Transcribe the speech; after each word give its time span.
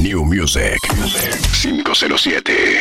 New 0.00 0.24
Music 0.24 0.80
507. 1.60 2.80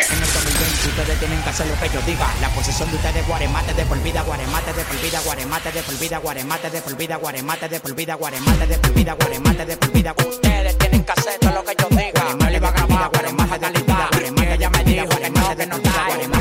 Ustedes 0.88 1.19
tienen 1.19 1.42
que 1.42 1.49
hacer 1.49 1.67
lo 1.67 1.75
que 1.75 1.89
yo 1.93 2.01
diga. 2.05 2.33
La 2.39 2.47
posesión 2.49 2.89
de 2.89 2.95
ustedes 2.95 3.27
guaremate 3.27 3.73
de 3.73 3.85
por 3.85 4.01
vida, 4.01 4.23
guaremate 4.23 4.72
de 4.72 4.83
por 4.85 5.01
vida, 5.01 5.19
guaremate 5.25 5.71
de 5.71 5.83
por 5.83 6.00
vida, 6.00 6.17
guaremate 6.19 6.69
de 6.69 6.82
por 6.82 6.95
vida, 6.95 7.17
guaremate 7.17 7.67
de 7.67 7.79
por 7.82 7.95
vida, 7.95 8.16
guaremate 8.16 8.68
de 8.68 8.77
por 8.79 8.93
vida, 8.93 9.13
guaremate 9.16 9.66
de 9.66 9.77
por 9.77 9.91
vida. 9.91 10.16
Ustedes 10.18 10.77
tienen 10.77 11.04
que 11.04 11.11
hacer 11.11 11.39
todo 11.39 11.52
lo 11.52 11.63
que 11.66 11.75
yo 11.77 11.89
diga. 11.89 12.23
Guaremate 12.23 12.60
va 12.60 12.70
a 12.70 12.71
grabar, 12.71 13.10
guaremate 13.12 13.54
de 13.54 13.60
calidad, 13.60 14.10
guaremate 14.12 14.58
ya 14.58 14.70
me 14.70 15.06
guaremate 15.06 15.56
de 15.56 15.68
notar, 15.68 16.08
guaremate 16.08 16.38
de 16.38 16.39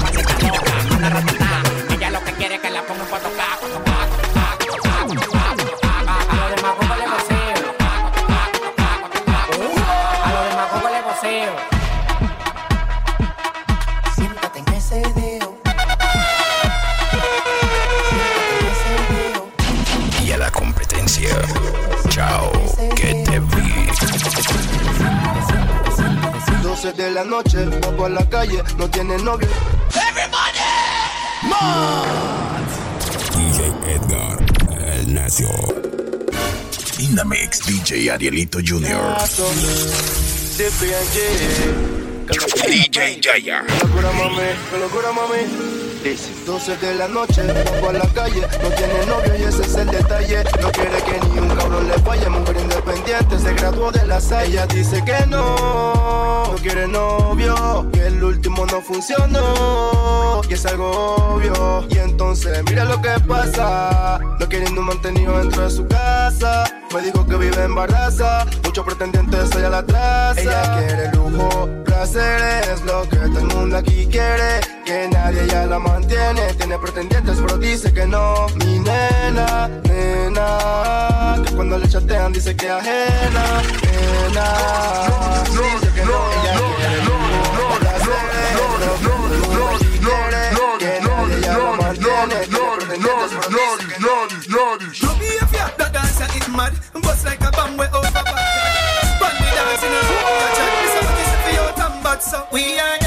12 26.89 27.03
de 27.03 27.11
la 27.11 27.25
noche, 27.25 27.65
va 27.67 27.91
por 27.97 28.11
la 28.11 28.29
calle, 28.29 28.63
no 28.79 28.89
tiene 28.89 29.19
novio. 29.19 29.49
DJ 33.35 33.73
Edgar, 33.87 34.39
el 34.97 35.15
nacio. 35.15 35.49
In 36.99 37.15
the 37.15 37.25
mix, 37.25 37.61
DJ 37.67 38.11
Arielito 38.11 38.61
Jr. 38.61 39.17
DJ 42.67 43.21
Jaya. 43.21 43.63
Locura 43.83 44.13
mami, 44.13 44.81
locura 44.81 45.13
mami. 45.13 45.78
Dice 46.03 46.31
12 46.47 46.77
de 46.77 46.95
la 46.95 47.09
noche, 47.09 47.43
va 47.43 47.81
por 47.81 47.93
la 47.93 48.07
calle, 48.15 48.41
no 48.63 48.69
tiene 48.71 49.07
novio 49.07 49.37
y 49.39 49.43
ese 49.43 49.63
es 49.63 49.75
el 49.75 49.89
detalle. 49.89 50.45
No 50.63 50.71
quiere 50.71 51.03
que 51.03 51.21
ni 51.29 51.39
un 51.41 51.49
cabrón 51.49 51.89
le 51.89 51.95
falle, 51.99 52.29
mujer 52.29 52.57
independiente, 52.57 53.39
se 53.39 53.55
graduó 53.55 53.91
de 53.91 54.07
la 54.07 54.21
salle. 54.21 54.49
Ella 54.49 54.67
dice 54.67 55.05
que 55.05 55.27
no, 55.27 56.45
no 56.47 56.55
quiere 56.63 56.87
novio, 56.87 57.89
que 57.93 58.07
el 58.07 58.23
último 58.23 58.65
no 58.67 58.81
funcionó, 58.81 60.41
y 60.49 60.55
es 60.55 60.65
algo 60.67 61.17
obvio. 61.17 61.87
Y 61.91 61.99
entonces, 61.99 62.63
mira 62.65 62.85
lo 62.85 63.03
que 63.03 63.11
pasa, 63.27 64.19
no 64.39 64.49
queriendo 64.49 64.81
un 64.81 64.87
mantenido 64.87 65.39
dentro 65.39 65.65
de 65.65 65.71
su 65.71 65.87
casa. 65.87 66.65
Me 66.95 67.03
dijo 67.03 67.27
que 67.27 67.37
vive 67.37 67.65
en 67.65 67.75
Barraza, 67.75 68.47
muchos 68.65 68.85
pretendientes 68.85 69.55
allá 69.55 69.69
la 69.69 69.83
traza. 69.85 70.41
Ella 70.41 70.79
quiere 70.79 71.13
lujo, 71.13 71.69
placer 71.85 72.65
es 72.73 72.83
lo 72.83 73.03
que 73.03 73.17
todo 73.17 73.41
el 73.41 73.47
mundo 73.47 73.77
aquí 73.77 74.07
quiere. 74.11 74.61
Que 74.87 75.07
nadie 75.13 75.47
ya 75.49 75.67
la 75.67 75.79
mantiene, 75.79 76.55
tiene 76.55 76.79
pretendientes, 76.79 77.39
pero 77.43 77.59
dice 77.59 77.93
que 77.93 78.07
no. 78.07 78.47
Mi 78.57 78.79
nena, 78.79 79.69
nena, 79.85 81.43
que 81.45 81.55
cuando 81.55 81.77
le 81.77 81.89
chatean 81.89 82.33
dice 82.33 82.57
que 82.57 82.71
ajena, 82.71 83.63
nena. 83.83 84.47
Dice 85.45 85.93
que 85.95 86.05
no, 86.07 86.19
ella 86.41 86.55
quiere 86.77 87.05
lujo, 87.05 87.79
placer 87.81 88.31
es 88.45 88.55
lo 88.57 88.65
que 88.79 88.87
todo 89.05 89.35
el 89.35 89.41
mundo 89.43 89.69
aquí 89.77 89.99
quiere. 89.99 90.43
Que 90.79 91.01
nadie 91.07 91.41
ya 91.43 91.59
la 91.59 91.73
mantiene, 91.77 92.58
we 102.51 102.79
are 102.79 102.98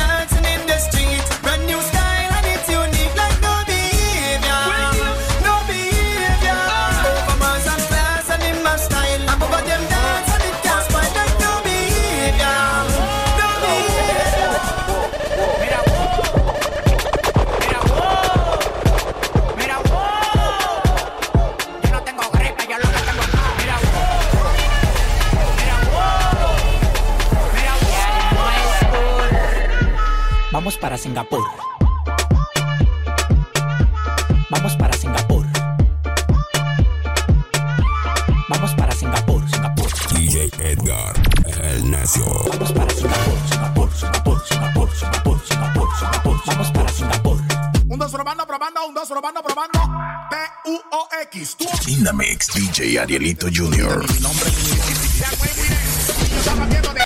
Singapur. 31.02 31.44
Vamos 34.52 34.76
para 34.76 34.94
Singapur. 34.94 35.48
Vamos 38.48 38.76
para 38.76 38.92
Singapur, 38.92 39.50
Singapur. 39.50 39.92
DJ 40.14 40.52
Edgar, 40.60 41.16
el 41.64 41.90
nacio. 41.90 42.24
Vamos 42.52 42.72
para 42.72 42.94
Singapur, 42.94 43.34
Singapur, 43.50 43.92
Singapur, 43.96 44.46
Singapur, 44.46 44.92
Singapur, 44.96 45.42
Singapur, 45.48 45.90
Singapur. 45.98 46.42
Vamos 46.46 46.72
para 46.72 46.90
Singapur. 46.90 47.42
Un 47.90 47.98
dos 47.98 48.12
probando, 48.12 48.46
probando, 48.46 48.86
un 48.86 48.94
dos 48.94 49.08
probando, 49.08 49.42
probando. 49.42 49.80
P-U-O-X. 50.30 51.56
Tú. 51.58 51.66
In 51.88 52.04
the 52.04 52.14
mix, 52.14 52.46
DJ 52.54 53.00
Arielito 53.00 53.48
Jr. 53.48 54.06
Está 56.38 56.56
partiendo 56.56 56.94
de 56.94 57.02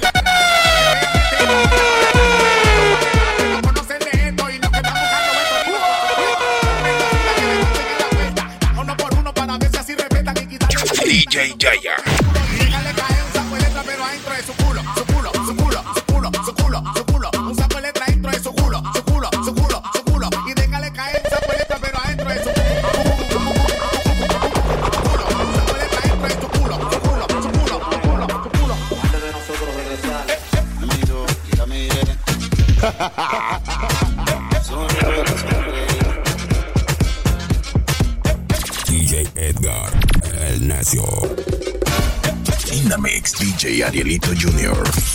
DJ 43.66 43.82
Arielito 43.82 44.32
Jr. 44.36 45.15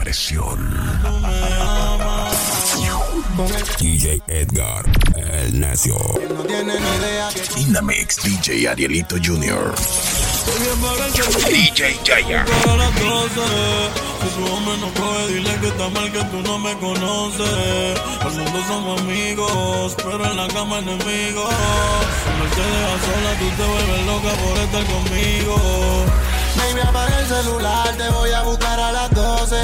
la 0.00 0.04
presión. 0.04 1.00
Tú 1.02 1.18
me 1.20 1.28
amas. 1.54 2.50
DJ 3.78 4.22
Edgar, 4.28 4.84
el 5.16 5.60
necio. 5.60 5.96
No 6.28 6.44
Inamix 7.58 8.16
DJ 8.22 8.68
Arielito 8.68 9.16
Jr. 9.16 9.74
DJ 11.48 11.98
Jaya. 12.04 12.44
para 12.64 12.76
las 12.76 12.94
12. 13.00 13.40
Si 14.20 14.28
tu 14.36 14.52
hombre 14.52 14.76
no 14.78 14.92
coge, 14.94 15.26
dile 15.28 15.54
que 15.60 15.68
está 15.68 15.88
mal 15.88 16.12
que 16.12 16.24
tú 16.24 16.40
no 16.42 16.58
me 16.58 16.76
conoces. 16.78 18.00
Al 18.20 18.32
mundo 18.32 18.64
somos 18.68 19.00
amigos, 19.00 19.96
pero 19.96 20.24
en 20.24 20.36
la 20.36 20.48
cama 20.48 20.78
enemigos. 20.78 21.54
Cuando 22.24 22.44
él 22.44 22.50
te 22.50 22.62
deja 22.62 22.96
sola, 23.06 23.38
tú 23.38 23.48
te 23.56 23.64
vuelves 23.68 24.06
loca 24.06 24.32
por 24.42 24.58
estar 24.58 24.84
conmigo. 24.86 26.29
Baby, 26.56 26.80
apaga 26.80 27.18
el 27.20 27.26
celular, 27.26 27.96
te 27.96 28.08
voy 28.10 28.30
a 28.32 28.42
buscar 28.42 28.78
a 28.80 28.92
las 28.92 29.10
12. 29.10 29.56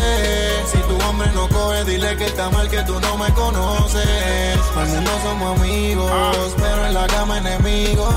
Si 0.73 0.79
tu 0.79 0.97
hombre 1.07 1.29
no 1.35 1.49
coge, 1.49 1.85
dile 1.85 2.17
que 2.17 2.27
está 2.27 2.51
mal 2.51 2.69
que 2.69 2.83
tú 2.83 2.99
no 3.01 3.17
me 3.17 3.33
conoces. 3.35 4.59
Al 4.77 4.89
mundo 4.89 5.11
somos 5.23 5.59
amigos, 5.59 6.55
pero 6.57 6.87
en 6.87 6.95
la 6.95 7.07
cama 7.07 7.39
enemigos. 7.39 8.15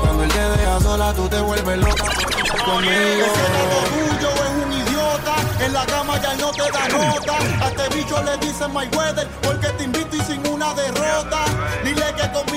Cuando 0.00 0.24
él 0.24 0.30
te 0.30 0.40
deja 0.40 0.80
sola, 0.80 1.12
tú 1.14 1.28
te 1.28 1.40
vuelves 1.40 1.78
loca 1.78 2.04
conmigo. 2.64 3.26
Tuyo 3.94 4.30
es 4.30 4.64
un 4.64 4.72
idiota, 4.72 5.34
en 5.64 5.72
la 5.72 5.86
cama 5.86 6.20
ya 6.20 6.34
no 6.34 6.50
te 6.50 6.70
da 6.70 6.88
nota. 6.88 7.36
A 7.64 7.68
este 7.68 7.96
bicho 7.96 8.22
le 8.22 8.36
dicen 8.38 8.72
my 8.72 8.86
weather, 8.96 9.28
porque 9.42 9.68
te 9.68 9.84
invito 9.84 10.16
y 10.16 10.20
sin 10.22 10.46
una 10.46 10.74
derrota. 10.74 11.44
Dile 11.84 12.06
que 12.16 12.32
conmigo 12.32 12.53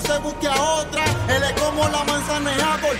se 0.00 0.18
busque 0.18 0.46
a 0.46 0.62
otra. 0.62 1.04
Él 1.28 1.42
es 1.42 1.60
como 1.60 1.88
la 1.88 2.04
manzana 2.04 2.52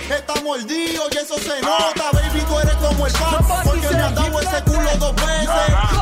está 0.09 0.33
mordido 0.41 1.03
y 1.11 1.17
eso 1.17 1.37
se 1.37 1.61
nota. 1.61 2.11
Baby, 2.13 2.41
tú 2.47 2.59
eres 2.59 2.75
como 2.75 3.07
el 3.07 3.13
pan, 3.13 3.63
porque 3.63 3.89
me 3.89 4.01
han 4.01 4.15
dado 4.15 4.39
ese 4.39 4.63
culo 4.63 4.89
dos 4.99 5.15
veces. 5.15 5.49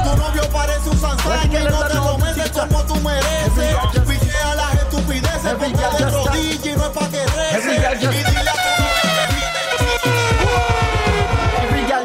Tu 0.03 0.17
novio 0.17 0.49
parece 0.51 0.89
un 0.89 0.99
sansán 0.99 1.49
que 1.49 1.59
no 1.59 1.79
te 1.83 1.93
lo 1.95 2.17
metes 2.17 2.51
como 2.51 2.83
tú 2.83 2.95
mereces. 2.95 3.75
Pichea 4.07 4.55
las 4.55 4.73
estupideces, 4.75 5.53
porque 5.53 6.03
de 6.03 6.09
rodillas 6.11 6.65
y 6.65 6.71
no 6.71 6.85
es 6.85 6.89
pa' 6.89 7.09
que 7.09 7.25
rece. 7.25 7.75
Y 8.03 8.07
dile 8.07 8.51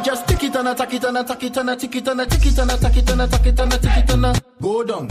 just 0.04 0.26
tick 0.26 0.42
it 0.42 0.56
and 0.56 0.68
a 0.68 0.74
tack 0.74 0.92
it 0.92 1.04
and 1.04 1.16
a 1.16 1.22
tack 1.22 1.42
it 1.44 1.56
and 1.56 1.70
a 1.70 1.76
tick 1.76 1.94
it 1.94 2.08
and 2.08 2.20
a 2.20 2.26
tick 2.26 2.44
it 2.44 2.58
and 2.58 2.70
a 2.70 2.76
tack 2.76 2.96
it 2.96 3.08
and 3.08 3.22
it 3.22 3.60
and 3.60 3.72
it 3.72 4.10
and 4.10 4.42
go 4.60 4.82
down, 4.82 5.08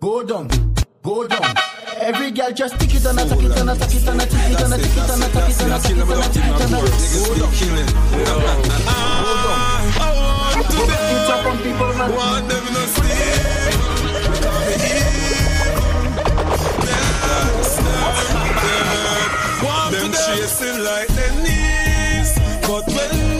go 0.00 0.24
down, 0.24 0.48
go 1.02 1.28
down. 1.28 1.71
Every 2.02 2.32
girl 2.32 2.50
just 2.50 2.80
tick 2.80 2.94
it 2.96 3.04
and 3.06 3.16
a 3.16 3.24
tack 3.24 3.38
it 3.38 3.56
and 3.56 3.70
a 3.70 3.76
tack 3.76 3.94
it 3.94 4.08
and 4.08 4.20
a 4.20 4.26
tick 4.26 4.50
it 4.50 4.60
and 4.60 4.74
a 4.74 4.76
tick 4.76 4.96
it 4.96 5.10
and 5.10 5.22
a 5.22 5.28
tack 5.28 5.48
it 5.48 5.60
and 5.62 5.72
a 5.72 5.78
tack 5.78 5.94
it 5.94 6.10
and 6.10 6.18
a 6.18 6.26
tick 6.26 6.42
it 6.42 6.60
and 6.60 6.74
a 6.74 6.78
go 6.78 8.34
down, 8.34 8.66
go 9.22 9.34
down. 9.46 9.92
It's 11.14 11.30
up 11.30 11.46
on 11.46 11.58
people 11.58 11.92
man. 11.94 12.10
Want 12.12 12.48
them 12.48 12.64
to 12.66 12.86
sleep. 12.90 13.22
Want 19.62 19.92
them 19.94 20.10
chasing 20.26 20.82
like 20.82 21.08
their 21.08 21.32
knees. 21.40 22.34
But 22.66 22.84
when 22.88 23.31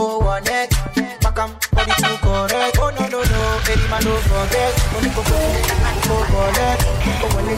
oh, 0.00 0.18
one 0.18 0.42
neck, 0.44 0.70
back 1.20 1.38
am, 1.38 1.50
body 1.72 1.92
too 2.00 2.16
correct, 2.24 2.78
oh, 2.80 2.90
no, 2.90 3.04
no, 3.08 3.20
no, 3.22 3.40
any 3.68 3.86
man 3.90 4.02
don't 4.02 4.22
forget, 4.24 4.72
oh, 4.96 5.00
no, 5.04 5.10
oh, 5.16 6.24
collect, 6.32 6.82
oh, 7.20 7.28
wale, 7.36 7.54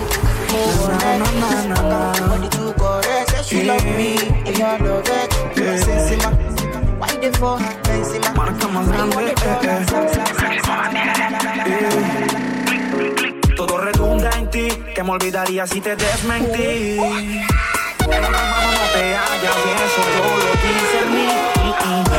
oh, 0.51 0.83
one 0.83 0.99
neck, 0.99 1.65
back 1.71 1.93
am, 2.19 2.29
body 2.29 2.49
too 2.51 2.73
correct, 2.75 3.31
say 3.31 3.43
she 3.43 3.63
love 3.65 3.85
me, 3.85 4.19
and 4.47 4.59
you 4.59 4.65
love 4.87 5.09
it, 5.09 5.31
Sensima, 5.83 6.31
why 6.99 7.17
they 7.17 7.33
for 7.33 7.59
Benzema, 7.85 8.35
Marca 8.35 8.69
más 8.69 8.89
grande, 8.89 9.35
Todo 13.57 13.79
redunda 13.79 14.31
en 14.39 14.51
ti, 14.51 14.69
que 14.95 15.03
me 15.03 15.11
olvidaría 15.13 15.67
si 15.67 15.81
te 15.81 15.95
desmentí. 15.95 16.99
En 16.99 18.19
una 18.19 18.31
mano 18.31 18.73
no 18.73 18.87
te 18.93 19.15
hallas 19.15 19.57
y 19.65 19.71
eso 19.85 20.03
yo 20.15 20.25
lo 20.39 20.51
discerní. 20.63 21.52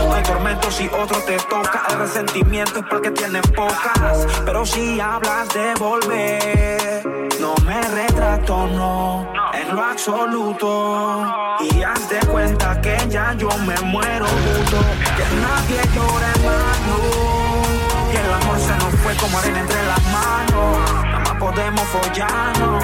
No 0.08 0.14
hay 0.14 0.24
tormento 0.24 0.72
si 0.72 0.88
otro 0.88 1.18
te 1.26 1.38
toca. 1.38 1.84
El 1.90 2.00
resentimiento 2.00 2.80
es 2.80 2.86
porque 2.90 3.12
tienes 3.12 3.46
pocas. 3.52 4.28
Pero 4.46 4.66
si 4.66 5.00
hablas 5.00 5.50
de 5.54 5.74
volver, 5.76 7.30
no 7.40 7.56
me 7.66 7.82
retrato, 7.82 8.68
no, 8.68 9.32
en 9.54 9.76
lo 9.76 9.84
absoluto. 9.84 11.34
Y 11.62 11.84
haz 11.84 12.10
de 12.10 12.20
cuenta 12.28 12.80
que 12.82 12.98
ya 13.10 13.34
yo 13.34 13.50
me 13.66 13.80
muero, 13.82 14.26
puto. 14.26 14.80
Que 15.18 15.26
nadie 15.42 15.82
llore 15.96 16.32
más. 16.46 16.74
Y 18.12 18.16
el 18.16 18.34
amor 18.34 18.60
se 18.60 18.76
nos 18.78 18.94
fue 19.02 19.16
como 19.16 19.38
arena 19.40 19.60
entre 19.60 19.86
las 19.86 20.04
manos. 20.12 20.92
Nada 21.06 21.20
más 21.20 21.38
podemos 21.40 21.84
follarnos. 21.88 22.84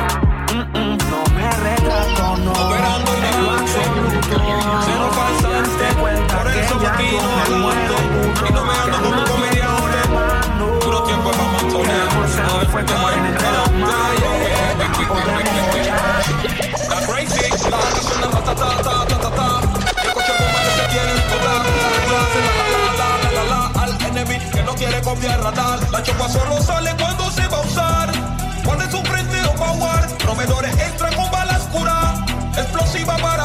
No 1.10 1.24
me 1.36 1.52
retrato, 1.52 2.38
no. 2.38 2.52
Operando 2.52 3.12
en 3.14 3.44
lo 3.44 3.52
absoluto. 3.52 4.42
Cero 4.86 5.10
falsa, 5.14 5.50
Y 6.50 6.58
hazte 6.58 6.58
cuenta 6.58 6.58
por 6.58 6.58
que 6.58 6.60
eso 6.62 6.82
ya 6.82 6.94
aquí 6.94 7.10
no 7.16 7.30
me 7.30 7.44
no 8.52 8.64
me 8.66 8.74
ando 8.74 8.98
como. 9.04 10.80
Puro 10.80 11.04
tiempo 11.04 11.32
para. 11.32 11.50
La 16.90 17.00
crazy, 17.06 17.46
suena 18.02 18.28
que 24.50 24.64
no 24.64 24.74
quiere 24.76 25.02
radar. 25.38 25.80
La 25.92 26.02
chopa 26.04 26.30
solo 26.30 26.62
sale 26.62 26.96
cuando 26.98 27.30
se 27.32 27.48
va 27.48 27.58
a 27.58 27.62
usar. 27.62 28.12
Cuando 28.66 28.84
es 28.86 28.94
un 28.94 29.06
frente 29.06 29.42
o 29.44 29.56
power, 29.56 30.18
proveedores 30.18 30.78
entran 30.80 31.14
con 31.16 31.30
balas 31.32 31.62
cura. 31.72 32.14
Explosiva 32.58 33.18
para 33.18 33.39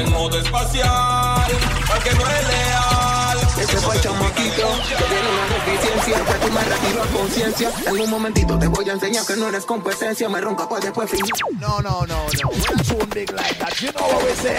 en 0.00 0.12
modo 0.12 0.38
espacial, 0.38 0.88
al 0.88 2.02
que 2.02 2.14
no 2.14 2.24
leal. 2.26 3.19
Ese 3.60 3.76
fue 3.76 3.94
el 3.94 4.00
chamaquito 4.00 4.68
que 4.88 5.04
tiene 5.04 5.28
una 5.28 5.46
deficiencia 5.54 6.24
Que 6.24 6.46
tú 6.46 6.52
me 6.52 6.60
retiro 6.62 7.02
a 7.02 7.06
conciencia 7.06 7.70
En 7.86 8.00
un 8.00 8.10
momentito 8.10 8.58
te 8.58 8.66
voy 8.68 8.88
a 8.88 8.92
enseñar 8.92 9.26
que 9.26 9.36
no 9.36 9.48
eres 9.48 9.66
competencia 9.66 10.28
Me 10.30 10.40
ronca 10.40 10.66
pues 10.66 10.82
después 10.82 11.10
fin 11.10 11.20
No, 11.58 11.80
no, 11.80 12.06
no, 12.06 12.06
no. 12.06 12.48
We're 12.48 12.82
too 12.84 13.06
big 13.14 13.30
like 13.32 13.58
that. 13.58 13.74
You 13.80 13.92
know 13.92 14.06
what 14.06 14.24
we 14.24 14.34
say? 14.34 14.56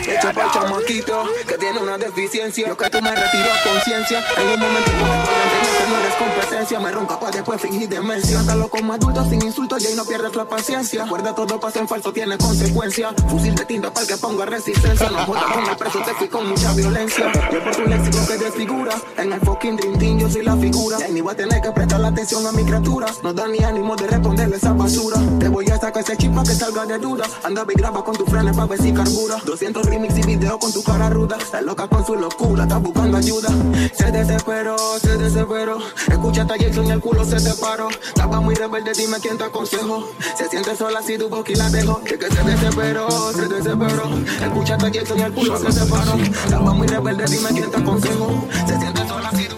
Ese 0.00 0.32
fue 0.32 0.42
el 0.42 0.50
chamaquito 0.50 1.24
que 1.46 1.56
tiene 1.58 1.78
una 1.78 1.96
deficiencia 1.96 2.66
Yo 2.66 2.76
que 2.76 2.90
tú 2.90 3.00
me 3.00 3.10
retiro 3.10 3.52
a 3.52 3.62
conciencia 3.62 4.24
En 4.36 4.48
un 4.48 4.60
momentito 4.60 4.96
te 4.96 5.04
voy 5.04 5.10
a 5.10 5.44
enseñar 5.44 5.74
que 5.84 5.90
no 5.90 5.98
eres 5.98 6.14
competencia, 6.14 6.80
me 6.80 6.90
ronca 6.92 7.20
pa' 7.20 7.30
después 7.30 7.60
fingir 7.60 7.88
demencia. 7.88 8.38
Trátalo 8.38 8.68
como 8.68 8.92
adulto 8.92 9.24
sin 9.28 9.42
insultos 9.44 9.82
y 9.82 9.88
ahí 9.88 9.94
no 9.94 10.04
pierdes 10.04 10.34
la 10.34 10.44
paciencia. 10.46 11.04
Recuerda 11.04 11.34
todo 11.34 11.60
pasa 11.60 11.80
en 11.80 11.88
falso, 11.88 12.12
tiene 12.12 12.38
consecuencia. 12.38 13.12
Fusil 13.28 13.54
de 13.54 13.64
tinta 13.64 13.92
para 13.92 14.06
que 14.06 14.16
ponga 14.16 14.44
resistencia. 14.46 15.10
No 15.10 15.18
jodas 15.26 15.44
con 15.44 15.68
el 15.68 15.76
preso, 15.76 16.00
te 16.00 16.14
fui 16.14 16.28
con 16.28 16.48
mucha 16.48 16.72
violencia. 16.74 17.32
Yo 17.52 17.62
por 17.62 17.76
tu 17.76 17.82
léxico 17.82 18.26
que 18.26 18.38
desfigura. 18.38 18.92
En 19.16 19.32
el 19.32 19.40
fucking 19.40 19.76
team 19.98 20.18
yo 20.18 20.28
soy 20.28 20.42
la 20.42 20.56
figura. 20.56 20.98
Y 21.08 21.12
ni 21.12 21.20
voy 21.20 21.32
a 21.32 21.36
tener 21.36 21.60
que 21.60 21.70
prestar 21.70 22.00
la 22.00 22.08
atención 22.08 22.46
a 22.46 22.52
mi 22.52 22.64
criatura. 22.64 23.06
No 23.22 23.32
da 23.32 23.46
ni 23.46 23.58
ánimo 23.58 23.96
de 23.96 24.06
responderle 24.06 24.56
esa 24.56 24.72
basura. 24.72 25.18
Te 25.38 25.48
voy 25.48 25.66
a 25.70 25.78
sacar 25.78 26.02
ese 26.02 26.16
chip 26.16 26.34
pa' 26.34 26.42
que 26.42 26.54
salga 26.54 26.86
de 26.86 26.98
duda. 26.98 27.24
Anda 27.42 27.64
y 27.68 27.74
graba 27.74 28.04
con 28.04 28.16
tu 28.16 28.24
frenes 28.26 28.56
pa' 28.56 28.66
ver 28.66 28.80
si 28.80 28.92
carbura. 28.92 29.36
200 29.44 29.86
remix 29.86 30.18
y 30.18 30.22
video 30.22 30.58
con 30.58 30.72
tu 30.72 30.82
cara 30.82 31.10
ruda. 31.10 31.38
La 31.52 31.60
loca 31.60 31.88
con 31.88 32.04
su 32.04 32.14
locura, 32.16 32.64
está 32.64 32.78
buscando 32.78 33.18
ayuda. 33.18 33.48
Se 33.94 34.10
desesperó, 34.10 34.76
se 35.00 35.16
desesperó. 35.16 35.78
Escucha 36.08 36.42
a 36.42 36.58
Jason 36.58 36.86
y 36.86 36.90
el 36.90 37.00
culo 37.00 37.24
se 37.24 37.36
te 37.36 37.54
paró. 37.54 37.88
Estaba 37.90 38.40
muy 38.40 38.54
rebelde, 38.54 38.92
dime 38.96 39.18
quién 39.20 39.38
te 39.38 39.44
aconsejo. 39.44 40.08
Se 40.36 40.48
siente 40.48 40.76
sola 40.76 41.02
si 41.02 41.18
tu 41.18 41.28
boca 41.28 41.52
y 41.52 41.56
la 41.56 41.70
dejo. 41.70 42.00
Es 42.04 42.18
que 42.18 42.30
se 42.30 42.42
desesperó, 42.42 43.32
se 43.32 43.48
desesperó. 43.48 44.10
Escucha 44.42 44.74
a 44.74 44.78
Jason 44.78 45.18
y 45.18 45.22
el 45.22 45.32
culo 45.32 45.58
se 45.58 45.80
te 45.80 45.86
paró. 45.86 46.14
Estaba 46.14 46.72
muy 46.72 46.86
rebelde, 46.86 47.26
dime 47.34 47.50
quién 47.50 47.70
te 47.70 47.76
aconsejo. 47.76 48.48
Se 48.66 48.78
siente 48.78 49.08
sola 49.08 49.30
si 49.30 49.44
dejo. 49.44 49.56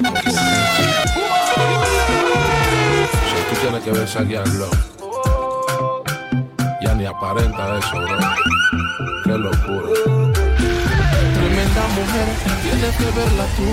Si 3.29 3.41
tú 3.49 3.55
tienes 3.61 3.83
que 3.85 3.91
besaguearlo, 3.93 4.69
ya 6.83 6.95
ni 6.95 7.07
aparenta 7.07 7.79
eso, 7.79 7.97
bro. 7.97 8.19
Qué 9.25 9.39
locura. 9.39 9.89
Tremenda 11.35 11.83
mujer, 11.97 12.29
tienes 12.63 12.97
que 12.97 13.05
verla 13.19 13.47
tú. 13.57 13.69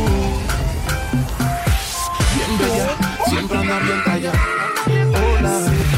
Bien 2.35 2.51
bella, 2.59 2.87
siempre 3.27 3.57
anda 3.57 3.79
bien 3.79 4.03
tallada. 4.03 4.39
Hola, 4.85 5.53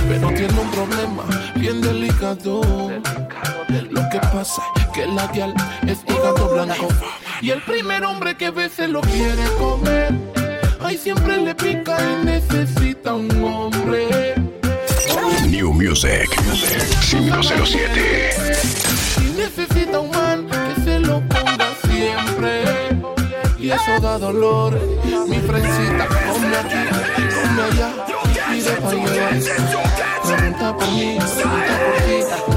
pero 0.07 0.27
tiene 0.29 0.59
un 0.59 0.71
problema 0.71 1.23
bien 1.55 1.81
delicado. 1.81 2.61
Lo 3.89 4.09
que 4.09 4.19
pasa 4.19 4.61
es 4.75 4.85
que 4.93 5.05
la 5.07 5.27
guial 5.27 5.53
es 5.87 5.99
hígado 6.07 6.49
blanco. 6.49 6.87
Y 7.45 7.51
el 7.51 7.61
primer 7.61 8.03
hombre 8.03 8.35
que 8.35 8.49
ve 8.49 8.69
se 8.69 8.87
lo 8.87 9.01
quiere 9.01 9.43
comer. 9.59 10.11
Ay, 10.81 10.97
siempre 10.97 11.37
le 11.37 11.53
pica 11.53 11.95
y 12.01 12.25
necesita 12.25 13.13
un 13.13 13.29
hombre. 13.43 14.33
New 15.47 15.71
Music 15.71 16.27
507. 17.07 18.31
Y 19.19 19.37
necesita 19.37 19.99
un 19.99 20.09
man 20.09 20.47
que 20.47 20.81
se 20.81 20.99
lo 21.01 21.19
ponga 21.19 21.69
siempre. 21.87 22.63
Y 23.59 23.69
eso 23.69 23.99
da 24.01 24.17
dolor. 24.17 24.73
Mi 25.27 25.37
frencita, 25.37 26.07
ponme 26.07 26.57
aquí, 26.57 26.81
ponme 27.43 27.61
allá. 27.61 27.93
Pa' 28.81 28.91
llevar. 28.91 29.33
Pregunta 30.25 30.75
por 30.75 30.91
mí, 30.93 31.19
pregunta 31.19 31.77
por 31.85 32.49
ti. 32.49 32.54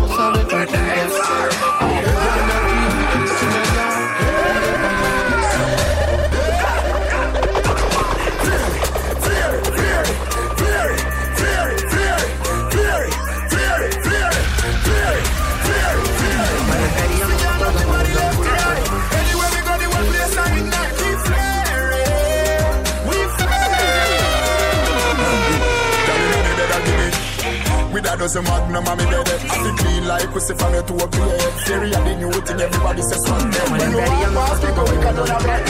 Dozen 28.18 28.42
magnum 28.44 28.86
and 28.86 28.98
me 28.98 29.04
dead 29.10 29.28
I 29.28 29.56
feel 29.62 29.74
clean 29.78 30.08
like 30.08 30.30
pussy 30.32 30.54
from 30.54 30.74
your 30.74 30.82
toe 30.82 30.98
to 30.98 31.18
your 31.18 31.28
head 31.38 31.52
Theory 31.64 31.94
of 31.94 32.02
the 32.04 32.14
new 32.18 32.32
thing 32.32 32.60
everybody 32.60 33.02
says 33.02 33.22
one 33.30 33.50
day 33.50 33.64
When 33.70 33.80
you 33.90 33.98
want 33.98 34.34
fast 34.34 34.62
we 34.62 34.70
go 34.74 34.82
we 34.82 34.96
can 34.98 35.14
do 35.14 35.22
that 35.22 35.42
right 35.46 35.64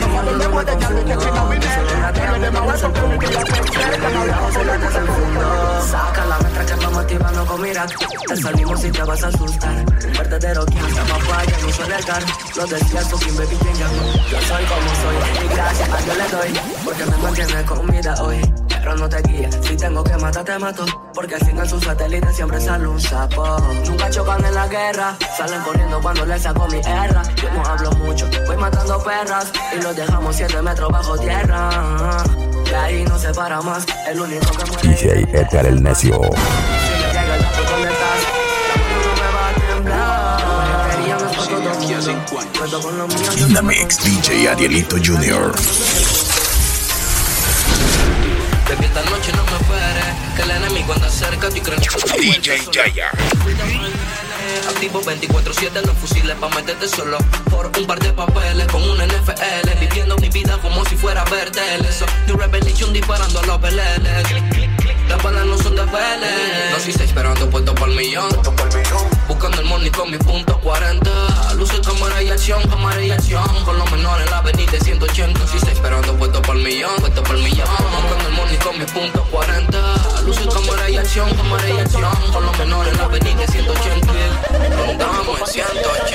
No 0.00 0.06
follow 0.08 0.34
them 0.40 0.52
what 0.56 0.66
they 0.66 0.76
can 0.80 0.92
we 0.96 1.02
catch 1.04 1.26
it 1.28 1.34
now 1.36 1.48
we 1.50 1.56
dead 1.60 2.14
Tell 2.16 2.40
them 2.40 2.56
I 2.56 2.60
want 2.66 2.78
something 2.80 3.08
we 3.10 3.16
do 3.20 3.28
that 3.28 3.46
Saca 5.90 6.24
la 6.24 6.38
metra 6.40 6.64
que 6.64 6.72
ando 6.72 6.90
motivando 6.90 7.46
con 7.46 7.60
Te 7.62 8.36
salimos 8.36 8.84
y 8.84 8.90
te 8.90 9.02
vas 9.02 9.22
a 9.24 9.28
asustar 9.28 9.84
verdadero 10.16 10.64
quien 10.66 10.84
se 10.84 11.00
falla 11.00 11.56
no 11.62 11.72
suele 11.72 11.96
negar 11.96 12.22
Los 12.56 12.70
desiertos 12.70 13.20
sin 13.20 13.36
baby 13.36 13.56
king 13.56 13.80
Yo 14.30 14.40
soy 14.48 14.64
como 14.64 14.90
soy 15.02 15.16
y 15.44 15.48
gracias 15.54 15.88
a 15.88 15.96
Dios 16.02 16.16
le 16.16 16.28
doy 16.28 16.60
Porque 16.84 17.04
me 17.06 17.16
mantiene 17.18 17.64
con 17.64 17.86
vida 17.88 18.14
hoy 18.22 18.59
pero 18.80 18.96
no 18.96 19.08
te 19.08 19.22
guíes, 19.22 19.58
si 19.62 19.76
tengo 19.76 20.02
que 20.02 20.16
matar 20.16 20.44
te 20.44 20.58
mato 20.58 20.84
Porque 21.14 21.34
al 21.34 21.44
final 21.44 21.68
sus 21.68 21.84
satélites 21.84 22.36
siempre 22.36 22.60
sale 22.60 22.86
un 22.86 23.00
sapo. 23.00 23.56
Nunca 23.86 24.10
chocan 24.10 24.44
en 24.44 24.54
la 24.54 24.66
guerra 24.68 25.16
Salen 25.36 25.60
corriendo 25.62 26.00
cuando 26.00 26.26
les 26.26 26.42
saco 26.42 26.66
mi 26.68 26.78
erra. 26.78 27.22
Yo 27.36 27.50
no 27.50 27.64
hablo 27.64 27.92
mucho, 27.92 28.28
voy 28.46 28.56
matando 28.56 29.02
perras 29.02 29.52
Y 29.76 29.82
los 29.82 29.94
dejamos 29.94 30.36
7 30.36 30.62
metros 30.62 30.90
bajo 30.90 31.18
tierra. 31.18 31.70
De 32.64 32.76
ahí 32.76 33.04
no 33.04 33.18
se 33.18 33.32
para 33.34 33.60
más 33.60 33.84
El 34.08 34.20
único 34.20 34.50
que 34.52 34.64
muere 34.70 34.88
DJ 34.88 35.22
Edgar 35.32 35.66
el 35.66 35.82
Necio. 35.82 36.20
si 36.20 36.92
me 36.92 37.08
llega 37.08 37.36
el 37.36 37.60
noche 49.20 49.32
no 49.32 49.44
me 49.44 49.52
esperes 49.52 50.04
Que 50.36 50.42
el 50.42 50.50
enemigo 50.50 50.92
anda 50.92 51.10
cerca, 51.10 51.48
DJ 51.50 52.64
Jaya. 52.72 53.10
Activo 54.68 55.02
24-7 55.02 55.86
los 55.86 55.96
fusiles 55.96 56.36
pa' 56.36 56.48
meterte 56.50 56.88
solo. 56.88 57.18
Por 57.50 57.66
un 57.66 57.86
par 57.86 57.98
de 57.98 58.12
papeles 58.12 58.66
con 58.68 58.82
un 58.82 58.98
NFL 58.98 59.78
Viviendo 59.80 60.16
mi 60.18 60.28
vida 60.28 60.58
como 60.62 60.84
si 60.86 60.96
fuera 60.96 61.24
verde 61.24 61.60
Eso, 61.88 62.06
New 62.26 62.36
Revelation 62.36 62.92
disparando 62.92 63.40
a 63.40 63.46
los 63.46 63.58
peleles. 63.58 64.24
Las 65.08 65.22
balas 65.22 65.44
no 65.46 65.58
son 65.58 65.76
de 65.76 65.82
pele 65.82 66.70
No 66.70 66.78
soy 66.80 66.92
seis 66.92 67.08
esperando 67.10 67.48
puesto 67.50 67.74
por 67.74 67.88
millón 67.88 68.30
Buscando 69.30 69.60
el 69.60 69.66
money 69.68 69.90
con 69.90 70.10
mi 70.10 70.18
punto 70.18 70.58
40 70.58 71.54
Luces, 71.54 71.78
cámara 71.86 72.20
y 72.20 72.30
acción, 72.30 72.60
cámara 72.68 73.00
y 73.00 73.12
acción 73.12 73.44
Con 73.64 73.78
los 73.78 73.88
menores 73.92 74.26
en 74.26 74.30
la 74.32 74.38
avenida 74.38 74.72
180 74.72 75.38
No 75.38 75.46
soy 75.46 75.60
seis 75.60 75.72
esperando 75.74 76.16
puesto 76.16 76.42
por 76.42 76.56
millón, 76.56 76.90
puesto 76.98 77.22
por 77.22 77.38
millón. 77.38 77.68
Buscando 77.78 78.28
el 78.28 78.34
money 78.34 78.56
con 78.56 78.76
mi 78.76 78.84
punto 78.86 79.24
40 79.30 80.22
Luces, 80.26 80.48
cámara 80.52 80.90
y 80.90 80.96
acción, 80.96 81.32
cámara 81.34 81.70
y 81.70 81.78
acción 81.78 82.10
Con 82.32 82.44
los 82.44 82.58
menores 82.58 82.92
en 82.92 82.98
la 82.98 83.04
avenida 83.04 83.46
180 83.46 84.12
Rondamos 84.76 85.40
en 85.40 85.46
180 85.46 86.10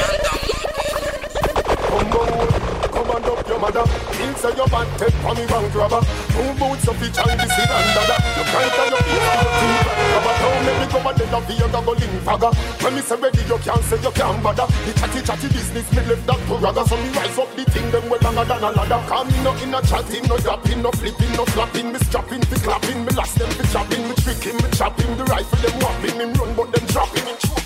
Command 2.95 3.25
up 3.27 3.47
your 3.47 3.59
mother. 3.59 3.83
Things 4.15 4.39
say 4.39 4.55
your 4.55 4.67
bad 4.71 4.87
take 4.97 5.15
for 5.19 5.35
me 5.35 5.43
round 5.51 5.71
grabber 5.75 5.99
Two 6.31 6.47
boots 6.55 6.87
of 6.87 6.95
each 7.03 7.19
and 7.19 7.35
this 7.35 7.51
is 7.51 7.67
under 7.67 8.17
You 8.39 8.43
can't 8.47 8.71
tell 8.71 8.89
your 8.89 9.03
feet 9.03 9.19
to 9.19 9.37
the 9.43 9.51
teeth 9.59 9.83
Grabber 10.15 10.35
down 10.39 10.65
let 10.65 10.75
me 10.79 10.87
go 10.91 10.99
and 11.09 11.17
then 11.19 11.59
you 11.59 11.67
go 11.69 11.91
link 11.91 12.15
fagger. 12.25 12.51
When 12.81 12.95
me 12.95 13.01
say 13.01 13.15
ready 13.15 13.41
you 13.43 13.57
can't 13.59 13.83
say 13.83 13.99
you 14.01 14.11
can't 14.11 14.41
bother. 14.41 14.65
The 14.65 14.91
chatty 14.97 15.21
chatty 15.21 15.47
business 15.49 15.87
me 15.91 16.01
left 16.07 16.25
that 16.25 16.39
to 16.47 16.55
ragga. 16.57 16.87
So 16.87 16.95
me 16.97 17.09
rise 17.11 17.37
up 17.37 17.49
the 17.55 17.63
thing 17.65 17.91
them 17.91 18.09
well 18.09 18.19
longer 18.23 18.45
than 18.45 18.63
a 18.63 18.69
ladder. 18.71 19.01
Cause 19.07 19.27
me 19.29 19.37
no 19.43 19.51
in 19.61 19.73
a 19.73 19.81
chatting, 19.83 20.25
no 20.27 20.37
yapping, 20.37 20.81
no 20.81 20.91
flipping, 20.91 21.31
no 21.33 21.45
flapping. 21.45 21.91
Me 21.91 21.99
strapping, 21.99 22.41
fi 22.41 22.57
clapping, 22.63 23.05
me 23.05 23.11
last 23.13 23.37
them 23.37 23.49
fi 23.49 23.63
chopping 23.71 24.03
Me 24.07 24.15
tricking, 24.15 24.57
me 24.57 24.69
chopping, 24.71 25.17
the 25.17 25.23
rifle 25.25 25.59
them 25.59 25.75
whopping 25.81 26.17
Me 26.17 26.25
run 26.39 26.55
but 26.55 26.71
them 26.71 26.85
dropping, 26.87 27.25
me 27.25 27.64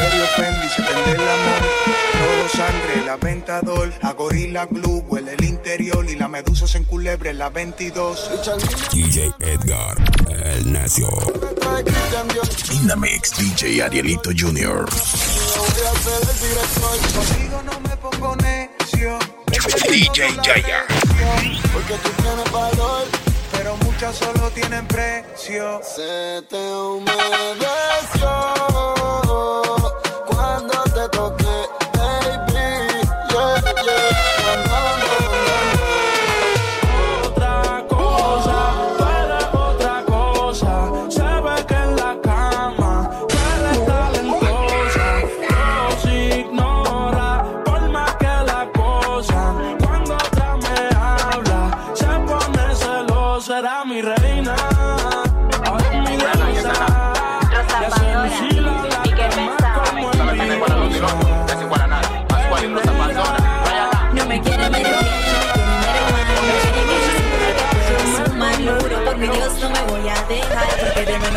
Imperio 0.00 0.26
Fendi, 0.34 0.68
se 0.68 0.82
vende 0.82 1.12
el 1.12 1.28
amor. 1.28 1.62
Todo 2.12 2.48
sangre, 2.48 3.04
la 3.04 3.16
ventador. 3.16 3.92
A 4.02 4.12
Gorilla 4.12 4.64
Glue 4.64 5.02
huele 5.08 5.34
el 5.34 5.44
interior. 5.44 6.08
Y 6.08 6.16
la 6.16 6.26
medusa 6.26 6.66
se 6.66 6.78
enculebre 6.78 7.30
en 7.30 7.38
la 7.38 7.50
22. 7.50 8.30
DJ 8.92 9.32
Edgar 9.40 9.96
el 10.42 10.72
Necio. 10.72 11.08
Dynamix 12.70 13.36
DJ 13.36 13.82
Arielito 13.82 14.30
Jr. 14.30 14.86
Contigo 17.14 17.62
no 17.64 17.80
me 17.80 17.96
pongo 17.98 18.36
necio. 18.36 19.18
DJ 19.90 20.32
Jaya. 20.42 20.84
Porque 21.74 21.94
tú 22.02 22.10
tienes 22.22 22.52
valor. 22.52 23.04
Pero 23.52 23.76
muchas 23.84 24.16
solo 24.16 24.50
tienen 24.50 24.86
precio. 24.86 25.82
Se 25.84 26.40
te 26.48 26.56
humedeció 26.56 28.69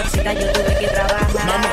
universidad 0.03 0.33
yo 0.33 0.51
tuve 0.51 0.79
que 0.79 0.88
trabajar. 0.88 1.27
Mami, 1.45 1.67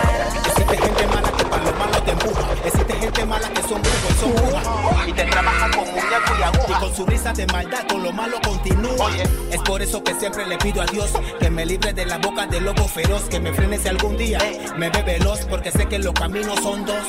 existe 0.46 0.76
gente 0.76 1.06
mala 1.06 1.32
que 1.32 1.44
para 1.44 1.64
lo 1.64 1.72
malo 1.72 2.02
te 2.02 2.10
empuja. 2.12 2.40
Existe 2.64 2.92
gente 2.94 3.24
mala 3.26 3.48
que 3.50 3.62
son 3.62 3.82
brujos 3.82 4.10
y 4.10 4.20
son 4.20 4.34
brujas. 4.34 4.66
Y 5.06 5.12
te 5.12 5.24
trabajan 5.24 5.70
con 5.72 5.84
muñeco 5.86 6.32
y 6.38 6.42
aguja. 6.42 6.66
Y 6.68 6.80
con 6.80 6.94
su 6.96 7.06
risa 7.06 7.32
de 7.32 7.46
maldad, 7.46 7.86
con 7.88 8.02
lo 8.02 8.12
malo 8.12 8.36
continúa. 8.42 9.10
Es 9.50 9.60
por 9.62 9.82
eso 9.82 10.02
que 10.02 10.14
siempre 10.14 10.46
le 10.46 10.58
pido 10.58 10.82
a 10.82 10.86
Dios 10.86 11.10
que 11.38 11.50
me 11.50 11.66
libre 11.66 11.92
de 11.92 12.06
la 12.06 12.18
boca 12.18 12.46
del 12.46 12.64
lobo 12.64 12.86
feroz. 12.88 13.22
Que 13.24 13.40
me 13.40 13.52
frene 13.52 13.78
si 13.78 13.88
algún 13.88 14.16
día 14.16 14.38
me 14.76 14.90
ve 14.90 15.02
veloz. 15.02 15.40
Porque 15.46 15.70
sé 15.70 15.86
que 15.86 15.98
los 15.98 16.14
caminos 16.14 16.58
son 16.62 16.84
dos. 16.84 17.02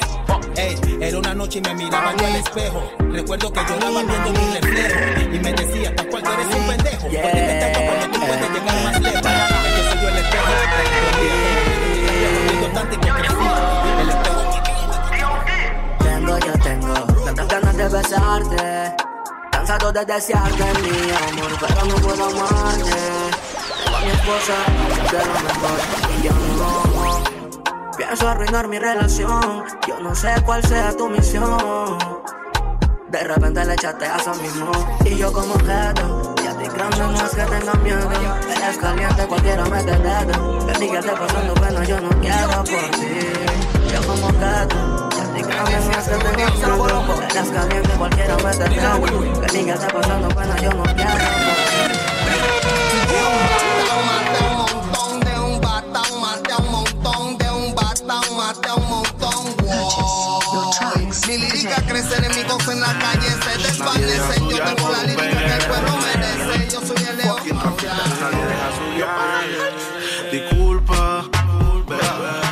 Ey, 0.56 0.76
era 1.02 1.18
una 1.18 1.34
noche 1.34 1.60
y 1.60 1.62
me 1.62 1.74
miraba 1.76 2.16
yo 2.18 2.26
al 2.26 2.36
espejo. 2.36 2.92
Recuerdo 3.00 3.52
que 3.54 3.62
lloraba 3.62 4.04
viendo 4.04 4.32
mi 4.32 4.54
reflejo. 4.58 5.00
Y 5.34 5.40
me 5.40 5.54
decía, 5.54 5.96
tal 5.96 6.08
cual 6.10 6.24
tú 6.24 6.30
eres 6.32 6.56
un 6.56 6.68
pendejo. 6.68 7.08
Puedes 7.08 7.26
intentar 7.26 7.86
cuando 7.86 8.08
tú 8.08 8.26
puedes 8.26 8.50
llegar 8.50 8.84
más 8.84 9.02
lejos. 9.02 9.21
Tengo, 16.00 16.38
yo 16.40 16.54
tengo 16.64 16.94
tantas 17.26 17.48
ganas 17.48 17.78
de 17.78 17.90
besarte. 17.90 18.96
Cansado 19.52 19.92
de 19.92 20.06
desearte 20.06 20.64
mi 20.82 21.12
amor, 21.12 21.52
pero 21.60 21.86
no 21.86 21.96
puedo 21.96 22.26
amarte. 22.26 22.84
Tengo 23.84 23.98
a 23.98 24.02
mi 24.02 24.12
esposa, 24.12 24.56
de 25.12 25.20
lo 25.26 25.34
mejor, 25.48 25.80
y 26.18 26.22
yo 26.24 26.34
no. 26.58 26.72
Pienso 27.98 28.30
arruinar 28.30 28.68
mi 28.68 28.80
relación. 28.80 29.64
Yo 29.88 30.00
no 30.00 30.16
sé 30.16 30.34
cuál 30.46 30.64
sea 30.66 30.96
tu 30.96 31.10
misión. 31.10 31.98
De 33.10 33.24
repente 33.24 33.66
le 33.66 33.74
echaste 33.74 34.06
a 34.06 34.18
eso 34.18 34.34
mismo. 34.36 34.72
Y 35.06 35.18
yo 35.18 35.32
como 35.32 35.54
objeto. 35.54 36.31
No 36.62 37.26
es 37.26 37.32
que 37.32 37.42
tenga 37.44 37.74
miedo. 37.76 38.10
Eres 38.56 38.78
caliente, 38.78 39.26
cualquiera 39.26 39.66
mete 39.66 39.92
el 39.92 40.04
dedo. 40.04 40.68
Que 40.68 40.76
sigue 40.76 41.00
te 41.02 41.12
pasando 41.12 41.54
pena, 41.56 41.84
yo 41.84 42.00
no 42.00 42.10
quiero 42.22 42.64
por 42.64 42.92
ti. 42.92 43.08
Yo 43.92 44.02
como 44.08 44.28
grande 44.34 44.76
no 44.76 45.92
es 45.92 46.08
que 46.08 46.18
tenga 46.18 46.48
miedo. 46.54 47.22
Eres 47.24 47.50
caliente, 47.50 47.90
cualquiera 47.98 48.38
mete 48.38 48.64
el 48.64 48.76
dedo. 48.76 49.42
Que 49.42 49.50
sigue 49.50 49.74
te 49.74 49.88
pasando 49.88 50.28
pena, 50.30 50.56
yo 50.58 50.72
no 50.72 50.84
quiero 50.84 51.12
por 51.12 51.56
ti. 51.66 52.91
Mi 61.32 61.38
lírica 61.38 61.82
crece, 61.88 62.18
enemigos 62.18 62.68
en 62.68 62.82
la 62.82 62.94
calle 63.00 63.30
se 63.30 63.58
desvanecen. 63.58 64.50
Yo 64.50 64.62
tengo 64.66 64.90
la 64.90 65.04
lírica 65.04 65.46
que 65.46 65.54
el 65.54 65.64
pueblo 65.64 65.98
merece. 66.04 66.70
Yo 66.74 66.82
soy 66.86 67.08
el 67.08 67.18
león. 67.20 67.38
Disculpa, 70.30 71.24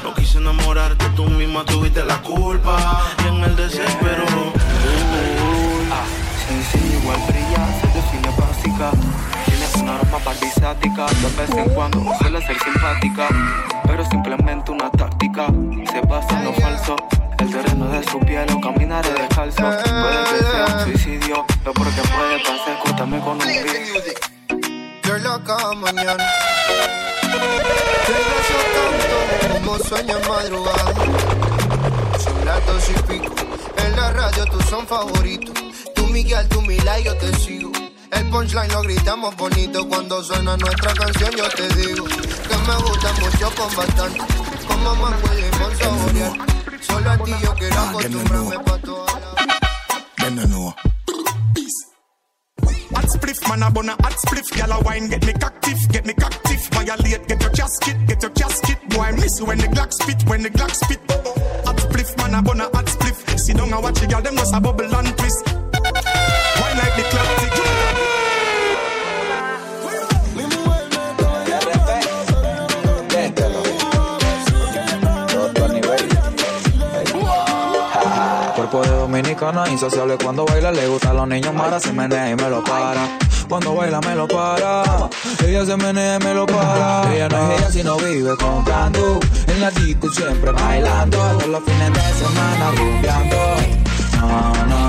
no 0.01 0.13
quise 0.13 0.37
enamorarte, 0.37 1.09
tú 1.09 1.25
misma 1.25 1.65
tuviste 1.65 2.05
la 2.05 2.21
culpa. 2.21 3.03
Y 3.21 3.27
en 3.27 3.43
el 3.43 3.55
desespero, 3.57 4.23
uy. 4.23 4.53
Sencilla, 6.47 6.99
igual 7.01 7.19
brilla, 7.27 7.78
paradisiática, 10.59 11.05
de 11.05 11.35
vez 11.35 11.49
en 11.57 11.73
cuando 11.73 12.13
suele 12.19 12.41
ser 12.45 12.57
simpática, 12.59 13.27
pero 13.85 14.05
simplemente 14.09 14.71
una 14.71 14.89
táctica. 14.91 15.47
Se 15.91 16.01
basa 16.01 16.39
en 16.39 16.45
lo 16.45 16.53
falso. 16.53 16.95
El 17.39 17.51
terreno 17.51 17.87
de 17.87 18.03
su 18.03 18.19
piel 18.19 18.45
o 18.51 18.59
caminaré 18.59 19.09
descalzo. 19.13 19.61
Puede 19.63 20.23
que 20.23 20.39
sea 20.45 20.65
un 20.65 20.83
suicidio, 20.83 21.45
lo 21.63 21.73
peor 21.73 21.87
que 21.87 22.01
puede 22.01 22.39
pasar, 22.39 22.73
escúchame 22.77 23.19
con 23.19 23.31
un 23.31 23.39
beat. 23.39 25.03
Girl, 25.03 25.23
loca 25.23 25.57
mañana. 25.75 26.25
Te 28.05 28.13
tanto 28.75 29.53
como 29.53 29.77
sueño 29.79 30.17
en 30.17 30.27
madrugada. 30.27 30.93
Son 32.19 32.45
las 32.45 32.65
dos 32.65 32.89
y 32.89 32.93
pico. 33.03 33.33
En 33.77 33.95
la 33.95 34.11
radio 34.11 34.45
tú 34.45 34.61
son 34.69 34.85
favoritos. 34.85 35.53
Tú 35.95 36.07
Miguel, 36.07 36.47
tú 36.49 36.61
Mila 36.61 36.99
y 36.99 37.03
yo 37.05 37.15
te 37.15 37.33
sigo. 37.35 37.68
El 38.11 38.29
punchline 38.29 38.71
lo 38.71 38.81
gritamos 38.81 39.35
bonito 39.35 39.87
cuando 39.87 40.23
suena 40.23 40.57
nuestra 40.57 40.93
canción. 40.93 41.31
Yo 41.37 41.49
te 41.49 41.67
digo 41.75 42.05
que 42.05 42.57
me 42.67 42.75
gusta 42.75 43.13
mucho 43.13 43.55
con 43.55 43.75
bastante. 43.75 44.19
Como 44.67 44.95
mango 44.95 45.33
y 45.33 45.41
limón 45.41 45.77
saborear. 45.77 46.33
Solo 46.81 47.11
a 47.11 47.17
ti 47.17 47.33
yo 47.41 47.53
quiero 47.55 47.79
acostumbrarme 47.79 48.59
pa' 48.59 48.77
toda 48.79 49.19
la 49.19 50.23
Veneno. 50.23 50.75
Hot 52.95 53.09
spliff, 53.09 53.47
man, 53.47 53.63
I 53.63 53.69
bun 53.69 53.89
a 53.89 53.91
hot 53.93 54.13
spliff. 54.17 54.49
Gyal 54.51 54.71
a 54.71 54.79
wine, 54.81 55.09
get 55.09 55.25
me 55.25 55.33
cocktiff, 55.33 55.91
get 55.91 56.05
me 56.05 56.13
cocktiff. 56.13 56.69
Violate, 56.73 57.27
get 57.27 57.41
your 57.41 57.51
casket, 57.51 58.07
get 58.07 58.21
your 58.21 58.31
casket. 58.31 58.89
Boy, 58.89 59.01
I 59.03 59.11
miss 59.11 59.39
you 59.39 59.45
when 59.45 59.57
the 59.57 59.67
Glock 59.67 59.93
spit, 59.93 60.23
when 60.27 60.41
the 60.43 60.49
Glock 60.49 60.73
spit. 60.73 60.99
Hot 61.65 61.77
spliff, 61.77 62.17
man, 62.17 62.35
I 62.35 62.41
bun 62.41 62.59
a 62.61 62.63
hot 62.63 62.85
spliff. 62.85 63.39
Sit 63.39 63.57
down 63.57 63.71
and 63.71 63.83
watch 63.83 63.99
the 63.99 64.07
gyal, 64.07 64.23
them 64.23 64.35
just 64.35 64.53
a 64.53 64.59
bubble 64.59 64.83
and 64.83 65.17
twist. 65.17 65.45
Wine 65.47 66.77
like 66.77 66.95
the 66.97 67.03
clock 67.09 67.38
dominicana, 79.39 79.71
insaciable 79.71 80.17
cuando 80.17 80.45
baila, 80.45 80.71
le 80.71 80.87
gusta 80.87 81.11
a 81.11 81.13
los 81.13 81.27
niños 81.27 81.53
maras, 81.53 81.83
se 81.83 81.93
menea 81.93 82.29
y 82.29 82.35
me 82.35 82.49
lo 82.49 82.63
para. 82.63 83.17
Cuando 83.47 83.73
baila 83.73 83.99
me 84.01 84.15
lo 84.15 84.27
para, 84.27 85.09
ella 85.45 85.65
se 85.65 85.77
menea 85.77 86.17
y 86.19 86.23
me 86.23 86.33
lo 86.33 86.45
para. 86.45 87.13
Ella 87.13 87.29
no 87.29 87.51
es 87.51 87.59
ella 87.59 87.71
si 87.71 87.83
no 87.83 87.97
vive 87.97 88.35
comprando, 88.37 89.19
en 89.47 89.61
la 89.61 89.71
disco 89.71 90.09
siempre 90.11 90.51
bailando, 90.51 91.17
todos 91.17 91.47
los 91.47 91.63
fines 91.63 91.93
de 91.93 92.13
semana 92.13 92.71
rumbeando. 92.77 93.37
No, 94.17 94.65
no, 94.67 94.88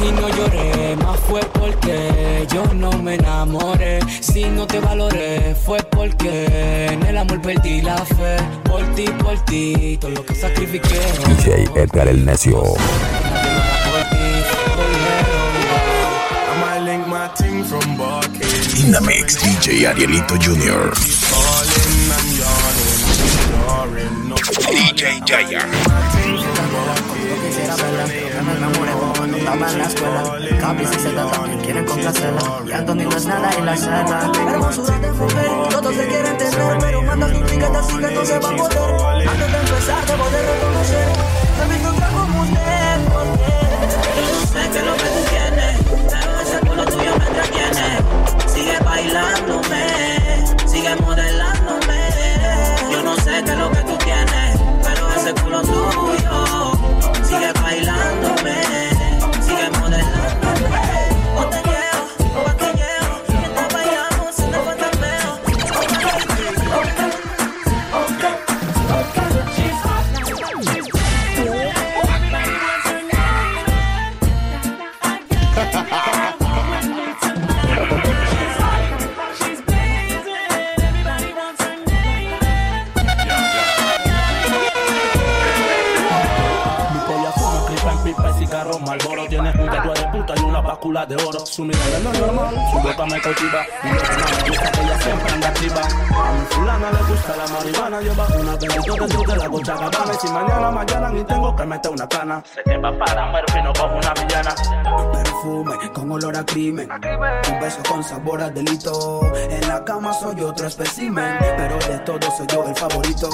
Si 0.00 0.10
no 0.12 0.30
lloré, 0.30 0.96
más 0.96 1.20
fue 1.28 1.42
porque 1.52 2.46
yo 2.50 2.64
no 2.72 2.90
me 3.02 3.16
enamoré. 3.16 4.00
Si 4.20 4.46
no 4.46 4.66
te 4.66 4.80
valoré, 4.80 5.54
fue 5.54 5.78
porque 5.90 6.86
en 6.90 7.02
el 7.02 7.18
amor 7.18 7.42
perdí 7.42 7.82
la 7.82 7.98
fe. 7.98 8.38
Por 8.64 8.82
ti, 8.94 9.04
por 9.22 9.38
ti, 9.44 9.98
todo 10.00 10.12
lo 10.12 10.24
que 10.24 10.34
sacrifiqué. 10.34 11.00
DJ 11.36 11.68
Edgar 11.74 12.08
el 12.08 12.24
Necio. 12.24 12.62
In 18.78 18.92
the 18.92 19.00
mix, 19.02 19.38
DJ 19.38 19.86
Arielito 19.86 20.34
Jr. 20.36 20.94
DJ 24.70 25.20
Jaya. 25.26 25.68
Estaba 29.52 29.72
en 29.72 29.78
la 29.78 29.84
escuela. 29.84 30.22
Capi 30.60 30.86
si 30.86 30.98
se 31.00 31.10
trata, 31.10 31.40
quieren 31.62 31.84
complacerla. 31.84 32.42
Y 32.66 32.72
Anthony 32.72 33.08
es 33.16 33.26
nada 33.26 33.50
y 33.58 33.62
la 33.62 33.76
cena. 33.76 34.32
Hermosura 34.48 34.98
de 34.98 35.12
mujer, 35.12 35.50
todos 35.70 35.94
se 35.94 36.06
quieren 36.06 36.38
tener. 36.38 36.78
Pero 36.78 37.02
manda 37.02 37.26
tu 37.26 37.40
ticket 37.44 37.76
así 37.76 37.96
que 37.96 38.14
no 38.14 38.24
se 38.24 38.38
va 38.38 38.48
a 38.48 38.56
poder. 38.56 39.28
Antes 39.28 39.52
de 39.52 39.58
empezar, 39.58 40.06
debo 40.06 40.30
de 40.30 40.42
reconocer. 40.42 41.08
Me 41.68 41.88
otra 41.88 42.08
como 42.08 42.42
usted, 42.42 42.98
porque 43.12 43.50
sé 44.72 44.82
lo 44.84 44.94
que 44.94 45.08
tú 45.14 45.22
tienes. 45.30 45.76
Pero 46.10 46.40
ese 46.40 46.58
culo 46.60 46.84
tuyo 46.84 47.12
me 47.18 47.26
entretiene. 47.26 47.88
Sigue 48.46 48.78
bailándome, 48.84 49.84
sigue 50.66 50.96
modelándome. 50.96 52.00
Yo 52.92 53.02
no 53.02 53.16
sé 53.16 53.42
qué 53.44 53.52
es 53.52 53.58
lo 53.58 53.70
que 53.70 53.82
tú 53.82 53.96
tienes. 53.98 54.60
Pero 54.84 55.12
ese 55.16 55.34
culo 55.42 55.62
tuyo 55.62 56.72
sigue 57.24 57.52
bailándome, 57.52 57.69
báscula 90.80 91.04
de 91.04 91.14
oro. 91.16 91.44
Su 91.44 91.64
mirada 91.64 91.98
es 91.98 92.04
lo 92.04 92.12
normal, 92.12 92.54
su 92.72 92.78
boca 92.78 93.06
me 93.06 93.20
cautiva. 93.20 93.66
Más 93.84 94.42
me 94.42 94.48
gusta 94.48 94.72
que 94.72 94.80
ella 94.80 95.00
siempre 95.00 95.32
anda 95.32 95.48
activa. 95.48 95.82
A 95.82 96.32
mi 96.32 96.46
fulana 96.46 96.90
le 96.90 97.02
gusta 97.10 97.36
la 97.36 97.46
marihuana. 97.48 98.00
Lleva 98.00 98.26
una 98.26 98.56
bendito 98.56 98.94
dentro 98.94 99.22
de 99.22 99.36
la 99.36 99.46
gocha 99.48 99.74
gabana. 99.74 100.12
Y 100.14 100.26
si 100.26 100.32
mañana, 100.32 100.70
mañana 100.70 101.08
ni 101.10 101.24
tengo 101.24 101.54
que 101.54 101.66
meter 101.66 101.90
una 101.90 102.08
cana. 102.08 102.42
Se 102.54 102.62
te 102.62 102.78
va 102.78 102.98
para 102.98 103.32
no 103.62 103.72
como 103.74 103.98
una 103.98 104.14
villana. 104.14 104.54
Perfume 105.12 105.92
con 105.92 106.12
olor 106.12 106.36
a 106.36 106.46
crimen. 106.46 106.88
Un 106.90 107.60
beso 107.60 107.82
con 107.88 108.02
sabor 108.02 108.40
a 108.42 108.48
delito. 108.48 109.20
En 109.34 109.68
la 109.68 109.84
cama 109.84 110.14
soy 110.14 110.40
otro 110.40 110.66
espécimen. 110.66 111.36
Pero 111.58 111.76
de 111.76 111.98
todos 112.00 112.36
soy 112.36 112.46
yo 112.46 112.64
el 112.66 112.74
favorito. 112.74 113.28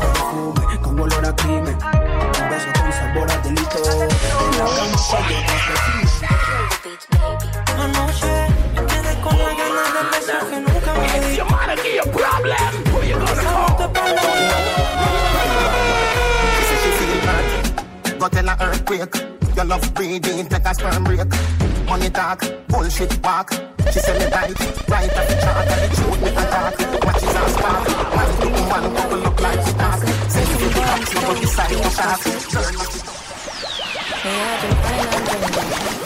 Perfume 0.00 0.80
con 0.80 1.00
olor 1.00 1.26
a 1.26 1.36
crimen. 1.36 1.76
Un 1.76 2.48
beso 2.48 2.68
con 2.80 2.92
sabor 2.92 3.30
a 3.30 3.38
delito. 3.38 3.78
En 4.00 4.58
la 4.58 4.64
cama 4.64 4.98
soy 4.98 5.20
otro 5.20 5.56
espécimen. 5.56 6.05
Anoche 6.86 8.32
me 8.74 8.86
quedé 8.86 9.20
con 9.20 9.36
la 9.36 9.50
ganas 9.58 9.90
de 9.92 10.02
besos 10.12 10.44
que 10.48 10.56
nunca 10.60 10.94
me 10.94 11.20
di. 11.20 11.36
Go 18.18 18.28
tell 18.28 18.48
a 18.48 18.56
earthquake. 18.60 19.16
Your 19.56 19.64
love 19.64 19.94
breathing, 19.94 20.46
take 20.46 20.64
a 20.64 20.74
sperm 20.74 21.02
break. 21.02 21.26
Money 21.86 22.10
talk, 22.10 22.44
bullshit 22.68 23.18
walk. 23.24 23.50
She 23.92 23.98
say 23.98 24.18
me 24.18 24.26
right, 24.26 24.54
right 24.88 25.10
at 25.10 25.28
the 25.28 25.34
chart, 25.42 25.66
at 25.66 25.90
the 25.90 25.96
truth 25.96 26.20
me 26.22 26.28
attack. 26.28 26.78
Matches 27.04 27.34
and 27.34 27.50
spark, 27.50 27.88
man 28.14 28.30
to 28.40 28.46
woman, 28.46 28.94
couple 28.94 29.18
look 29.18 29.40
like 29.40 29.60
she 29.66 29.72
talk. 29.72 30.00
Say 30.30 30.42
if 30.42 30.60
you 30.60 30.68
become 30.68 31.04
slow, 31.06 31.34
decide 31.34 31.68
to 31.68 31.90
shock. 31.90 32.26
Me, 34.24 34.30
I 34.30 34.54
drink 34.60 34.78
pine 34.82 35.08
and 35.14 35.24
ginger. 35.26 35.56
Your 35.56 35.64
mom 35.64 36.05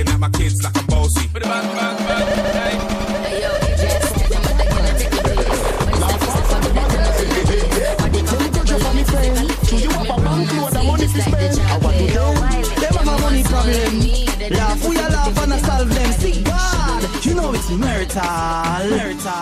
It's 0.00 0.08
looking 0.08 0.14
at 0.14 0.20
my 0.20 0.30
kids 0.30 0.62
like 0.62 0.76
I'm 0.78 0.86
bossy. 0.86 1.26
Them 1.28 1.42
have 1.42 1.60
a 12.96 13.18
money 13.20 13.42
problem. 13.42 13.92
Laugh, 14.50 14.88
we 14.88 14.96
a 14.96 15.02
laugh 15.02 15.38
and 15.42 15.52
a 15.52 15.58
solve 15.58 15.94
them. 15.94 16.12
Sick 16.12 16.44
God, 16.44 17.24
you 17.24 17.34
know 17.34 17.52
it's 17.52 17.68
murder, 17.70 18.20
murder. 18.88 19.40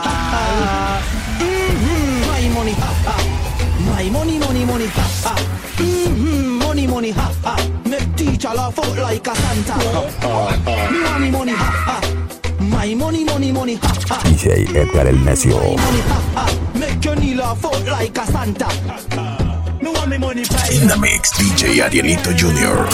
Mm-hmm. 1.38 2.20
My 2.26 2.48
money, 2.54 2.72
ha 2.72 2.90
ha. 3.06 3.16
My 3.86 4.10
money, 4.10 4.38
money, 4.40 4.64
money, 4.64 4.86
ha 4.86 5.06
ha. 5.22 5.34
Mm-hmm. 5.76 6.58
Money, 6.58 6.86
money, 6.88 7.10
ha 7.10 7.32
ha. 7.44 7.77
Make 8.38 8.44
teacher 8.44 8.56
laugh 8.56 8.78
out 8.78 8.96
like 8.98 9.26
a 9.26 9.34
Santa. 9.34 9.74
Me 10.92 11.00
money, 11.02 11.30
money, 11.32 11.52
ha 11.52 11.70
ha. 11.86 12.00
My 12.60 12.94
money, 12.94 13.24
money, 13.24 13.50
money, 13.50 13.74
ha 13.74 13.92
ha. 14.06 14.22
DJ 14.22 14.76
Edgar 14.76 15.08
el 15.08 15.16
Necio. 15.24 15.58
Money, 15.58 16.00
ha 16.06 16.20
ha. 16.36 16.78
Make 16.78 17.04
your 17.04 17.16
knee 17.16 17.34
laugh 17.34 17.64
out 17.64 17.84
like 17.86 18.16
a 18.16 18.26
Santa. 18.26 18.68
Me 19.82 19.90
want 19.90 20.08
me 20.08 20.18
money 20.18 20.44
pie. 20.44 20.70
In 20.70 20.86
the 20.86 20.96
mix, 21.00 21.32
DJ 21.32 21.82
Arielito 21.82 22.32
Jr. 22.32 22.86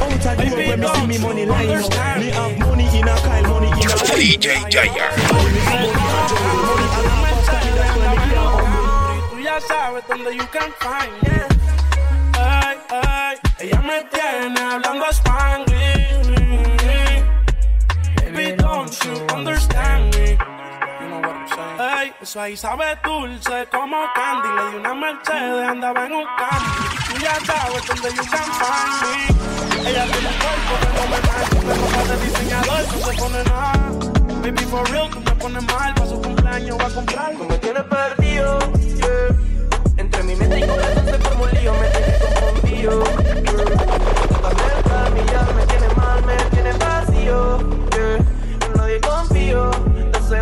Out 0.00 0.26
a 0.26 0.36
door 0.36 0.58
when 0.68 0.78
me 0.78 0.86
see 0.86 1.06
me 1.08 1.18
money 1.18 1.46
line 1.46 1.70
up. 1.70 2.18
Me 2.20 2.30
have 2.30 2.58
money 2.60 2.86
in 2.96 3.08
a 3.08 3.16
Kyle, 3.16 3.48
money 3.48 3.66
in 3.66 3.90
a 3.90 3.96
DJ 4.14 4.70
Jaya. 4.70 5.10
Tú 9.28 9.40
ya 9.40 9.60
sabes 9.60 10.04
dónde 10.06 10.36
you 10.36 10.46
can 10.52 10.70
find 10.78 11.10
me. 11.22 11.39
Ay, 12.92 13.38
ella 13.60 13.80
me 13.82 14.02
tiene 14.10 14.60
hablando 14.60 15.06
spanglish. 15.12 16.10
Baby, 18.16 18.56
don't 18.56 19.04
you 19.04 19.14
understand 19.32 20.14
me? 20.16 20.30
You 21.00 21.08
know 21.08 21.20
what 21.20 21.36
I'm 21.36 21.46
saying? 21.48 21.78
Ay, 21.78 22.12
eso 22.20 22.40
ahí 22.40 22.56
sabe 22.56 22.98
dulce 23.04 23.68
como 23.70 23.96
candy. 24.14 24.48
Le 24.48 24.70
di 24.70 24.76
una 24.76 24.94
Mercedes, 24.94 25.68
andaba 25.68 26.06
en 26.06 26.12
un 26.14 26.26
candy. 26.36 26.70
Tú 27.06 27.20
ya 27.20 27.34
sabes 27.46 27.86
dónde 27.86 28.08
you 28.10 28.24
can 28.24 28.50
find 28.58 28.92
me. 29.02 29.88
Ella 29.88 30.04
tiene 30.06 30.28
un 30.28 30.34
cuerpo 30.40 30.74
fenomenal, 30.82 31.44
con 31.50 31.62
ropa 31.80 32.02
de 32.08 32.16
diseñador, 32.26 32.82
no 32.90 32.98
se 32.98 33.12
pone 33.18 33.44
nada. 33.44 33.72
Baby, 34.42 34.64
for 34.64 34.90
real, 34.90 35.10
tú 35.10 35.20
me 35.20 35.32
pones 35.36 35.62
mal, 35.62 35.94
pa' 35.94 36.06
su 36.06 36.20
cumpleaños 36.20 36.76
va 36.78 36.86
a 36.86 36.90
comprar. 36.90 37.34
me 37.34 37.58
tienes 37.58 37.84
perdido, 37.84 38.58
yeah. 38.96 39.36
Entre 39.96 40.22
mi 40.24 40.34
mente 40.34 40.58
y 40.58 40.66
corazón 40.66 41.06
se 41.06 41.18
formó 41.18 41.44
un 41.44 41.50
lío, 41.52 41.72
me 41.74 41.88
tienes 41.88 42.39
mi 42.70 42.84
ya 45.26 45.42
me 45.54 45.66
tiene 45.66 45.88
mal, 45.96 46.24
me 46.24 46.36
tiene 46.50 46.72
vacío. 46.72 47.58
En 48.66 48.72
nadie 48.76 49.00
confío, 49.00 49.70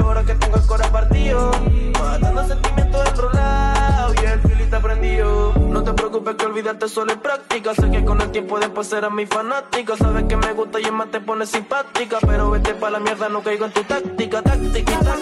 horas 0.05 0.25
que 0.27 0.35
tengo 0.35 0.57
el 0.57 0.67
corazón 0.67 0.93
partido. 0.93 1.51
Matando 1.99 2.47
sentimientos 2.47 3.05
de 3.05 3.11
otro 3.11 3.33
lado 3.33 4.15
y 4.15 4.27
el 4.27 4.41
prendido. 4.81 5.55
No 5.57 5.83
te 5.83 5.93
preocupes 5.93 6.37
que 6.37 6.47
olvidarte 6.47 6.89
solo 6.89 7.13
es 7.13 7.19
práctica. 7.19 7.75
Sé 7.75 7.91
que 7.91 8.05
con 8.05 8.21
el 8.21 8.31
tiempo 8.31 8.59
después 8.59 8.87
serás 8.87 9.11
mi 9.11 9.27
fanática. 9.27 9.97
Sabes 9.97 10.25
que 10.25 10.37
me 10.37 10.53
gusta 10.53 10.81
y 10.81 10.85
es 10.85 10.93
más 10.93 11.11
te 11.11 11.21
pone 11.21 11.47
simpática. 11.47 12.19
Pero 12.21 12.51
vete 12.51 12.75
pa' 12.75 12.91
la 12.91 13.01
mierda, 13.01 13.29
no 13.29 13.43
caigo 13.43 13.65
en 13.65 13.73
tu 13.73 13.83
táctica. 13.85 14.43
Táctica 14.43 14.93
y 14.93 15.05
táctica. 15.05 15.19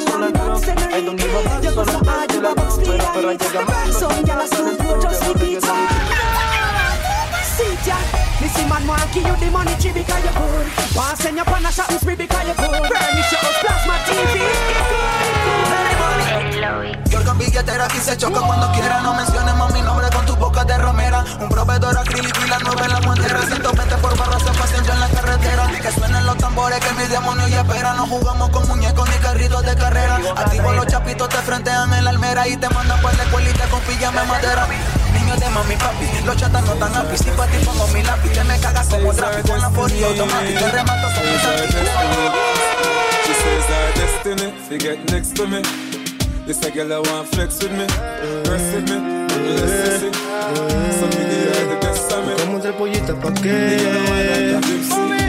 I 0.97 1.03
don't 1.03 1.21
give 1.21 1.35
a 1.35 1.41
fuck, 1.43 1.63
solo 1.73 1.85
Pero, 2.85 3.05
pero 3.15 3.31
See 7.57 7.73
ya, 7.89 7.97
me 8.39 8.49
see 8.49 8.69
man 8.69 8.87
want 8.87 9.11
give 9.15 9.25
you 9.25 9.35
the 9.37 9.51
money 9.51 9.73
tree 9.81 9.93
because 9.93 10.25
you 10.25 10.33
good. 10.37 10.67
Want 10.95 11.17
send 11.17 11.37
you 11.39 11.43
on 11.43 11.65
a 11.65 11.73
shopping 11.73 11.97
spree 11.97 12.15
because 12.15 12.47
you 12.49 12.55
good. 12.55 12.85
Furnish 12.85 13.33
your 13.33 13.41
house, 13.41 13.59
plasma 13.65 13.97
TV. 14.05 15.96
York 16.67 17.39
billetera 17.39 17.85
aquí 17.85 17.99
se 17.99 18.17
choca 18.17 18.41
cuando 18.41 18.73
quiera. 18.73 19.01
No 19.01 19.15
menciones 19.15 19.55
más 19.55 19.73
mi 19.73 19.83
nombre 19.83 20.09
con 20.11 20.27
tu 20.27 20.35
boca 20.35 20.65
de 20.65 20.77
romera. 20.79 21.25
Un 21.39 21.49
proveedor 21.49 21.97
acrílico 21.97 22.41
y 22.45 22.49
la 22.49 22.59
nueve 22.59 22.83
en 22.85 22.93
la 22.93 23.01
muentera. 23.03 23.41
120 23.43 23.97
por 23.99 24.19
barra 24.19 24.39
se 24.41 24.51
pasen 24.59 24.85
yo 24.85 24.93
en 24.93 25.01
la 25.01 25.09
carretera. 25.09 25.71
Que 25.81 25.93
suenen 25.93 26.27
los 26.27 26.37
tambores 26.39 26.81
que 26.81 26.93
mi 26.95 27.07
demonio 27.07 27.47
ya 27.47 27.61
espera. 27.61 27.95
No 27.95 28.07
jugamos 28.09 28.51
con 28.51 28.67
muñecos 28.67 29.09
ni 29.09 29.15
carritos 29.17 29.63
de 29.63 29.77
carrera. 29.77 30.19
Activo 30.37 30.73
los 30.73 30.87
chapitos 30.89 31.29
te 31.29 31.37
frentean 31.37 31.93
en 31.95 32.05
la 32.05 32.11
almera 32.11 32.49
y 32.49 32.57
te 32.57 32.69
mandan 32.71 33.01
por 33.01 33.17
la 33.17 33.23
escuelita 33.23 33.65
con 33.69 33.81
pijama 33.83 34.23
de 34.23 34.27
madera. 34.27 34.67
Niños 35.13 35.39
de 35.39 35.49
mami 35.51 35.77
papi, 35.77 36.07
los 36.25 36.37
chatas 36.37 36.65
no 36.65 36.73
tan 36.73 36.95
happy. 36.97 37.17
Si 37.17 37.31
pa' 37.31 37.47
ti 37.47 37.65
pongo 37.65 37.87
mi 37.89 38.03
lápiz, 38.03 38.33
te 38.33 38.43
me 38.43 38.59
cagas 38.59 38.89
como 38.89 39.13
tráfico 39.13 39.55
en 39.55 39.61
la 39.61 39.71
foria 39.71 40.07
automática. 40.09 40.67
El 40.67 40.73
remato 40.73 41.09
son 41.15 41.25
mis 41.31 41.43
She 43.25 43.35
says 43.35 43.71
our 43.71 43.93
destiny, 43.95 44.53
if 44.71 44.83
get 44.83 45.11
next 45.11 45.37
to 45.37 45.47
me. 45.47 46.06
This 46.47 46.63
a 46.65 46.71
girl 46.71 46.93
I 46.93 46.99
want 47.01 47.27
flex 47.27 47.61
with 47.61 47.73
me, 47.73 47.87
rest 48.49 48.73
with 48.73 48.89
me, 48.89 48.97
let's 49.57 49.99
see. 49.99 50.13
So 50.13 51.07
me 51.11 51.23
the 51.27 51.39
are 51.51 51.67
the 51.67 51.79
best 51.81 52.13
of 52.13 52.25
me. 52.25 52.35
Como 52.37 52.61
tres 52.61 52.75
pollitas 52.75 53.17
pa' 53.17 53.35
qué 53.43 53.81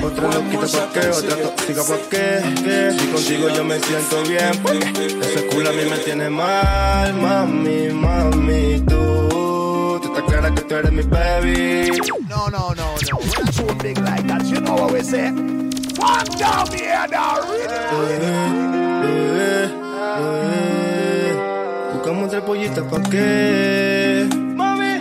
Otra 0.04 0.30
loquita 0.30 0.68
pa' 0.68 0.94
qué, 0.94 1.08
otra 1.10 1.36
tóxica 1.42 1.84
pa' 1.84 1.98
qué 2.12 2.96
Si 3.00 3.08
contigo 3.08 3.50
yo 3.50 3.64
me 3.64 3.80
siento 3.80 4.22
bien 4.30 4.52
porque 4.62 5.08
Ese 5.24 5.48
culo 5.48 5.70
a 5.70 5.74
mí 5.74 5.86
me 5.90 5.98
tiene 5.98 6.30
mal 6.30 7.14
Mami, 7.16 7.90
mami, 7.90 8.82
tú 8.82 10.00
Tú 10.00 10.14
estás 10.14 10.24
clara 10.24 10.54
que 10.54 10.62
tú 10.62 10.76
eres 10.76 10.92
mi 10.92 11.02
baby 11.02 12.00
No, 12.30 12.48
no, 12.50 12.76
no, 12.76 12.96
no. 13.10 13.18
We're 13.18 13.44
not 13.44 13.54
too 13.56 13.74
big 13.82 13.98
like 13.98 14.28
that. 14.28 14.46
You 14.46 14.62
know 14.62 14.76
what 14.76 14.94
we 14.94 15.02
say? 15.02 15.32
Fuck 15.96 16.38
down 16.38 16.68
here, 16.72 17.08
now. 17.10 17.42
Bebé, 17.42 18.30
bebé 19.02 20.57
Buscamos 22.38 22.38
tres 22.38 22.44
pollitas 22.44 22.84
pa' 22.84 23.10
qué 23.10 24.28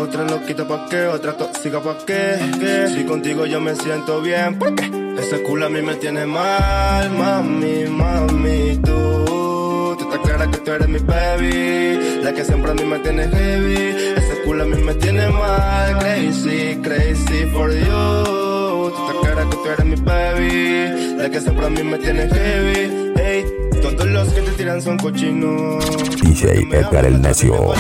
Otra 0.01 0.25
loquita 0.25 0.67
pa' 0.67 0.87
qué, 0.89 1.07
otra 1.07 1.33
tóxica 1.37 1.81
pa' 1.81 1.99
qué 2.07 2.89
Si 2.89 3.05
contigo 3.05 3.47
yo 3.47 3.61
me 3.61 3.75
siento 3.75 4.23
bien 4.23 4.59
porque 4.59 4.85
Ese 5.19 5.43
culo 5.43 5.67
a 5.67 5.69
mí 5.69 5.83
me 5.83 5.97
tiene 5.97 6.25
mal 6.27 7.11
Mami, 7.11 7.85
mami, 7.89 8.79
tú. 8.83 9.97
Tú 9.99 10.05
estás 10.05 10.21
clara 10.21 10.51
que 10.51 10.59
tú 10.59 10.71
eres 10.71 10.89
mi 10.89 10.99
baby 10.99 12.21
La 12.23 12.33
que 12.33 12.45
siempre 12.45 12.71
a 12.71 12.75
mí 12.75 12.85
me 12.85 12.99
tiene 13.01 13.29
heavy. 13.29 14.15
Ese 14.17 14.43
culo 14.45 14.63
a 14.63 14.67
mí 14.67 14.83
me 14.83 14.95
tiene 14.95 15.29
mal 15.29 15.99
Crazy, 15.99 16.79
crazy 16.83 17.45
for 17.53 17.71
you. 17.71 18.93
Tú 18.95 19.05
estás 19.07 19.17
clara 19.23 19.51
que 19.51 19.57
tú 19.57 19.67
eres 19.67 19.85
mi 19.85 19.97
baby. 19.97 21.17
La 21.17 21.31
que 21.31 21.41
siempre 21.41 21.67
a 21.67 21.71
mí 21.71 21.83
me 21.83 21.99
tienes 21.99 22.33
heavy. 22.33 23.13
Ey. 23.17 23.66
Todos 23.95 24.11
los 24.11 24.29
que 24.29 24.41
te 24.41 24.51
tiran 24.53 24.83
son 24.83 24.99
cochinos. 24.99 25.85
DJ 26.21 26.67
Edgar 26.73 27.07
el 27.07 27.21
Necio. 27.21 27.73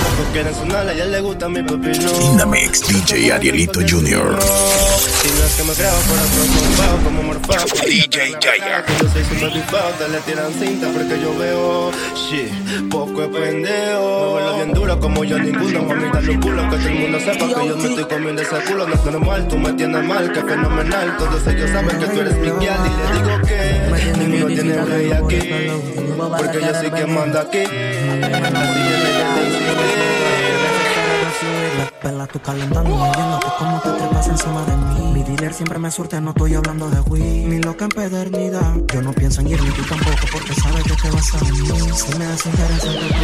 Dynamix 2.21 2.87
DJ 2.87 3.33
Arielito 3.33 3.81
Jr. 3.81 4.39
Si 4.39 5.29
no 5.29 5.45
es 5.45 5.55
que 5.57 5.65
me 5.65 5.73
creo 5.73 5.91
por 6.07 6.19
otro 6.19 7.05
como 7.05 7.23
morfado. 7.23 7.65
DJ 7.85 8.37
Jaya. 8.41 8.85
Yo 9.01 9.09
soy 9.09 9.25
super 9.25 9.53
bifado, 9.53 9.91
te 9.99 10.09
le 10.09 10.19
tiran 10.21 10.53
cinta 10.53 10.89
porque 10.93 11.21
yo 11.21 11.37
veo. 11.39 11.91
Shit, 12.15 12.89
poco 12.91 13.23
es 13.23 13.29
pendejo. 13.29 14.31
Muévelo 14.31 14.57
bien 14.57 14.73
duro 14.73 15.01
como 15.01 15.25
yo 15.25 15.39
ninguno. 15.39 15.83
Mami, 15.83 16.11
dale 16.13 16.31
un 16.31 16.41
culo 16.41 16.63
que 16.71 16.77
todo 16.77 16.89
el 16.89 16.95
mundo 16.95 17.19
sepa 17.21 17.47
que 17.49 17.69
yo 17.69 17.77
me 17.77 17.89
estoy 17.89 18.05
comiendo 18.05 18.43
ese 18.43 18.57
culo. 18.69 18.87
No 18.87 18.95
es 18.95 19.05
normal, 19.05 19.49
tú 19.49 19.59
me 19.59 19.73
tienes 19.73 20.05
mal, 20.05 20.33
que 20.33 20.41
fenomenal. 20.41 21.17
Todos 21.19 21.47
ellos 21.47 21.71
saben 21.71 21.99
que 21.99 22.07
tú 22.07 22.21
eres 22.21 22.37
mi 22.37 22.51
guial 22.51 22.79
y 22.87 22.91
le 22.97 23.23
digo 23.23 23.41
que 23.47 24.19
ninguno 24.19 24.47
tiene 24.47 24.85
rey 24.85 25.13
aquí. 25.13 25.96
Porque 25.97 26.61
yo 26.61 26.75
soy 26.75 26.91
quien 26.91 27.15
manda 27.15 27.41
aquí. 27.43 27.65
Pela 32.03 32.27
tu 32.27 32.41
calentando, 32.41 32.91
viéndote 32.91 33.47
cómo 33.59 33.81
te 33.81 33.91
trepas 33.91 34.29
encima 34.29 34.65
de 34.65 34.77
mí. 34.77 35.13
Mi 35.13 35.23
dealer 35.23 35.55
siempre 35.55 35.79
me 35.79 35.91
surte, 35.91 36.21
no 36.21 36.31
estoy 36.31 36.55
hablando 36.55 36.89
de 36.91 37.01
weed. 37.01 37.47
Ni 37.47 37.61
loca 37.61 37.85
empedernida. 37.85 38.61
Yo 38.93 39.03
no 39.03 39.13
pienso 39.13 39.41
en 39.41 39.49
ir 39.49 39.63
ni 39.63 39.71
tú 39.71 39.83
tampoco, 39.83 40.27
porque 40.33 40.55
sabes 40.55 40.85
que 40.85 40.95
te 40.95 41.11
vas 41.11 41.35
a 41.35 41.39
venir. 41.39 41.95
Si 41.95 42.19
me 42.19 42.27
das 42.27 42.47
interés 42.47 42.85
en 42.85 42.93
tu 42.93 43.15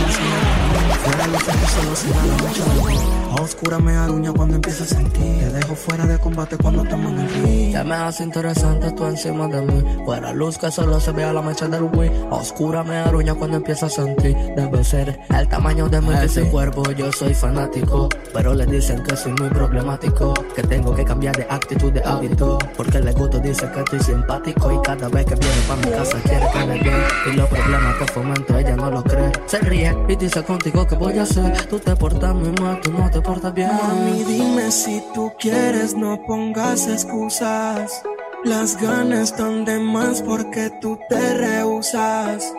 Fuera 1.04 1.26
los 1.26 1.42
ojos 1.42 1.98
solo 1.98 2.14
da 2.14 2.26
la 2.26 2.36
noche 2.36 3.21
a 3.32 3.42
oscura 3.42 3.78
me 3.78 3.96
aruña 3.96 4.32
cuando 4.32 4.56
empieza 4.56 4.84
a 4.84 4.86
sentir. 4.86 5.38
Te 5.40 5.50
dejo 5.50 5.74
fuera 5.74 6.06
de 6.06 6.18
combate 6.18 6.56
cuando 6.58 6.82
te 6.82 6.94
en 6.94 7.18
el 7.18 7.28
ring. 7.42 7.72
Ya 7.72 7.82
me 7.82 7.94
hace 7.94 8.24
interesante 8.24 8.92
tú 8.92 9.06
encima 9.06 9.48
de 9.48 9.62
mí. 9.62 9.82
Fuera 10.04 10.32
luz 10.32 10.58
que 10.58 10.70
solo 10.70 11.00
se 11.00 11.12
vea 11.12 11.32
la 11.32 11.40
mancha 11.40 11.66
del 11.66 11.84
Wii. 11.84 12.10
A 12.30 12.34
oscura 12.34 12.84
me 12.84 12.96
aruña 12.96 13.34
cuando 13.34 13.56
empieza 13.56 13.86
a 13.86 13.88
sentir. 13.88 14.36
Debe 14.54 14.84
ser 14.84 15.18
el 15.30 15.48
tamaño 15.48 15.88
de 15.88 16.00
mi 16.02 16.12
ese 16.14 16.42
cuerpo. 16.50 16.82
Yo 16.92 17.10
soy 17.12 17.34
fanático, 17.34 18.08
pero 18.34 18.54
le 18.54 18.66
dicen 18.66 19.02
que 19.02 19.16
soy 19.16 19.32
muy 19.32 19.48
problemático. 19.48 20.34
Que 20.54 20.62
tengo 20.62 20.94
que 20.94 21.04
cambiar 21.04 21.34
de 21.36 21.46
actitud, 21.48 21.90
de 21.90 22.02
hábito. 22.04 22.58
Porque 22.76 23.00
le 23.00 23.12
gusto 23.12 23.38
dice 23.38 23.66
que 23.72 23.80
estoy 23.80 24.00
simpático. 24.00 24.72
Y 24.72 24.82
cada 24.82 25.08
vez 25.08 25.24
que 25.24 25.36
viene 25.36 25.62
pa' 25.66 25.76
mi 25.76 25.90
casa 25.90 26.18
quiere 26.20 26.46
que 26.52 26.66
me 26.66 26.78
dé. 26.80 27.32
Y 27.32 27.36
los 27.36 27.48
problemas 27.48 27.96
que 27.96 28.06
fomento 28.12 28.58
ella 28.58 28.76
no 28.76 28.90
lo 28.90 29.02
cree. 29.02 29.32
Se 29.46 29.58
ríe 29.58 29.96
y 30.08 30.16
dice 30.16 30.42
contigo 30.42 30.86
que 30.86 30.96
voy 30.96 31.18
a 31.18 31.22
hacer. 31.22 31.66
Tú 31.68 31.78
te 31.78 31.96
portas 31.96 32.34
muy 32.34 32.52
mal, 32.60 32.78
tú 32.82 32.92
no 32.92 33.10
te 33.10 33.21
Mami, 33.24 34.24
dime 34.24 34.72
si 34.72 35.00
tú 35.14 35.32
quieres, 35.38 35.94
no 35.94 36.20
pongas 36.26 36.88
excusas. 36.88 38.02
Las 38.44 38.76
ganas 38.80 39.30
están 39.30 39.64
de 39.64 39.78
más 39.78 40.22
porque 40.22 40.70
tú 40.80 40.98
te 41.08 41.34
rehusas. 41.34 42.52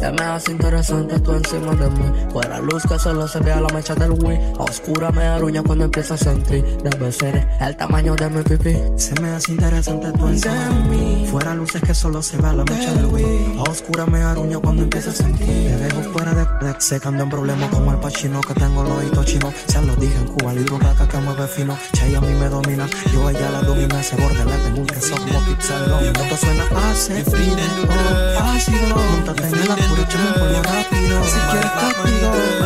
Ya 0.00 0.10
me 0.12 0.22
hace 0.22 0.52
interesante 0.52 1.20
tú 1.20 1.32
encima 1.32 1.74
de 1.74 1.90
mí. 1.90 2.26
Fuera 2.32 2.58
luz 2.60 2.82
que 2.88 2.98
solo 2.98 3.28
se 3.28 3.38
vea 3.40 3.60
la 3.60 3.68
mecha 3.74 3.94
del 3.94 4.12
Wii. 4.12 4.38
oscura 4.58 5.10
me 5.10 5.24
aruña 5.24 5.62
cuando 5.62 5.84
empieza 5.84 6.14
a 6.14 6.16
sentir. 6.16 6.64
Debe 6.82 7.12
ser 7.12 7.46
el 7.60 7.76
tamaño 7.76 8.14
de 8.16 8.30
mi 8.30 8.42
pipí. 8.42 8.76
Se 8.96 9.20
me 9.20 9.28
hace 9.30 9.52
interesante 9.52 10.10
tú 10.12 10.28
encima 10.28 10.54
de 10.54 10.70
mí. 10.88 11.26
Fuera 11.30 11.54
luces 11.54 11.82
que 11.82 11.94
solo 11.94 12.22
se 12.22 12.38
vea 12.38 12.52
la 12.54 12.64
mecha 12.64 12.94
del 12.94 13.06
Wii. 13.06 13.58
oscura 13.68 14.06
me 14.06 14.22
aruña 14.22 14.58
cuando 14.58 14.82
empieza 14.84 15.10
a 15.10 15.12
sentir. 15.12 15.46
Te 15.46 15.76
dejo 15.76 16.02
fuera 16.12 16.34
de, 16.34 16.66
de 16.66 16.74
se 16.80 16.98
cambian 16.98 17.28
problemas 17.28 17.68
como 17.68 17.92
el 17.92 17.98
pachino 17.98 18.40
que 18.40 18.54
tengo 18.54 18.82
los 18.82 18.92
ojitos 18.92 19.26
chinos. 19.26 19.54
Se 19.66 19.82
lo 19.82 19.94
dije 19.96 20.16
en 20.16 20.26
Cuba, 20.28 20.54
libro 20.54 20.78
raca 20.78 21.06
que 21.06 21.18
mueve 21.18 21.46
fino. 21.46 21.76
Che, 21.92 22.16
a 22.16 22.20
mí 22.20 22.32
me 22.34 22.48
domina. 22.48 22.88
Yo 23.12 23.28
ella 23.28 23.50
la 23.50 23.60
domina. 23.60 24.00
Ese 24.00 24.16
borde 24.16 24.44
le 24.46 24.56
tengo 24.64 24.80
un 24.80 24.86
queso 24.86 25.14
como 25.16 25.56
pizarro. 25.56 26.00
Esto 26.00 26.36
suena 26.36 26.64
hace 27.00 27.24
fino. 27.24 27.56
Ácido. 28.38 28.94
Montate 28.94 29.44
en 29.44 29.50
por 29.50 29.98
echarme 30.00 30.32
por 30.38 30.50
lo 30.50 30.62
rápido. 30.62 31.24
Si 31.24 31.38
quieres 31.50 31.70
castigo, 31.70 32.59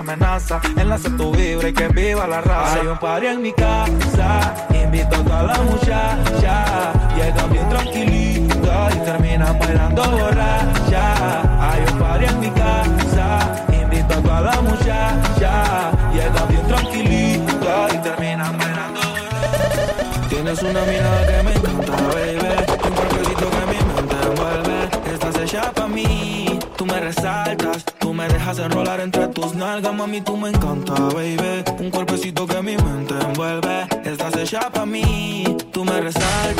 enlace 0.00 1.10
tu 1.10 1.32
vibra 1.32 1.68
y 1.68 1.72
que 1.72 1.88
viva 1.88 2.26
la 2.26 2.40
raza. 2.40 2.80
Hay 2.80 2.86
un 2.86 2.98
party 2.98 3.26
en 3.26 3.42
mi 3.42 3.52
casa, 3.52 4.54
invito 4.72 5.16
a 5.16 5.24
toda 5.24 5.42
la 5.42 5.58
muchacha. 5.62 6.92
Llegan 7.16 7.52
bien 7.52 7.68
tranquilita 7.68 8.88
y 8.94 8.98
terminan 9.04 9.58
bailando 9.58 10.02
borracha. 10.02 11.42
Hay 11.60 11.82
un 11.92 11.98
party 11.98 12.24
en 12.24 12.40
mi 12.40 12.50
casa, 12.50 13.66
invito 13.72 14.14
a 14.14 14.22
toda 14.22 14.40
la 14.40 14.60
muchacha. 14.60 15.90
Llegan 16.12 16.48
bien 16.48 16.66
tranquilita 16.68 17.88
y 17.92 17.98
terminan 17.98 18.58
bailando 18.58 19.00
borracha. 19.00 20.28
Tienes 20.28 20.62
una 20.62 20.80
mirada 20.82 21.26
que 21.26 21.42
me 21.42 21.54
encanta, 21.54 21.92
baby. 22.14 22.38
Un 22.84 22.94
cuerpecito 22.94 23.50
que 23.50 23.66
mi 23.66 23.94
mente 23.94 24.16
envuelve. 24.26 25.12
Estás 25.12 25.36
hecha 25.42 25.72
para 25.72 25.88
mí, 25.88 26.58
tú 26.76 26.86
me 26.86 27.00
resaltas 27.00 27.87
dejas 28.48 28.64
enrolar 28.64 29.00
entre 29.00 29.28
tus 29.28 29.54
nalgas, 29.54 29.94
mami, 29.94 30.22
tú 30.22 30.36
me 30.36 30.48
encanta, 30.48 30.94
baby. 30.94 31.64
Un 31.80 31.90
cuerpecito 31.90 32.46
que 32.46 32.62
mi 32.62 32.76
mente 32.76 33.14
envuelve. 33.20 33.86
Estás 34.04 34.36
hecha 34.36 34.70
pa' 34.70 34.86
mí, 34.86 35.44
tú 35.70 35.84
me 35.84 36.00
resaltas. 36.00 36.56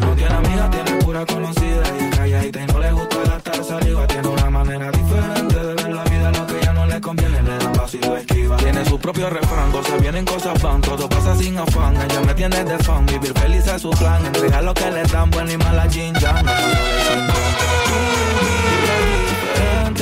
No 0.00 0.14
tiene 0.14 0.34
amiga, 0.34 0.70
tiene 0.70 0.92
pura 1.02 1.24
conocida. 1.24 1.82
Y 2.00 2.10
calladita 2.10 2.62
y 2.62 2.66
no 2.66 2.78
le 2.80 2.92
gusta 2.92 3.16
gastar 3.24 3.64
saliva. 3.64 4.06
Tiene 4.06 4.28
una 4.28 4.50
manera 4.50 4.90
diferente 4.90 5.54
de 5.54 5.74
ver 5.74 5.90
la 5.90 6.04
vida, 6.04 6.32
lo 6.32 6.46
que 6.46 6.60
ya 6.62 6.72
no 6.74 6.86
le 6.86 7.00
conviene, 7.00 7.42
le 7.42 7.58
da 7.58 7.72
paso 7.72 7.96
lo 8.02 8.16
esquiva. 8.18 8.56
Tiene 8.58 8.84
su 8.84 8.98
propio 8.98 9.30
refrán, 9.30 9.72
cosas 9.72 10.02
vienen, 10.02 10.26
cosas 10.26 10.60
van, 10.60 10.82
todo 10.82 11.08
pasa 11.08 11.34
sin 11.36 11.56
afán. 11.56 11.96
Ella 11.96 12.20
me 12.26 12.34
tiene 12.34 12.62
de 12.62 12.76
fan, 12.78 13.06
vivir 13.06 13.32
feliz 13.38 13.66
es 13.66 13.80
su 13.80 13.90
plan. 13.90 14.26
Entregar 14.26 14.62
lo 14.62 14.74
que 14.74 14.90
le 14.90 15.02
dan, 15.04 15.30
buena 15.30 15.52
y 15.52 15.56
mala 15.56 15.88
jinja, 15.88 16.42
no 16.42 18.59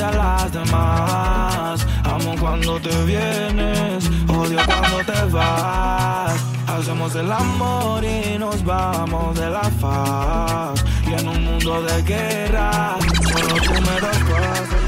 a 0.01 0.11
las 0.11 0.51
demás. 0.51 1.85
Amo 2.03 2.35
cuando 2.39 2.79
te 2.79 3.03
vienes, 3.05 4.09
odio 4.27 4.59
cuando 4.65 4.97
te 5.05 5.25
vas. 5.31 6.39
Hacemos 6.67 7.15
el 7.15 7.31
amor 7.31 8.03
y 8.03 8.37
nos 8.37 8.63
vamos 8.63 9.37
de 9.39 9.49
la 9.49 9.63
faz. 9.81 10.83
Y 11.07 11.13
en 11.13 11.27
un 11.27 11.43
mundo 11.43 11.81
de 11.81 12.01
guerra, 12.03 12.97
solo 13.31 13.55
tú 13.61 13.73
me 13.73 14.01
das 14.01 14.17
paz. 14.29 14.78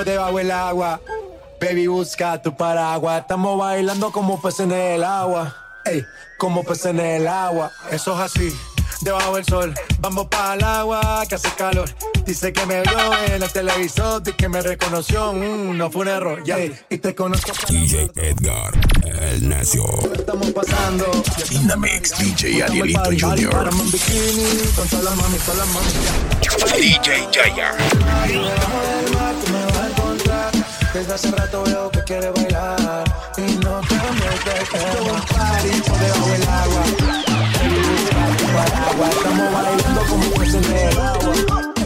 Debajo 0.00 0.38
el 0.38 0.50
agua. 0.50 1.00
Baby, 1.60 1.86
busca 1.86 2.40
tu 2.42 2.56
paraguas. 2.56 3.20
Estamos 3.20 3.58
bailando 3.58 4.10
como 4.10 4.40
peces 4.40 4.60
en 4.60 4.72
el 4.72 5.04
agua. 5.04 5.54
Ey, 5.84 6.04
como 6.38 6.64
peces 6.64 6.86
en 6.86 7.00
el 7.00 7.28
agua. 7.28 7.70
Eso 7.90 8.14
es 8.14 8.20
así 8.20 8.52
debajo 9.02 9.36
del 9.36 9.44
sol. 9.44 9.74
Vamos 10.00 10.26
para 10.28 10.54
el 10.54 10.64
agua 10.64 11.24
que 11.28 11.34
hace 11.34 11.48
calor. 11.56 11.88
Dice 12.24 12.52
que 12.52 12.64
me 12.66 12.82
vio 12.82 13.18
en 13.26 13.42
el 13.42 13.50
televisor 13.50 14.22
y 14.24 14.32
que 14.32 14.48
me 14.48 14.62
reconoció. 14.62 15.32
Mm, 15.32 15.76
no 15.76 15.90
fue 15.90 16.02
un 16.02 16.08
error, 16.08 16.42
ya. 16.44 16.58
Y 16.88 16.98
te 16.98 17.14
conozco. 17.14 17.52
DJ 17.68 18.10
Edgar, 18.16 18.72
el 19.04 19.48
necio. 19.48 19.84
Estamos 20.14 20.50
pasando. 20.52 21.06
Mix, 21.78 22.18
DJ 22.18 22.62
Arielito 22.62 23.02
Jr. 23.04 23.50
Paramos 23.50 23.80
en 23.80 23.90
bikini 23.92 24.72
con 24.76 24.88
todas 24.88 25.04
las 25.04 25.16
mami, 25.16 25.38
todas 25.38 25.58
las 25.58 25.68
mami. 25.68 25.90
DJ 26.80 27.28
Jaya. 27.32 27.72
Desde 30.92 31.14
hace 31.14 31.30
rato 31.30 31.62
veo 31.64 31.90
que 31.90 32.02
quiere 32.04 32.30
bailar 32.30 33.04
y 33.38 33.56
no 33.56 33.80
te 33.80 33.94
metes 33.94 34.68
que 34.68 35.00
un 35.00 35.20
party 35.22 35.80
por 35.88 35.98
debajo 35.98 36.26
del 36.28 36.42
agua. 36.42 36.82
Paraguas, 38.54 39.10
estamos 39.16 39.52
bailando 39.52 40.00
como 40.06 40.30
peces 40.34 41.81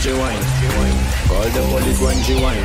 she 0.00 0.12
whine. 0.12 0.42
Call 1.28 1.44
the 1.50 1.62
police 1.68 2.00
when 2.00 2.16
she 2.22 2.34
whine. 2.40 2.64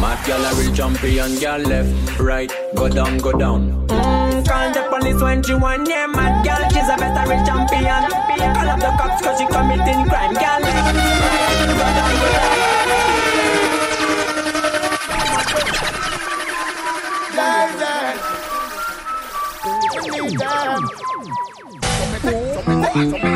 Mad 0.00 0.24
girl, 0.26 0.44
a 0.44 0.54
real 0.54 0.72
champion, 0.74 1.38
girl 1.40 1.58
left, 1.58 2.18
right, 2.20 2.52
go 2.76 2.88
down, 2.88 3.18
go 3.18 3.32
down. 3.32 3.86
Mm, 3.88 4.46
call 4.46 4.72
the 4.72 4.82
police 4.88 5.20
when 5.20 5.42
she 5.42 5.54
want 5.54 5.88
yeah, 5.88 6.06
mad 6.06 6.44
girl, 6.44 6.68
she's 6.70 6.88
a 6.88 6.96
better 6.96 7.28
real 7.28 7.44
champion. 7.44 8.10
Call 8.54 8.68
up 8.68 8.78
the 8.78 8.92
cops 8.96 9.22
cause 9.22 9.38
she 9.38 9.46
committing 9.46 10.08
crime, 10.08 10.34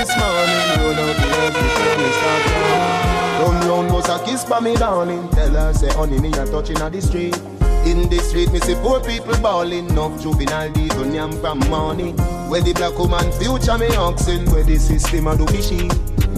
this 0.00 0.16
morning. 0.16 0.64
Roll 0.80 0.96
out 0.96 1.16
the 1.16 1.28
before 1.60 1.96
we 1.98 2.08
start. 2.16 2.42
Come 3.36 3.68
round, 3.68 3.88
bust 3.90 4.08
a 4.08 4.24
kiss 4.24 4.44
for 4.44 4.60
me, 4.60 4.74
darling. 4.74 5.28
Tell 5.30 5.50
her, 5.50 5.74
say, 5.74 5.92
honey, 5.92 6.18
me 6.18 6.28
a 6.32 6.46
touching 6.46 6.78
at 6.78 6.92
the 6.92 7.02
street. 7.02 7.36
In 7.84 8.08
the 8.08 8.18
street, 8.18 8.50
me 8.52 8.60
see 8.60 8.74
poor 8.76 9.00
people 9.00 9.36
bawling. 9.40 9.88
Enough 9.90 10.22
juvenile 10.22 10.72
devil 10.72 11.06
yam 11.06 11.32
from 11.40 11.58
money. 11.70 12.12
Where 12.48 12.62
the 12.62 12.72
black 12.72 12.98
woman 12.98 13.30
future 13.32 13.76
me 13.76 13.94
oxen. 13.96 14.50
Where 14.50 14.64
the 14.64 14.78
system 14.78 15.26
a 15.26 15.36
do 15.36 15.46
fishy. 15.46 15.88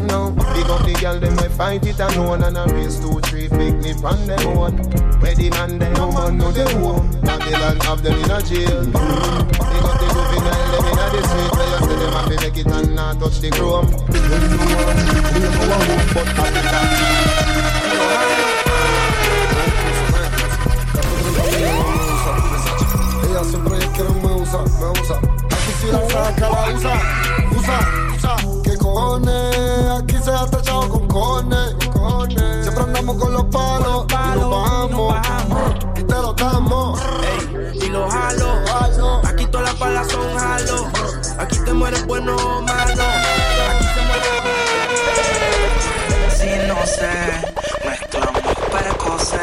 No, 0.09 0.31
big 0.31 0.67
up 0.67 0.83
the 0.85 0.99
girl, 1.01 1.21
them 1.21 1.37
we 1.37 1.49
fight 1.55 1.87
it 1.87 2.01
alone 2.01 2.43
And 2.43 2.57
a 2.57 2.65
race 2.75 2.99
two, 2.99 3.21
three, 3.21 3.49
picnic 3.49 4.03
on 4.03 4.27
them 4.27 4.41
own 4.49 4.77
Where 5.21 5.35
the 5.35 5.49
man, 5.51 5.79
they 5.79 5.93
no 5.93 6.11
man 6.11 6.39
know 6.39 6.51
they 6.51 6.65
own 6.75 7.09
Babylon 7.21 7.79
have 7.81 8.03
them 8.03 8.19
in 8.19 8.31
a 8.31 8.43
jail 8.43 9.62
them 10.83 10.99
in 10.99 11.13
the 11.13 11.23
street 11.29 11.51
Where 11.57 11.69
you 11.71 11.79
say 11.87 11.97
them 11.97 12.13
have 12.13 12.29
to 12.29 12.37
make 12.43 12.59
it 12.59 12.67
and 12.67 12.95
not 12.95 13.19
touch 13.19 13.41
the 13.41 13.51
chrome. 13.51 13.87
One, 33.03 33.07
but 33.07 33.19
con 33.19 33.33
los 33.33 33.45
palos, 33.45 34.07
y 34.09 34.39
nos 34.39 34.51
bajamos. 34.51 35.52
Las 39.73 39.79
balas 39.79 40.09
son 40.11 40.37
jalo. 40.37 40.91
Aquí 41.39 41.59
te 41.65 41.73
mueres 41.73 42.05
bueno 42.07 42.37
o 42.37 42.63
malo. 42.63 43.05
Aquí 43.71 43.85
se 43.95 44.01
muere 44.07 44.29
Si 46.37 46.51
no 46.69 46.87
sé, 46.87 47.11
mezclamos 47.89 48.43
precoces. 48.71 49.41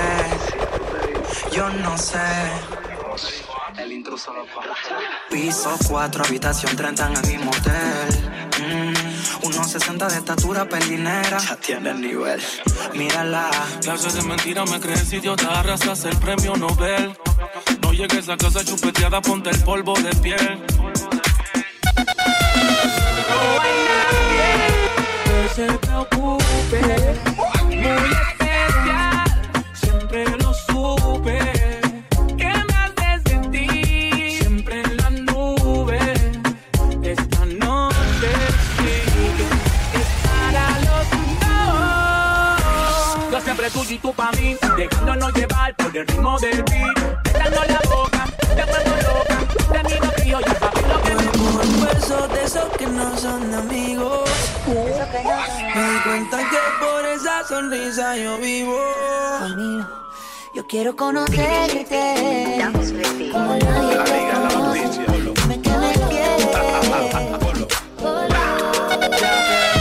Yo 1.52 1.70
no 1.70 1.98
sé. 1.98 2.20
El 3.78 3.92
intruso 3.94 4.34
lo 4.34 4.46
Piso 5.30 5.78
4, 5.88 6.26
habitación 6.26 6.76
30 6.76 7.08
en 7.08 7.16
el 7.18 7.28
mismo 7.28 7.52
hotel. 7.52 8.10
Mm, 8.60 9.46
unos 9.46 9.72
60 9.72 10.08
de 10.10 10.18
estatura 10.18 10.68
pelinera. 10.68 11.38
Ya 11.38 11.56
tiene 11.56 11.92
el 11.92 12.02
nivel. 12.02 12.42
Mírala. 12.94 13.50
Clases 13.82 14.16
de 14.16 14.24
mentira 14.24 14.66
me 14.66 14.80
crees 14.80 15.12
idiota, 15.14 15.60
arrasas 15.60 16.04
el 16.06 16.18
premio 16.18 16.56
Nobel. 16.58 17.18
No 18.00 18.06
llegues 18.06 18.30
a 18.30 18.38
casa 18.38 18.64
chupeteada, 18.64 19.20
ponte 19.20 19.50
el 19.50 19.60
polvo 19.60 19.94
de 19.96 20.16
piel. 20.22 20.38
que 25.26 25.50
se 25.54 25.66
preocupe. 25.80 26.80
Muy 27.68 27.84
especial, 28.24 29.26
siempre 29.74 30.24
lo 30.38 30.54
supe. 30.54 31.40
¿Qué 32.38 32.46
me 32.46 32.74
haces 32.74 33.22
sentir? 33.28 34.44
Siempre 34.44 34.82
en 34.82 34.96
la 34.96 35.10
nube. 35.10 36.00
Esta 37.04 37.46
noche 37.46 38.32
sí 38.78 38.96
que 39.36 39.46
es 40.00 40.10
para 40.24 40.66
los 40.88 41.06
dos. 43.20 43.32
Yo 43.34 43.42
siempre 43.42 43.70
tuyo 43.72 43.94
y 43.94 43.98
tú 43.98 44.14
pa' 44.14 44.32
mí, 44.38 44.56
dejándonos 44.78 45.34
llevar 45.34 45.76
por 45.76 45.98
el 45.98 46.08
ritmo 46.08 46.40
del 46.40 46.64
beat. 46.64 46.99
Que 52.80 52.88
no 52.88 53.18
son 53.18 53.54
amigos. 53.54 54.30
Me 54.66 54.74
di 54.74 56.00
cuenta 56.06 56.38
que 56.38 56.58
por 56.80 57.06
esa 57.06 57.46
sonrisa 57.46 58.16
yo 58.16 58.38
vivo. 58.38 58.78
Yo 60.56 60.66
quiero 60.66 60.96
conocerte 60.96 62.58
como 63.34 63.56
nadie 63.58 63.98
te 63.98 64.20
conoce. 64.32 64.90
Dime 65.42 65.62
que 65.62 65.70
me 65.70 65.94
quieres. 66.10 66.48
polo 68.02 69.79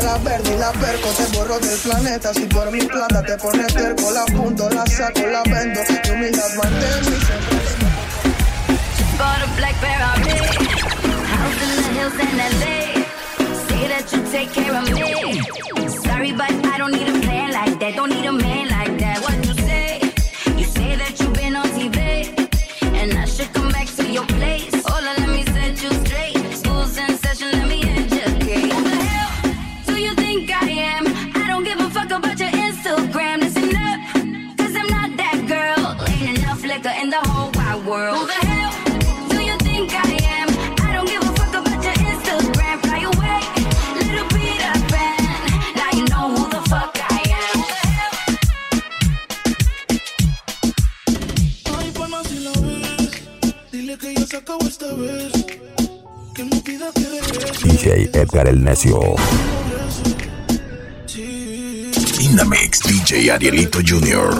la 0.00 0.18
verde 0.18 0.54
y 0.54 0.58
la 0.58 0.72
perco 0.72 1.08
Te 1.10 1.36
borro 1.36 1.58
del 1.58 1.78
planeta. 1.78 2.32
Si 2.34 2.46
por 2.46 2.70
mi 2.70 2.80
plata 2.80 3.22
te 3.22 3.36
pones 3.36 3.72
terco 3.74 4.10
La 4.12 4.24
punto, 4.26 4.68
la 4.70 4.86
saco, 4.86 5.26
la 5.26 5.42
vendo. 5.44 5.80
Tu 6.02 6.12
humildad 6.12 6.54
mantén 6.56 7.00
mi 7.10 7.18
Bought 9.18 9.42
a 9.42 9.46
black 9.56 9.74
Ferrari 9.76 10.38
House 11.34 11.62
in. 11.62 11.70
The 11.76 11.88
hills 11.94 12.18
in 12.24 12.36
LA 12.38 12.78
Say 13.68 13.88
that 13.88 14.12
you 14.12 14.20
take 14.30 14.52
care 14.52 14.74
of 14.76 14.84
me. 14.92 15.40
Sorry 15.88 16.32
but 16.32 16.52
I 16.66 16.78
don't 16.78 16.92
need 16.92 17.08
a 17.08 17.18
plan 17.20 17.52
like 17.52 17.78
that. 17.80 17.96
Don't 17.96 18.10
need 18.10 18.26
a 18.26 18.32
man 18.32 18.57
DJ 57.88 58.10
Edgar 58.12 58.46
el 58.46 58.62
Necio. 58.62 59.00
Mix, 62.46 62.80
DJ 62.80 63.30
Arielito 63.30 63.78
Jr. 63.82 64.36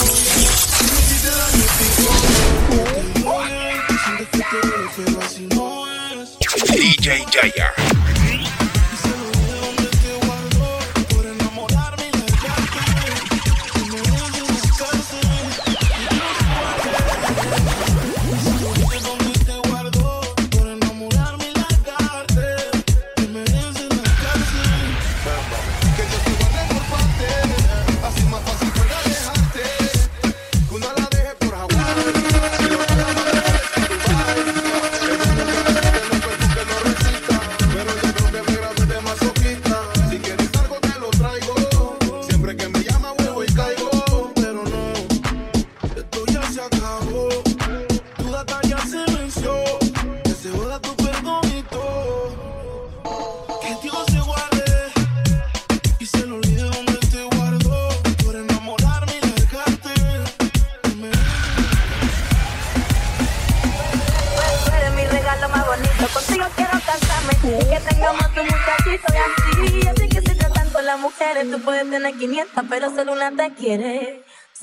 DJ 6.75 7.25
Jaya. 7.31 7.98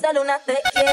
Quiere. 0.06 0.18
Solo 0.18 0.22
una 0.22 0.38
te 0.38 0.54
quiere. 0.72 0.92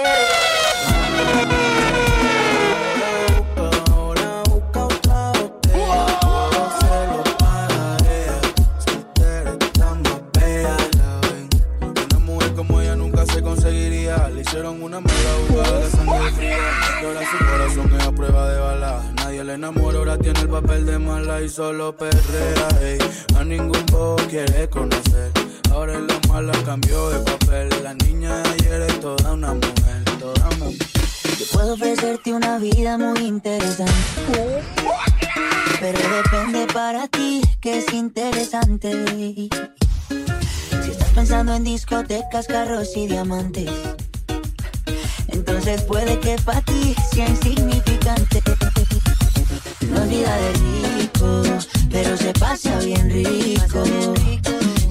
Le 14.34 14.42
hicieron 14.42 14.82
una 14.82 15.00
mala 15.00 15.30
jugada 15.48 15.80
de 15.80 15.90
sangre 15.90 16.32
fría. 16.32 16.58
Y 17.02 17.06
ahora 17.06 17.22
su 17.30 17.38
corazón 17.46 18.00
es 18.00 18.08
a 18.08 18.12
prueba 18.12 18.50
de 18.50 18.60
bala. 18.60 19.04
Nadie 19.16 19.44
le 19.44 19.54
enamora, 19.54 19.98
ahora 19.98 20.18
tiene 20.18 20.40
el 20.40 20.50
papel 20.50 20.86
de 20.86 21.00
mala 21.00 21.42
y 21.42 21.50
solo 21.50 21.96
perrea. 21.96 22.68
ey. 22.82 22.98
A 23.38 23.44
ningún 23.44 23.86
bobo 23.88 24.16
quiere 24.30 24.70
conocer. 24.70 25.33
Mala 26.34 26.52
cambió 26.66 27.12
de 27.12 27.20
papel. 27.20 27.70
La 27.84 27.94
niña 27.94 28.36
de 28.36 28.50
ayer 28.50 28.82
es 28.82 29.00
toda 29.00 29.34
una 29.34 29.54
mujer, 29.54 30.04
toda 30.20 30.50
mujer. 30.58 30.88
Yo 31.38 31.46
puedo 31.54 31.74
ofrecerte 31.76 32.34
una 32.34 32.58
vida 32.58 32.98
muy 32.98 33.20
interesante. 33.20 34.64
Pero 35.80 36.00
depende 36.00 36.66
para 36.74 37.08
ti 37.08 37.44
que 37.62 37.78
es 37.78 37.94
interesante. 37.94 39.48
Si 40.10 40.90
estás 40.90 41.10
pensando 41.10 41.54
en 41.54 41.66
discotecas, 41.66 42.48
carros 42.48 42.98
y 42.98 43.06
diamantes, 43.06 43.70
entonces 45.28 45.84
puede 45.84 46.20
que 46.20 46.38
para 46.44 46.62
ti 46.62 46.96
sea 47.14 47.30
insignificante. 47.30 48.42
No 49.82 50.02
vida 50.08 50.36
de 50.36 50.54
rico, 50.98 51.44
pero 51.92 52.18
se 52.18 52.34
pasa 52.34 52.80
bien 52.80 53.08
rico. 53.12 53.84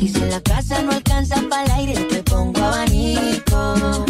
Y 0.03 0.09
si 0.09 0.18
en 0.18 0.30
la 0.30 0.40
casa 0.40 0.82
no 0.82 0.90
alcanza 0.90 1.36
para 1.48 1.62
el 1.62 1.70
aire, 1.70 1.94
te 2.07 2.24
pongo 2.24 2.61
abanico. 2.61 4.05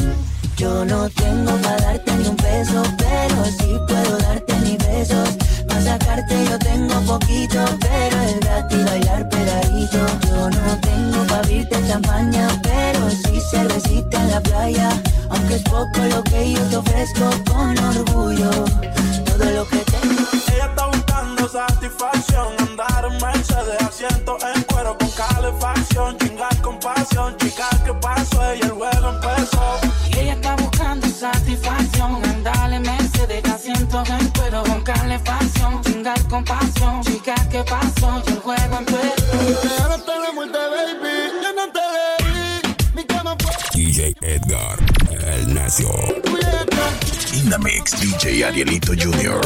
Yo 0.56 0.86
no 0.86 1.10
tengo 1.10 1.52
para 1.58 1.76
darte 1.76 2.16
ni 2.16 2.28
un 2.28 2.36
peso, 2.36 2.82
pero 2.96 3.44
sí 3.44 3.76
puedo 3.86 4.16
darte 4.16 4.54
mis 4.60 4.78
besos. 4.78 5.28
Para 5.68 5.82
sacarte 5.82 6.46
yo 6.48 6.58
tengo 6.60 6.98
poquito, 7.02 7.62
pero 7.78 8.22
es 8.22 8.40
gratis 8.40 8.84
bailar 8.86 9.28
pegadito. 9.28 9.98
Yo 10.28 10.48
no 10.48 10.80
tengo 10.80 11.26
para 11.26 11.40
abrirte 11.40 11.76
champaña, 11.86 12.48
pero 12.62 13.10
sí 13.10 13.38
cervecita 13.50 14.22
en 14.22 14.30
la 14.30 14.40
playa. 14.40 14.88
Aunque 15.28 15.56
es 15.56 15.62
poco 15.64 15.98
lo 16.08 16.22
que 16.24 16.52
yo 16.54 16.60
te 16.70 16.76
ofrezco 16.76 17.28
con 17.52 17.78
orgullo. 17.78 18.50
Todo 19.26 19.44
lo 19.50 19.68
que 19.68 19.76
tengo. 19.76 20.22
Ella 20.54 20.66
está 20.70 20.86
buscando 20.86 21.46
satisfacción, 21.46 22.48
andar 22.60 23.04
en 23.10 23.18
Mercedes, 23.20 23.82
asiento 23.82 24.38
en 24.54 24.61
calefacción, 25.82 26.18
chingar 26.18 26.62
con 26.62 26.78
pasión, 26.78 27.36
chica, 27.38 27.68
¿qué 27.84 27.92
pasó? 27.94 28.50
Ella 28.50 28.66
el 28.66 28.72
juego 28.72 29.08
empezó. 29.10 29.80
Y 30.10 30.18
ella 30.18 30.32
está 30.34 30.56
buscando 30.56 31.06
satisfacción, 31.08 32.24
andale 32.24 32.80
Mercedes, 32.80 33.44
asiento 33.44 34.02
en 34.06 34.28
cuero 34.30 34.62
con 34.64 34.82
calefacción, 34.82 35.82
chingar 35.82 36.22
con 36.28 36.44
pasión, 36.44 37.02
chica, 37.02 37.34
¿qué 37.50 37.62
pasó? 37.64 38.22
Y 38.26 38.30
el 38.30 38.40
juego 38.40 38.78
empezó. 38.78 39.82
Ahora 39.82 39.98
te 39.98 40.26
de 40.26 40.32
muerte, 40.34 40.58
baby. 40.58 41.42
Yo 41.42 41.52
no 41.52 41.72
te 41.72 41.80
leí. 41.94 42.74
Mi 42.94 43.04
cama 43.04 43.36
fue 43.38 43.52
DJ 43.74 44.14
Edgar 44.20 44.78
el 45.10 45.54
Necio. 45.54 45.88
In 47.34 47.50
the 47.50 47.58
mix, 47.58 47.92
DJ 47.92 48.44
Arielito 48.44 48.92
Jr. 48.94 49.40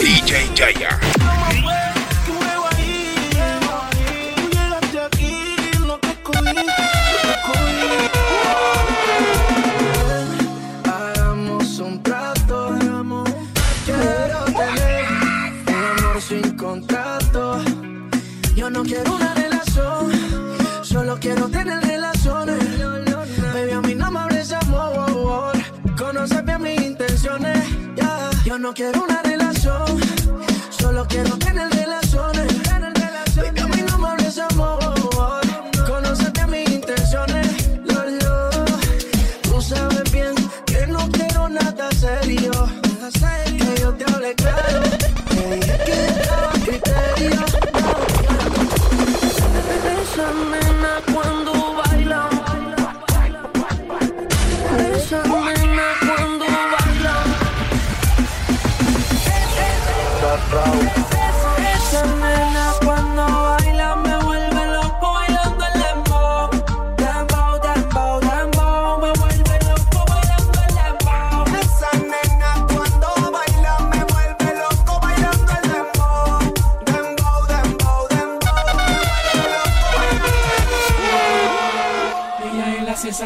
DJ 0.00 0.48
Jaya. 0.54 1.97
solo 21.08 21.20
quiero 21.20 21.48
tener 21.48 21.82
relaciones. 21.84 22.58
Baby, 23.54 23.70
a 23.72 23.80
mí 23.80 23.94
no 23.94 24.10
me 24.10 24.18
hables 24.20 24.52
amor. 24.52 25.52
Conoce 25.96 26.42
bien 26.42 26.62
mis 26.62 26.80
intenciones. 26.82 27.56
Yeah. 27.96 28.30
Yo 28.44 28.58
no 28.58 28.74
quiero 28.74 29.04
una 29.04 29.22
relación. 29.22 29.86
Solo 30.68 31.06
quiero 31.08 31.38
tener 31.38 31.70
relaciones. 31.70 32.46
Baby, 33.36 33.60
a 33.60 33.66
mí 33.68 33.82
no 33.88 33.98
me 33.98 34.08
hables 34.08 34.38
amor. 34.38 34.78
Conoce 35.86 36.30
bien 36.30 36.50
mis 36.50 36.68
intenciones. 36.68 37.46
Lolo. 37.86 38.50
Tú 39.44 39.62
sabes 39.62 40.12
bien 40.12 40.34
que 40.66 40.86
no 40.88 41.08
quiero 41.10 41.48
nada 41.48 41.90
serio. 41.92 42.52
Que 43.56 43.80
yo 43.80 43.94
te 43.94 44.04
hable 44.12 44.34
claro. 44.34 44.82
Que 45.30 45.60
yo 45.68 45.76
te 45.84 46.70
criterio. 46.70 47.40
Bésame. 49.84 50.67
one 51.06 51.37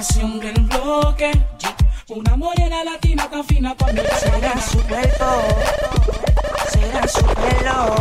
sensación 0.02 0.40
del 0.40 0.54
bloque. 0.64 1.30
Una 2.08 2.36
morena 2.36 2.82
latina 2.84 3.28
tan 3.30 3.44
fina 3.44 3.74
cuando 3.78 4.02
será 4.18 4.60
su 4.60 4.78
cuerpo, 4.82 5.26
será 6.72 7.06
su 7.08 7.24
pelo. 7.24 7.94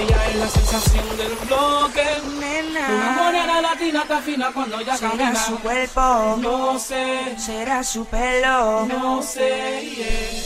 Ella 0.00 0.26
es 0.30 0.36
la 0.36 0.48
sensación 0.48 1.16
del 1.16 1.34
bloque. 1.46 2.02
Una 2.26 3.12
morena 3.22 3.60
latina 3.60 4.04
tan 4.08 4.22
fina 4.22 4.50
cuando 4.52 4.80
ya 4.80 4.96
Será 4.96 5.10
camina. 5.12 5.34
su 5.44 5.58
cuerpo, 5.60 6.36
No 6.40 6.78
sé, 6.78 7.36
será 7.38 7.84
su 7.84 8.04
pelo, 8.06 8.86
no 8.86 9.22
sé. 9.22 9.90
yeah. 9.96 10.42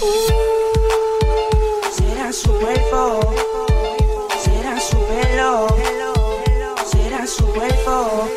será 1.97 2.33
su 2.33 2.53
cuerpo, 2.59 3.21
será 4.45 4.79
su 4.81 4.99
pelo, 5.07 5.67
será 6.93 7.27
su 7.27 7.47
cuerpo, 7.47 8.29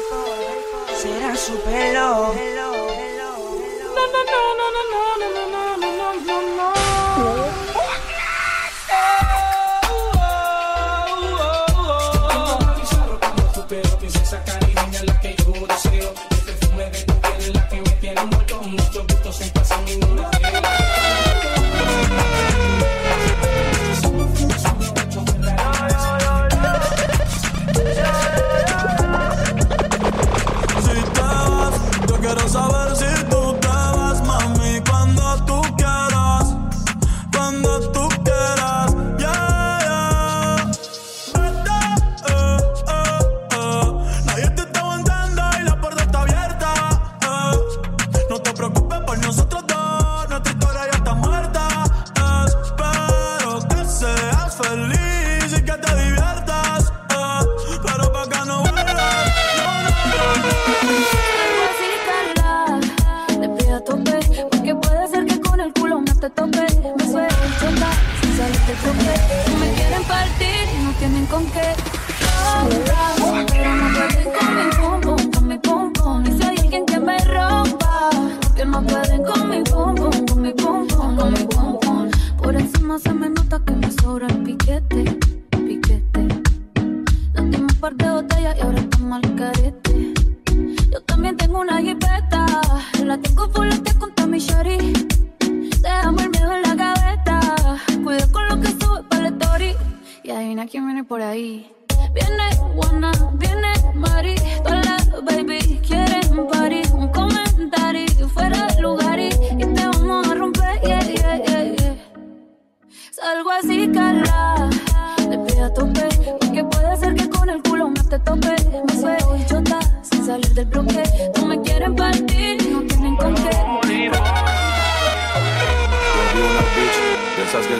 su 1.47 1.57
pelo. 1.61 2.66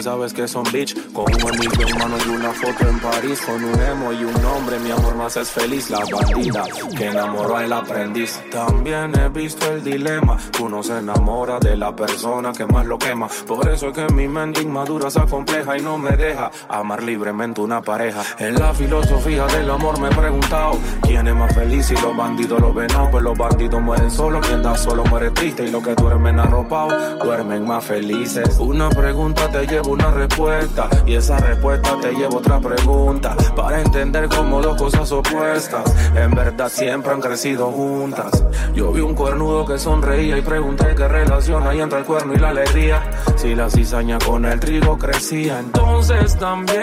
Sabes 0.08 0.34
que 0.34 0.48
son 0.48 0.64
bitch. 0.72 0.96
Con 1.12 1.26
un 1.26 1.54
anillo 1.54 1.86
en 1.86 1.98
mano 1.98 2.16
y 2.26 2.30
una 2.30 2.52
foto 2.54 2.88
en 2.88 2.98
París. 3.00 3.42
Con 3.46 3.62
un 3.62 3.78
emo 3.82 4.14
y 4.14 4.24
un 4.24 4.42
nombre, 4.42 4.80
mi 4.80 4.92
amor 4.92 5.16
más 5.16 5.36
es 5.36 5.50
feliz. 5.50 5.90
La 5.90 6.00
bandida 6.00 6.64
que 6.98 7.08
enamoró 7.08 7.58
al 7.58 7.74
aprendiz. 7.74 8.40
También 8.50 9.12
he 9.20 9.28
visto 9.28 9.70
el 9.70 9.84
dilema. 9.84 10.38
Uno 10.62 10.82
se 10.82 10.98
enamora 11.00 11.60
de 11.60 11.76
la 11.76 11.94
persona 11.94 12.54
que 12.54 12.66
más 12.66 12.86
lo 12.86 12.98
quema. 12.98 13.28
Por 13.46 13.68
eso 13.68 13.90
es 13.90 13.94
que 13.94 14.14
mi 14.14 14.30
mente 14.30 14.62
inmadura 14.62 15.10
se 15.10 15.20
acompleja 15.20 15.78
Y 15.78 15.82
no 15.82 15.98
me 15.98 16.12
deja 16.12 16.52
amar 16.70 17.04
libremente 17.04 17.60
una 17.60 17.82
pareja. 17.82 18.24
En 18.40 18.56
la 18.56 18.74
filosofía 18.74 19.46
del 19.48 19.70
amor 19.70 20.00
me 20.00 20.08
he 20.08 20.16
preguntado 20.16 20.78
¿Quién 21.02 21.28
es 21.28 21.36
más 21.36 21.54
feliz 21.54 21.86
si 21.88 21.96
los 21.96 22.16
bandidos 22.16 22.62
lo 22.62 22.74
ven? 22.74 22.88
No, 22.94 23.10
pues 23.12 23.24
los 23.24 23.38
bandidos 23.38 23.82
mueren 23.82 24.10
solo 24.10 24.40
Quien 24.40 24.64
da 24.64 24.78
solo 24.78 25.04
muere 25.06 25.32
triste 25.32 25.66
Y 25.66 25.72
los 25.72 25.84
que 25.84 25.96
duermen 25.96 26.40
arropados 26.40 27.20
duermen 27.22 27.68
más 27.68 27.84
felices. 27.84 28.58
Una 28.60 28.90
pregunta 28.90 29.50
te 29.52 29.68
lleva 29.68 29.97
una 29.98 30.12
respuesta 30.12 30.90
Y 31.06 31.16
esa 31.16 31.38
respuesta 31.38 31.98
te 32.02 32.14
lleva 32.14 32.38
otra 32.38 32.60
pregunta 32.60 33.36
Para 33.56 33.82
entender 33.82 34.28
como 34.30 34.62
dos 34.62 34.78
cosas 34.78 35.12
opuestas 35.12 35.84
En 36.16 36.32
verdad 36.32 36.70
siempre 36.70 37.12
han 37.12 37.22
crecido 37.22 37.72
juntas. 37.72 38.44
Yo 38.74 38.92
vi 38.92 39.02
un 39.02 39.16
cuernudo 39.16 39.66
que 39.66 39.78
sonreía 39.78 40.38
Y 40.38 40.42
pregunté 40.42 40.94
qué 40.96 41.08
relación 41.08 41.68
hay 41.68 41.82
entre 41.82 42.00
el 42.00 42.06
cuerno 42.06 42.34
y 42.34 42.38
la 42.38 42.50
alegría 42.50 43.02
Si 43.36 43.56
la 43.56 43.70
cizaña 43.70 44.18
con 44.20 44.46
el 44.46 44.60
trigo 44.60 44.98
crecía 44.98 45.60
Entonces 45.60 46.38
también 46.38 46.78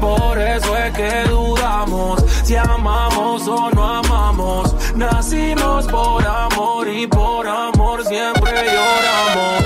Por 0.00 0.38
eso 0.38 0.76
es 0.76 0.92
que 0.94 1.28
dudamos 1.28 2.24
Si 2.42 2.56
amamos 2.56 3.46
o 3.48 3.70
no 3.70 3.84
amamos 3.84 4.74
Nacimos 4.96 5.86
por 5.86 6.26
amor 6.26 6.88
y 6.88 7.06
por 7.06 7.46
amor 7.46 8.04
siempre 8.04 8.52
lloramos 8.52 9.65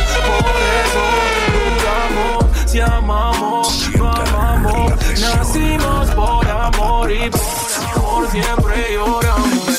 dudamos 2.71 2.73
si 2.73 2.81
amamos, 2.81 3.91
no 3.97 4.11
amamos 4.11 4.93
Nacimos 5.21 6.11
por 6.11 6.49
amor 6.49 7.11
y 7.11 7.31
por 7.31 7.41
amor 7.97 8.31
siempre 8.31 8.93
lloramos 8.95 9.79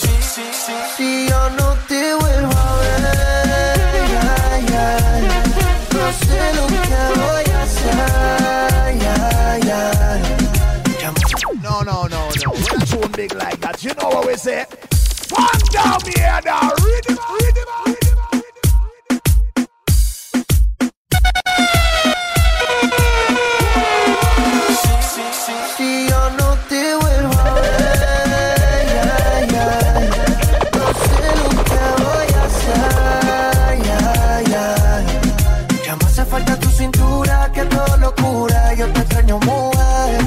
Si 0.98 1.28
yo 1.30 1.50
no 1.52 1.74
te 1.88 2.16
vuelvo 2.16 2.52
a 2.52 2.78
ver, 2.80 3.06
ay, 4.52 4.66
ay, 4.78 5.28
no 5.94 6.12
sé 6.12 6.54
lo 6.56 6.68
que 6.68 6.80
voy 7.20 7.46
a 7.54 7.62
hacer, 7.64 8.00
ay, 8.76 9.00
ay. 9.00 10.22
No, 11.62 11.82
no, 11.84 12.04
no, 12.04 12.30
no. 12.44 12.52
When 12.52 12.82
a 12.82 12.86
tune 12.86 13.12
big 13.14 13.34
like 13.36 13.60
that, 13.62 13.84
you 13.84 13.94
know 13.96 14.10
what 14.10 14.28
we 14.28 14.36
say? 14.36 14.66
One 15.30 15.60
down 15.72 16.00
here 16.06 16.40
now. 16.44 16.72
Rhythm, 16.84 17.18
rhythm, 17.40 17.68
rhythm. 17.86 18.01
Si 25.82 26.08
yo 26.08 26.22
no 26.38 26.50
te 26.70 26.96
vuelvo 26.96 27.34
a 27.40 27.54
ver, 27.56 28.30
ay, 29.34 29.50
ay, 29.68 30.10
no 30.78 30.86
sé 31.04 31.24
lo 31.40 31.48
que 31.70 31.84
voy 32.04 32.30
a 32.40 32.42
hacer. 32.46 33.76
Ya 35.84 35.94
me 35.96 36.06
hace 36.06 36.24
falta 36.26 36.54
tu 36.60 36.70
cintura, 36.70 37.36
que 37.52 37.64
todo 37.66 37.98
locura. 37.98 38.60
Yo 38.76 38.86
te 38.94 39.00
extraño, 39.00 39.40
mujer. 39.40 40.22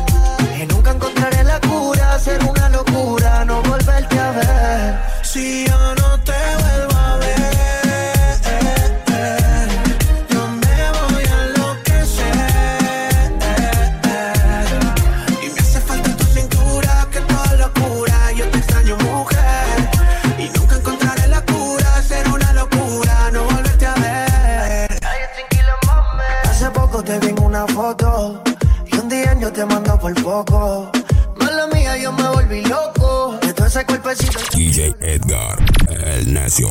Y 0.60 0.66
nunca 0.66 0.90
encontraré 0.90 1.44
la 1.44 1.60
cura, 1.60 2.18
ser 2.18 2.42
una 2.44 2.68
locura, 2.70 3.44
no 3.44 3.62
volverte 3.62 4.18
a 4.18 4.30
ver. 4.32 4.98
Si 5.22 5.68
yo 5.68 5.73
DJ 34.54 34.94
Edgar, 35.00 35.58
el 35.88 36.32
necio. 36.32 36.68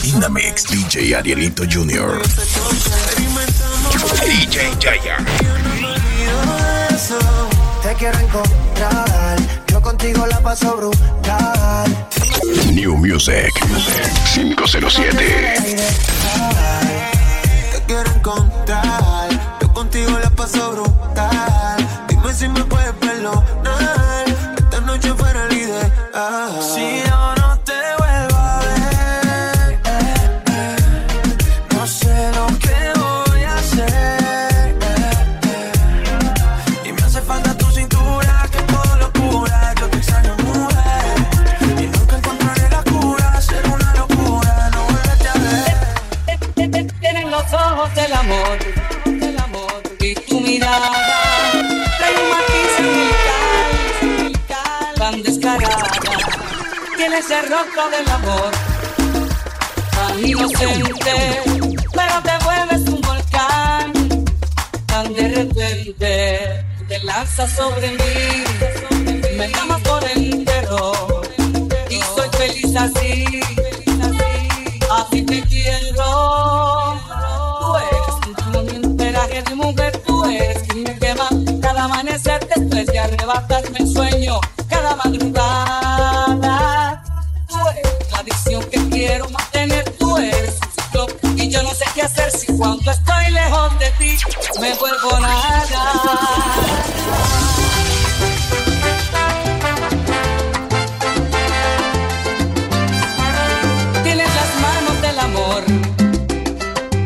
Dynamics 0.00 0.64
DJ 0.68 1.16
Arielito 1.16 1.64
Jr. 1.64 2.22
DJ 4.24 4.76
Jaya. 4.80 5.16
Te 7.82 7.94
quiero 7.94 8.18
encontrar. 8.20 9.38
Yo 9.66 9.80
contigo 9.82 10.24
la 10.26 10.40
paso 10.40 10.76
brutal. 10.76 12.06
New 12.72 12.96
Music 12.96 13.52
507. 14.34 15.10
Te 17.72 17.82
quiero 17.86 18.10
encontrar. 18.12 19.58
Yo 19.60 19.72
contigo 19.72 20.16
la 20.22 20.30
paso 20.30 20.70
brutal. 20.70 20.97
se 57.28 57.42
rota 57.42 57.90
del 57.90 58.08
amor. 58.08 58.50
Tan 59.90 60.26
inocente, 60.26 61.42
pero 61.92 62.22
te 62.22 62.44
vuelves 62.44 62.88
un 62.88 63.00
volcán. 63.02 63.92
Tan 64.86 65.12
de 65.12 65.28
repente, 65.28 66.64
te 66.88 66.98
lanzas 67.04 67.50
sobre 67.52 67.90
mí. 67.90 68.44
Me 69.36 69.48
llamas 69.48 69.82
por 69.82 70.02
el 70.04 70.32
entero 70.32 71.22
y 71.90 72.00
soy 72.14 72.28
feliz 72.38 72.76
así. 72.76 73.40
Así 74.90 75.22
te 75.22 75.42
quiero. 75.42 76.98
Tú 77.60 77.76
eres 77.76 78.56
un 78.56 78.84
enteraje 78.84 79.42
de 79.42 79.54
mujer, 79.54 80.02
tú 80.06 80.24
eres 80.24 80.62
quien 80.62 80.82
me 80.84 80.98
quema. 80.98 81.28
Cada 81.60 81.84
amanecer 81.84 82.40
después 82.48 82.86
de 82.86 82.98
arrebatarme 82.98 83.80
el 83.80 83.88
sueño, 83.88 84.40
cada 84.70 84.96
madrugada. 84.96 85.67
ti 93.98 94.16
me 94.60 94.74
vuelvo 94.74 95.18
nada. 95.20 95.82
tienes 104.02 104.30
las 104.34 104.50
manos 104.66 105.02
del 105.02 105.18
amor, 105.18 105.62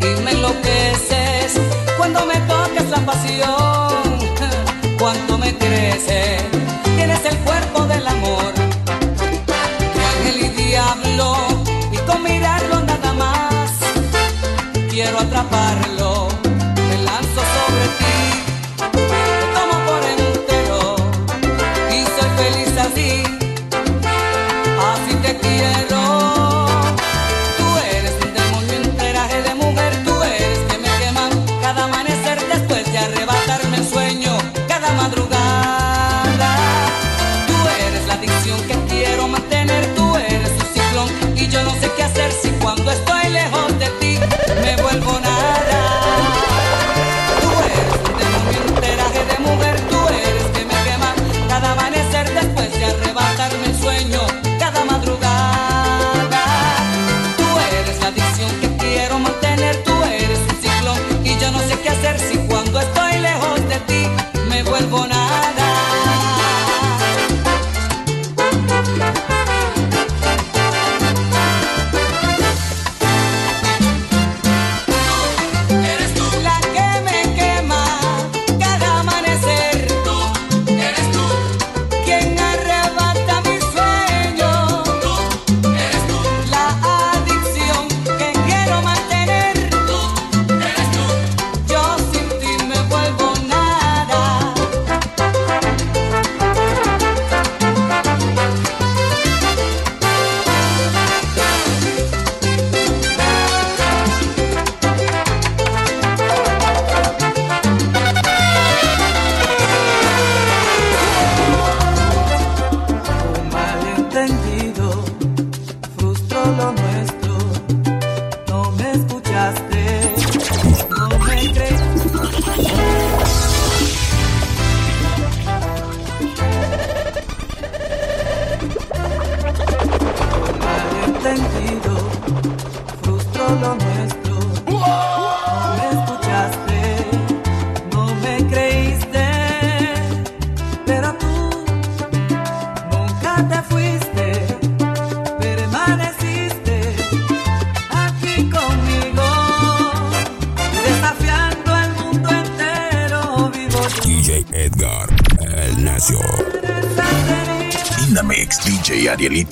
dime 0.00 0.30
enloqueces, 0.32 1.60
cuando 1.96 2.26
me 2.26 2.36
tocas 2.52 2.88
la 2.90 3.00
pasión, 3.10 4.02
cuando 4.98 5.38
me 5.38 5.56
crece, 5.56 6.36
tienes 6.96 7.24
el 7.24 7.36
cuerpo 7.38 7.86
del 7.86 8.06
amor, 8.06 8.52
de 9.94 10.04
ángel 10.12 10.44
y 10.46 10.48
diablo, 10.62 11.36
y 11.92 11.96
con 12.08 12.22
mirarlo 12.22 12.80
nada 12.82 13.12
más, 13.14 13.70
quiero 14.90 15.18
atraparlo. 15.18 16.01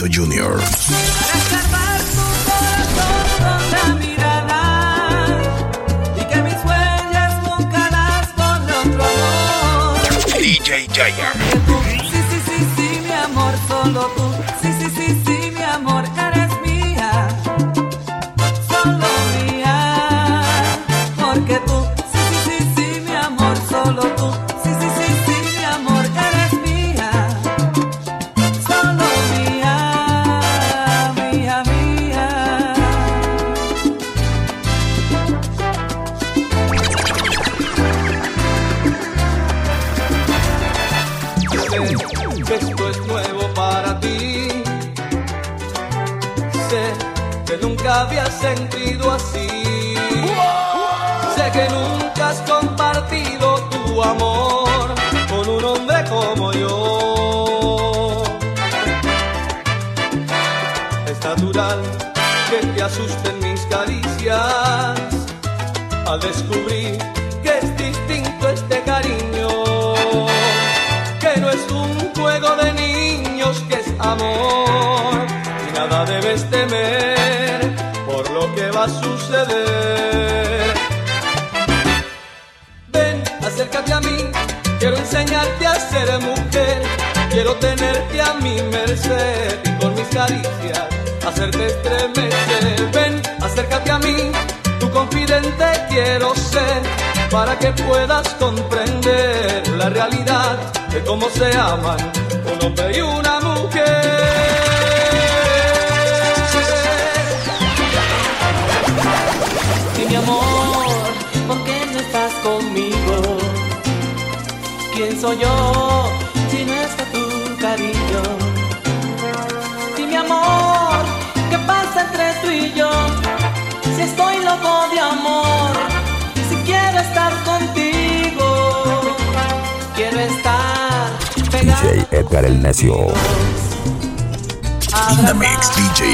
Jr. 0.09 0.60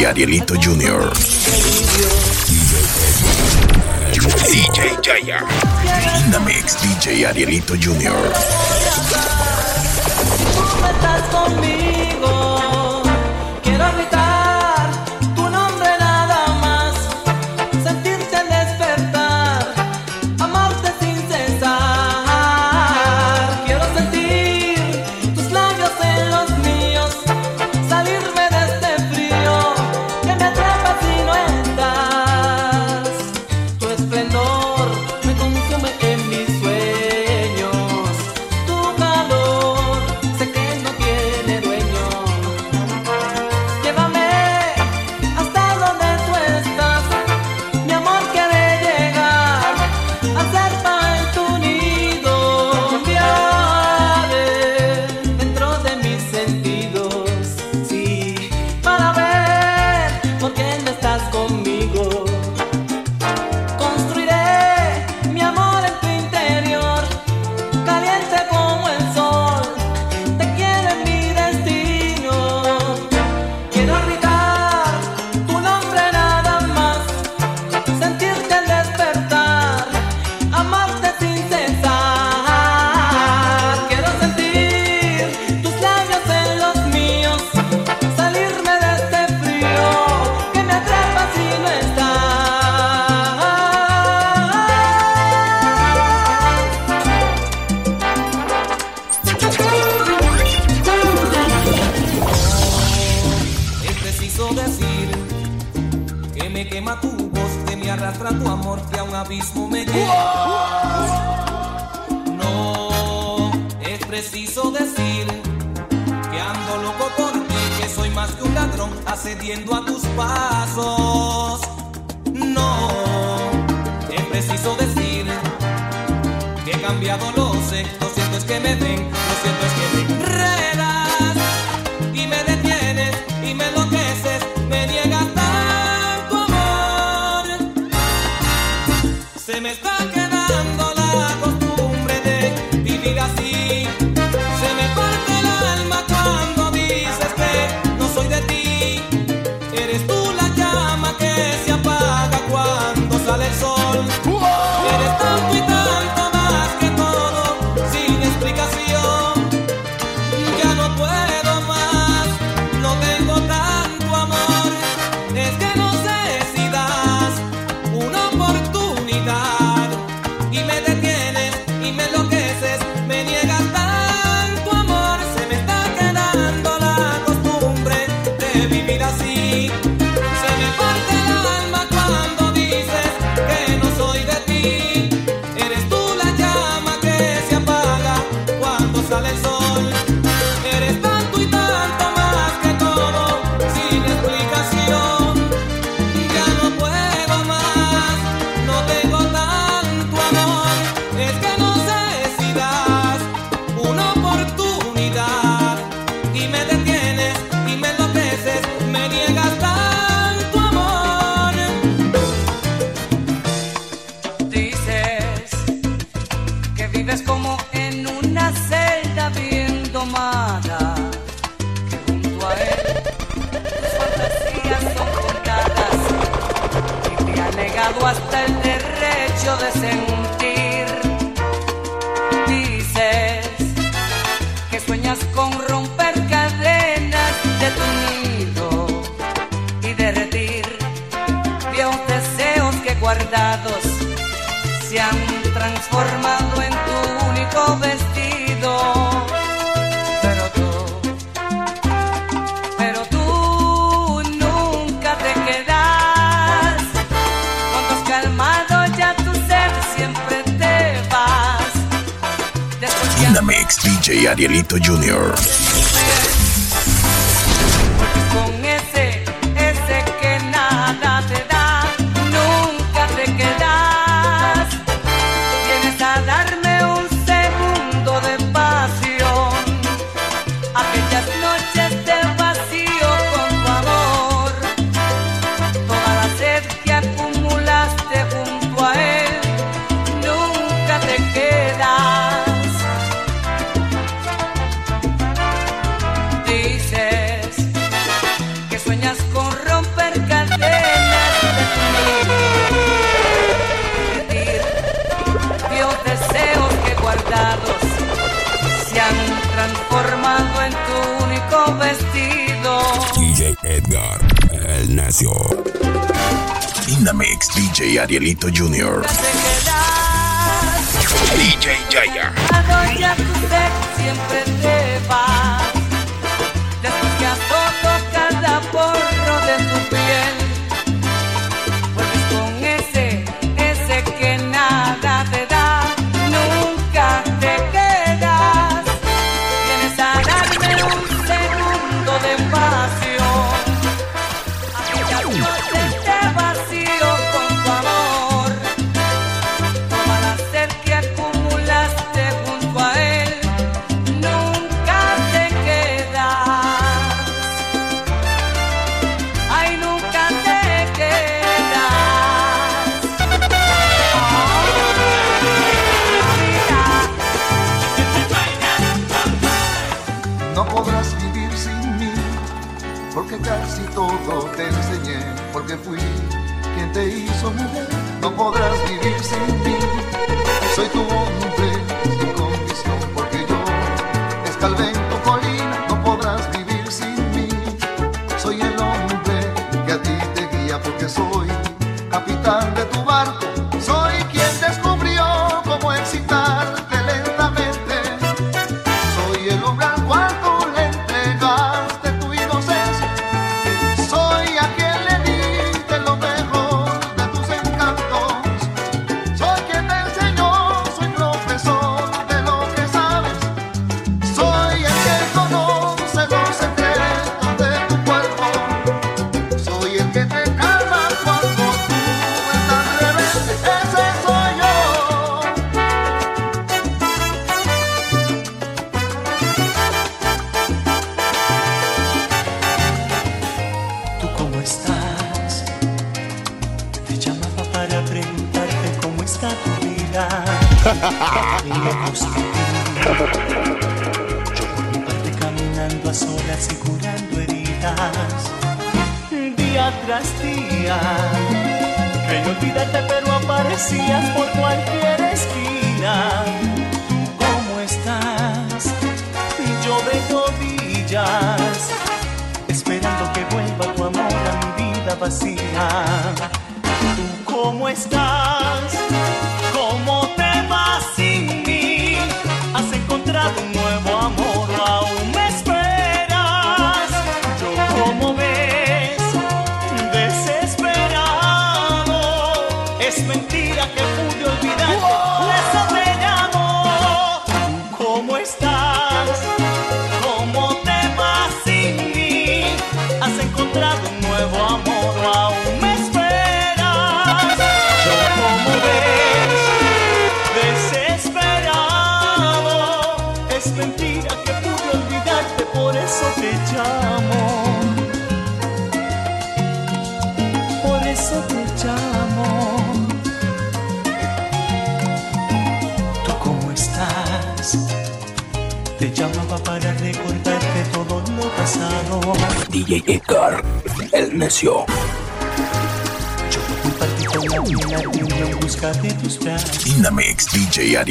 Arielito 0.07 0.55
Jr. 0.57 1.11
DJ 4.47 5.01
Jaya. 5.01 5.45
DJ 6.81 7.25
Arielito 7.27 7.77
Jr. 7.77 8.76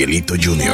Miguelito 0.06 0.36
Jr. 0.38 0.65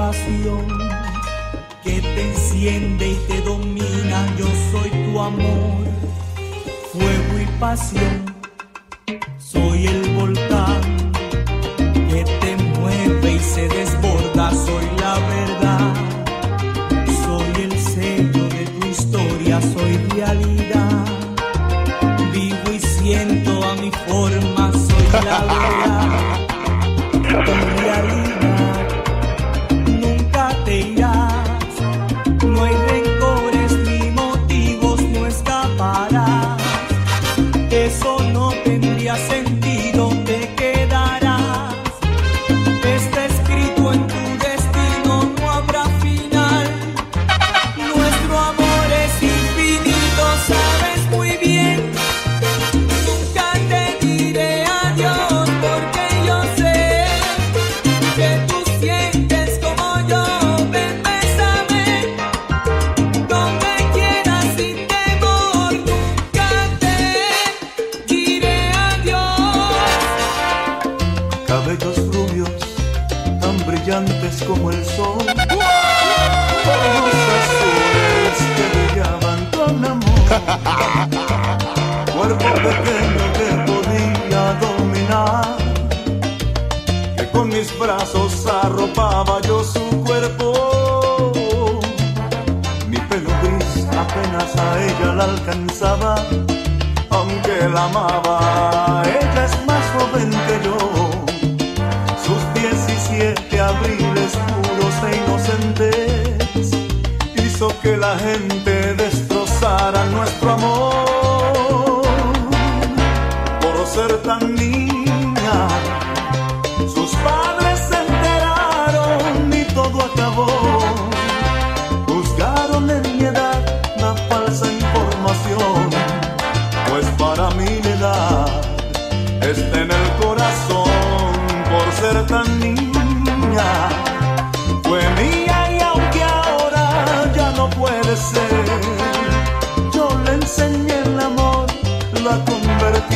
pasión 0.00 0.66
que 1.84 2.00
te 2.00 2.28
enciende 2.30 3.08
y 3.10 3.16
te 3.28 3.40
domina. 3.42 4.34
Yo 4.38 4.46
soy 4.72 4.90
tu 5.04 5.20
amor, 5.20 5.84
fuego 6.90 7.38
y 7.38 7.46
pasión. 7.60 8.19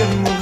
and 0.05 0.34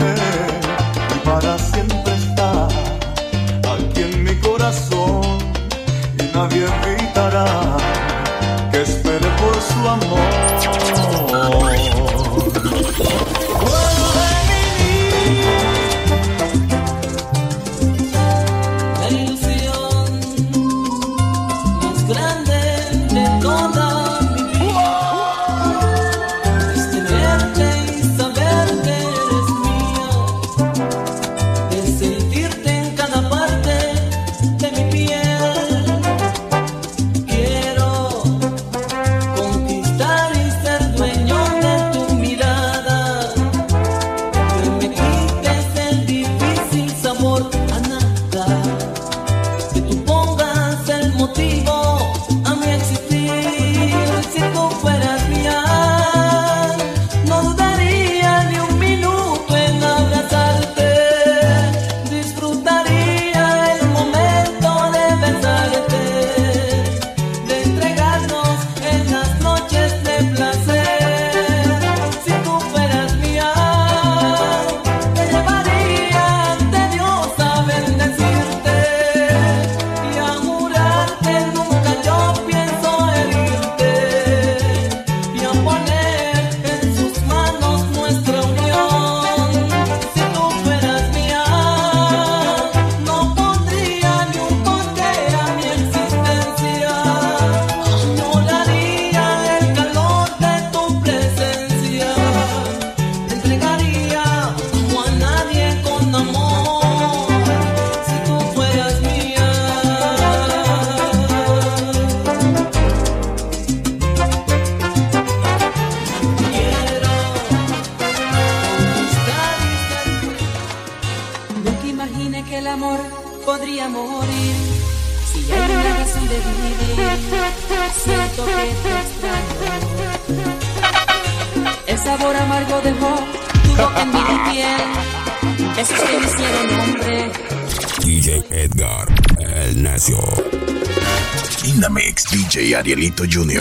Jr. 143.26 143.51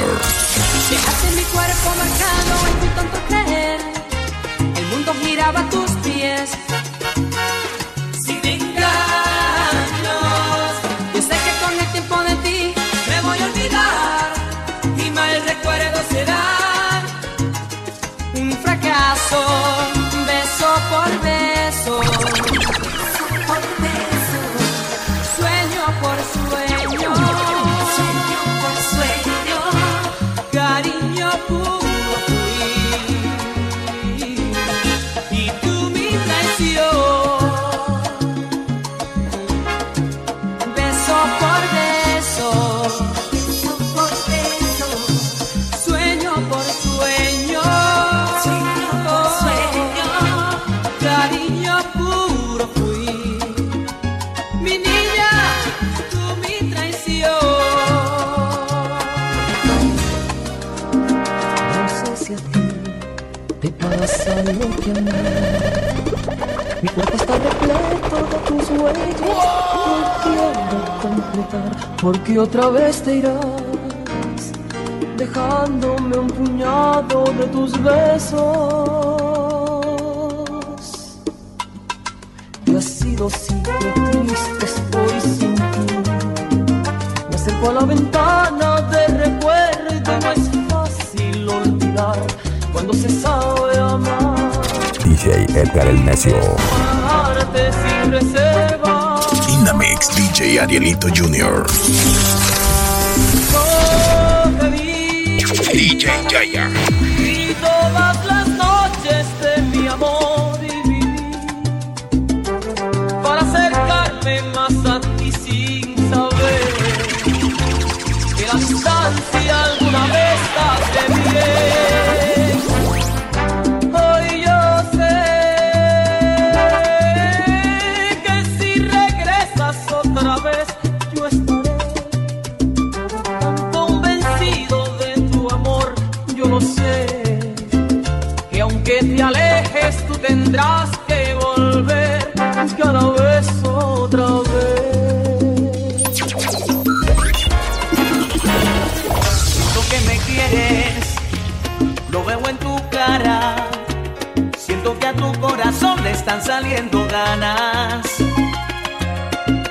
que 155.00 155.08
a 155.08 155.14
tu 155.14 155.32
corazón 155.40 156.04
le 156.04 156.12
están 156.12 156.42
saliendo 156.42 157.08
ganas, 157.08 158.06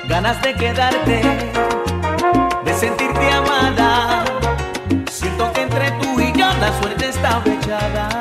ganas 0.07 0.41
de 0.41 0.53
quedarte, 0.53 1.21
de 2.63 2.73
sentirte 2.73 3.31
amada. 3.31 4.23
Siento 5.09 5.51
que 5.53 5.61
entre 5.61 5.91
tú 5.91 6.19
y 6.19 6.31
yo 6.31 6.47
la 6.59 6.79
suerte 6.79 7.09
está 7.09 7.41
fechada. 7.41 8.20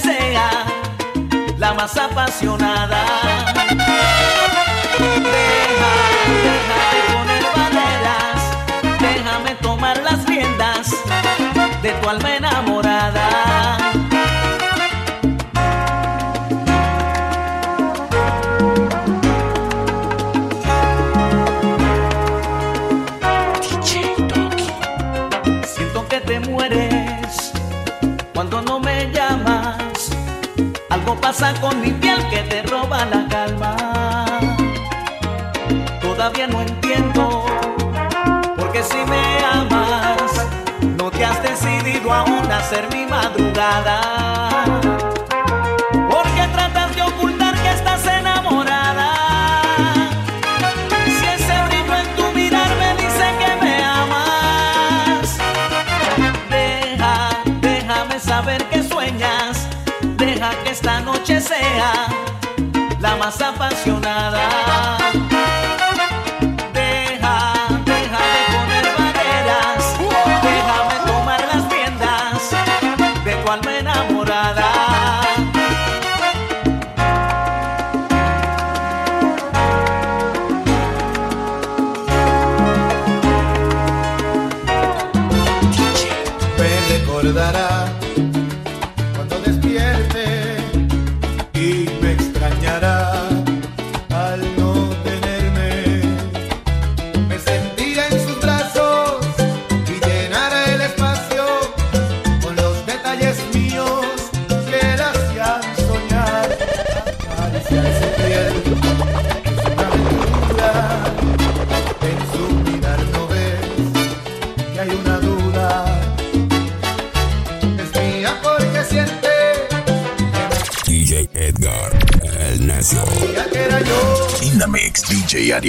sea 0.00 0.64
la 1.58 1.74
más 1.74 1.96
apasionada. 1.96 3.49
mi 42.88 43.04
madrugada. 43.06 44.19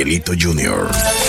Delito 0.03 0.33
Junior. 0.33 1.20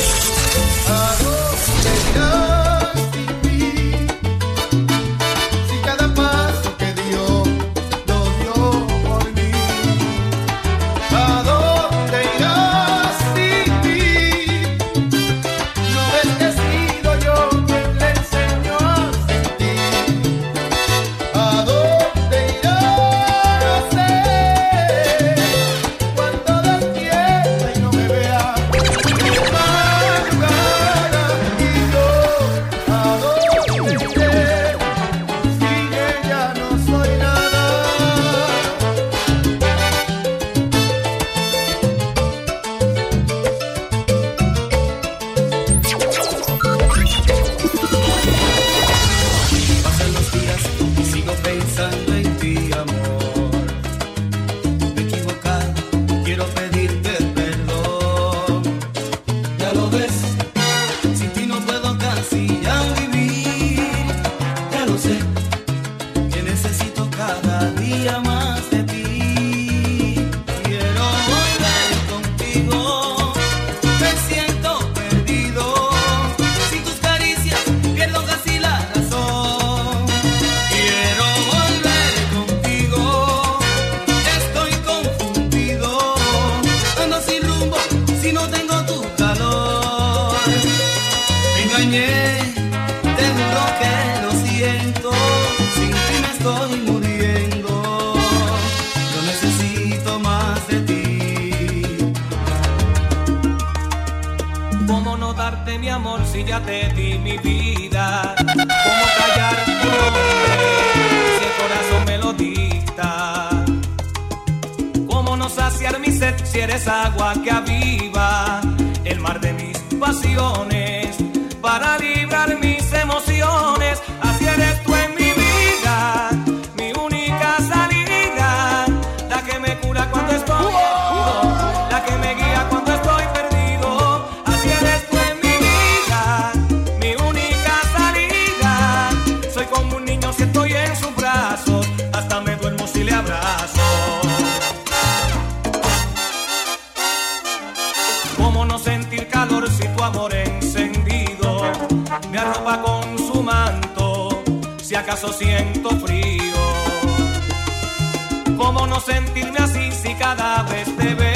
no 158.92 159.00
sentirme 159.00 159.58
así 159.58 159.90
si 159.90 160.14
cada 160.14 160.62
vez 160.64 160.84
te 160.96 161.14
veo? 161.14 161.31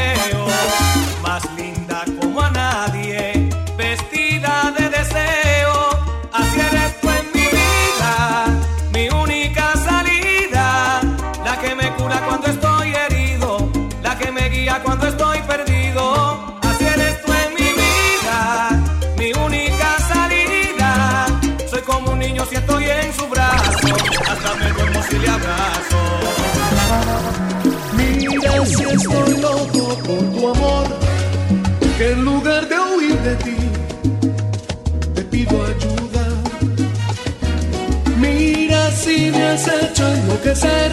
has 39.57 39.69
hecho 39.69 40.07
enloquecer, 40.07 40.93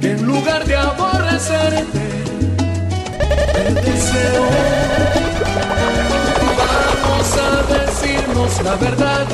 que 0.00 0.12
en 0.12 0.26
lugar 0.26 0.64
de 0.64 0.74
aborrecerte, 0.74 2.00
el 3.66 3.74
deseo. 3.74 4.44
Vamos 7.02 7.30
a 7.46 7.50
decirnos 7.74 8.62
la 8.64 8.74
verdad, 8.76 9.26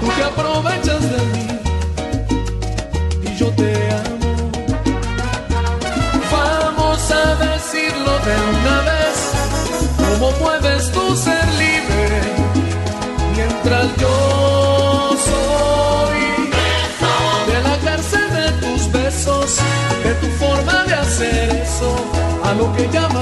tú 0.00 0.06
te 0.14 0.22
aprovechas 0.24 1.02
de 1.12 1.18
mí 1.32 1.46
y 3.22 3.36
yo 3.38 3.48
te 3.60 3.72
amo. 4.02 4.50
Vamos 6.30 7.10
a 7.10 7.34
decirlo 7.46 8.12
de 8.26 8.34
una 8.56 8.76
vez, 8.90 9.16
¿cómo 9.96 10.30
mueves 10.42 10.92
tú? 10.92 11.05
lo 22.56 22.72
que 22.72 22.88
llama 22.88 23.15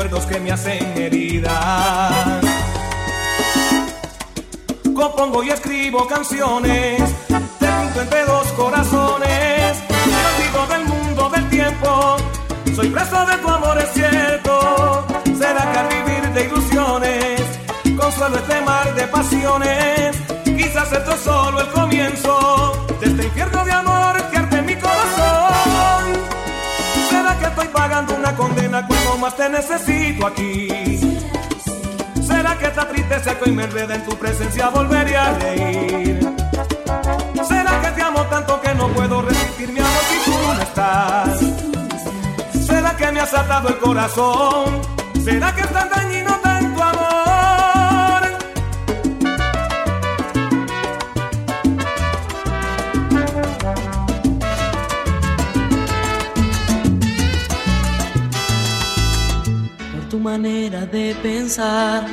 recuerdos 0.00 0.24
que 0.26 0.40
me 0.40 0.50
hacen 0.50 0.96
heridas. 0.96 2.40
Compongo 4.94 5.42
y 5.42 5.50
escribo 5.50 6.06
canciones, 6.06 7.02
te 7.58 7.66
junto 7.66 8.00
entre 8.00 8.24
dos 8.24 8.46
corazones, 8.52 9.78
olvido 9.90 10.66
del 10.68 10.84
mundo 10.86 11.30
del 11.30 11.48
tiempo, 11.50 12.16
soy 12.74 12.88
preso 12.88 13.26
de 13.26 13.36
tu 13.38 13.48
amor 13.48 13.78
es 13.78 13.92
cierto, 13.92 15.06
será 15.38 15.70
que 15.70 15.78
al 15.78 15.88
vivir 15.88 16.32
de 16.32 16.44
ilusiones, 16.46 17.40
consuelo 17.98 18.36
este 18.36 18.60
mar 18.62 18.94
de 18.94 19.06
pasiones, 19.06 20.16
quizás 20.44 20.92
esto 20.92 21.12
es 21.12 21.20
solo 21.20 21.60
el 21.60 21.68
comienzo 21.68 22.86
de 23.00 23.06
este 23.06 23.24
infierno 23.24 23.64
de 23.64 23.72
amor 23.72 24.30
que 24.30 24.38
arde 24.38 24.58
en 24.58 24.66
mi 24.66 24.76
corazón, 24.76 26.04
será 27.10 27.38
que 27.38 27.44
estoy 27.46 27.68
pagando 27.68 28.14
una 28.14 28.34
condena 28.34 28.86
más 29.20 29.36
te 29.36 29.48
necesito 29.50 30.26
aquí? 30.26 30.68
¿Será 32.26 32.56
que 32.58 32.66
esta 32.66 32.88
tristeza 32.88 33.38
que 33.38 33.50
hoy 33.50 33.54
me 33.54 33.64
enreda 33.64 33.94
en 33.96 34.04
tu 34.04 34.16
presencia 34.16 34.70
volvería 34.70 35.26
a 35.26 35.38
reír? 35.38 36.20
¿Será 37.46 37.82
que 37.82 37.90
te 37.90 38.02
amo 38.02 38.22
tanto 38.26 38.60
que 38.62 38.74
no 38.74 38.88
puedo 38.88 39.20
resistir 39.20 39.72
mi 39.72 39.80
amor 39.80 40.02
si 40.10 40.30
tú 40.30 40.36
no 40.46 40.62
estás? 40.62 41.40
¿Será 42.66 42.96
que 42.96 43.12
me 43.12 43.20
has 43.20 43.34
atado 43.34 43.68
el 43.68 43.78
corazón? 43.78 44.80
¿Será 45.22 45.54
que 45.54 45.60
es 45.60 45.72
de 60.92 61.14
pensar, 61.22 62.04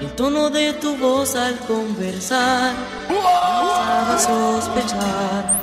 el 0.00 0.10
tono 0.12 0.50
de 0.50 0.72
tu 0.74 0.96
voz 0.96 1.36
al 1.36 1.56
conversar, 1.60 2.74
comenzaba 3.06 4.14
a 4.14 4.18
sospechar, 4.18 5.62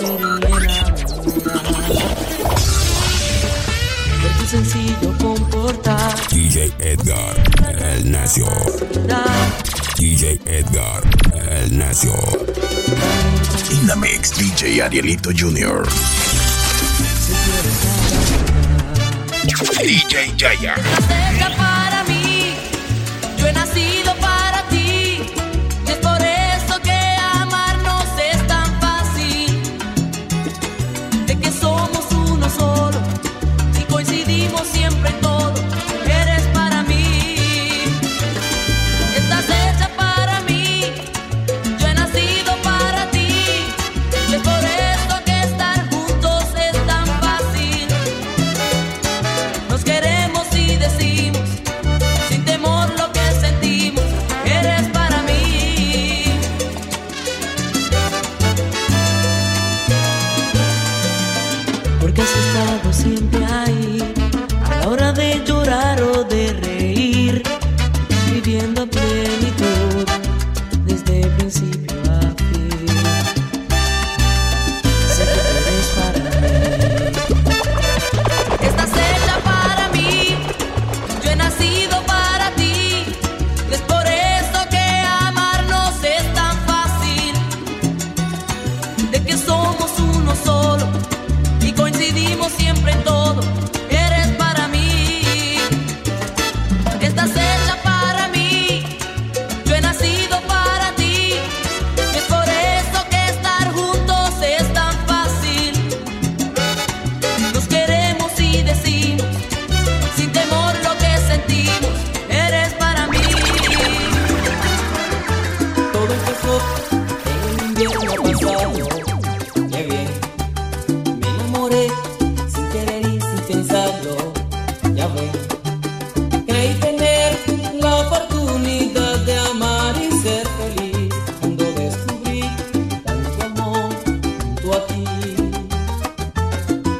me 0.00 0.10
volvería 0.10 0.70
a 0.72 0.88
enamorar. 0.88 2.16
Por 4.22 4.32
tu 4.38 4.46
sencillo 4.46 5.18
comportar, 5.18 6.14
DJ 6.30 6.72
Edgar, 6.80 7.36
el 7.78 8.10
necio. 8.10 8.46
DJ 9.96 10.40
Edgar, 10.46 11.02
el 11.34 11.78
necio. 11.78 12.14
In 13.70 13.86
the 13.86 13.96
mix, 13.96 14.32
DJ 14.32 14.82
Arielito 14.82 15.30
Jr. 15.30 15.86
DJ 19.80 20.34
Jaya. 20.36 21.67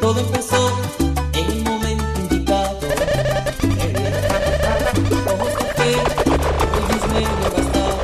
Todo 0.01 0.21
empezó 0.21 0.71
en 1.35 1.51
el 1.51 1.65
momento 1.65 2.21
indicado. 2.21 2.79
Ojos 5.27 5.53
el 5.85 7.13
medio 7.13 7.49
gastado. 7.57 7.99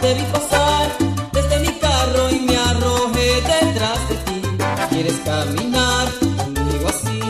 Te 0.00 0.14
vi 0.14 0.22
pasar 0.32 0.86
desde 1.32 1.58
mi 1.60 1.72
carro 1.78 2.30
y 2.30 2.40
me 2.40 2.56
arrojé 2.56 3.28
detrás 3.42 4.08
de 4.08 4.16
ti. 4.26 4.42
¿Quieres 4.90 5.18
caminar 5.24 6.08
conmigo 6.18 6.88
así? 6.88 7.20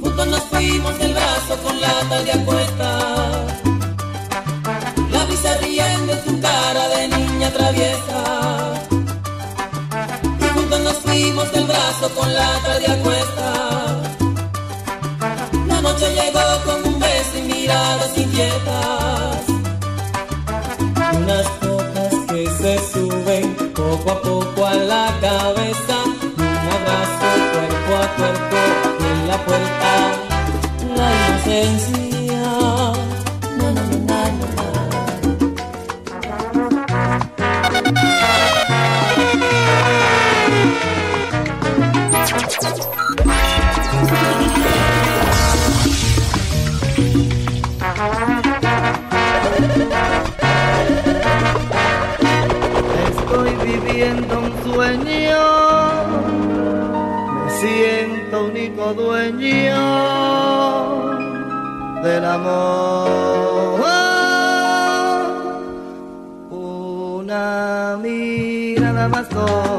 Juntos 0.00 0.26
nos 0.26 0.42
fuimos 0.44 0.98
del 0.98 1.14
brazo 1.14 1.56
con 1.64 1.80
la 1.80 2.00
tarde 2.08 2.32
a 2.32 2.44
cuesta. 2.44 2.98
La 5.10 5.24
brisa 5.24 5.56
riendo 5.58 6.12
en 6.12 6.24
tu 6.24 6.40
cara 6.40 6.88
de 6.88 7.08
niña 7.08 7.50
traviesa. 7.50 7.89
Con 11.98 12.32
la 12.32 12.58
tarde 12.64 12.86
a 12.86 12.96
cuesta. 13.02 14.02
La 15.66 15.80
noche 15.80 16.06
llegó 16.14 16.40
con 16.64 16.94
un 16.94 17.00
beso 17.00 17.38
y 17.38 17.42
miradas 17.42 18.16
inquietas. 18.16 19.44
Unas 21.16 21.46
pocas 21.58 22.14
que 22.28 22.48
se 22.60 22.78
suben 22.92 23.54
poco 23.74 24.10
a 24.12 24.22
poco 24.22 24.66
a 24.66 24.74
la 24.74 25.12
cabeza. 25.20 25.96
Un 26.38 26.68
abrazo 26.78 27.28
cuerpo 27.54 27.96
a 27.96 28.16
cuerpo 28.16 28.56
en 29.10 29.28
la 29.28 29.44
puerta. 29.44 30.12
La 30.96 31.28
inocencia. 31.28 32.09
Viviendo 54.00 54.34
un 54.40 54.50
sueño, 54.64 55.42
me 57.44 57.50
siento 57.60 58.46
único 58.46 58.94
dueño 58.94 59.76
del 62.02 62.24
amor. 62.24 63.80
Una 66.50 67.98
mirada 68.02 69.06
bastó, 69.08 69.44
así 69.44 69.69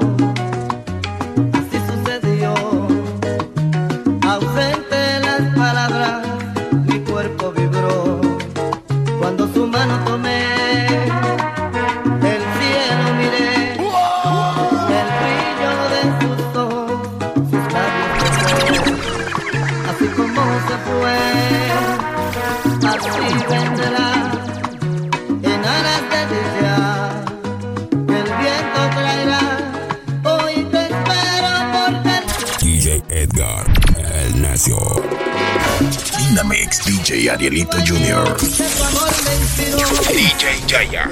Arielito 37.42 37.82
Jr. 37.82 38.38
DJ 40.14 40.62
Jaya. 40.68 41.10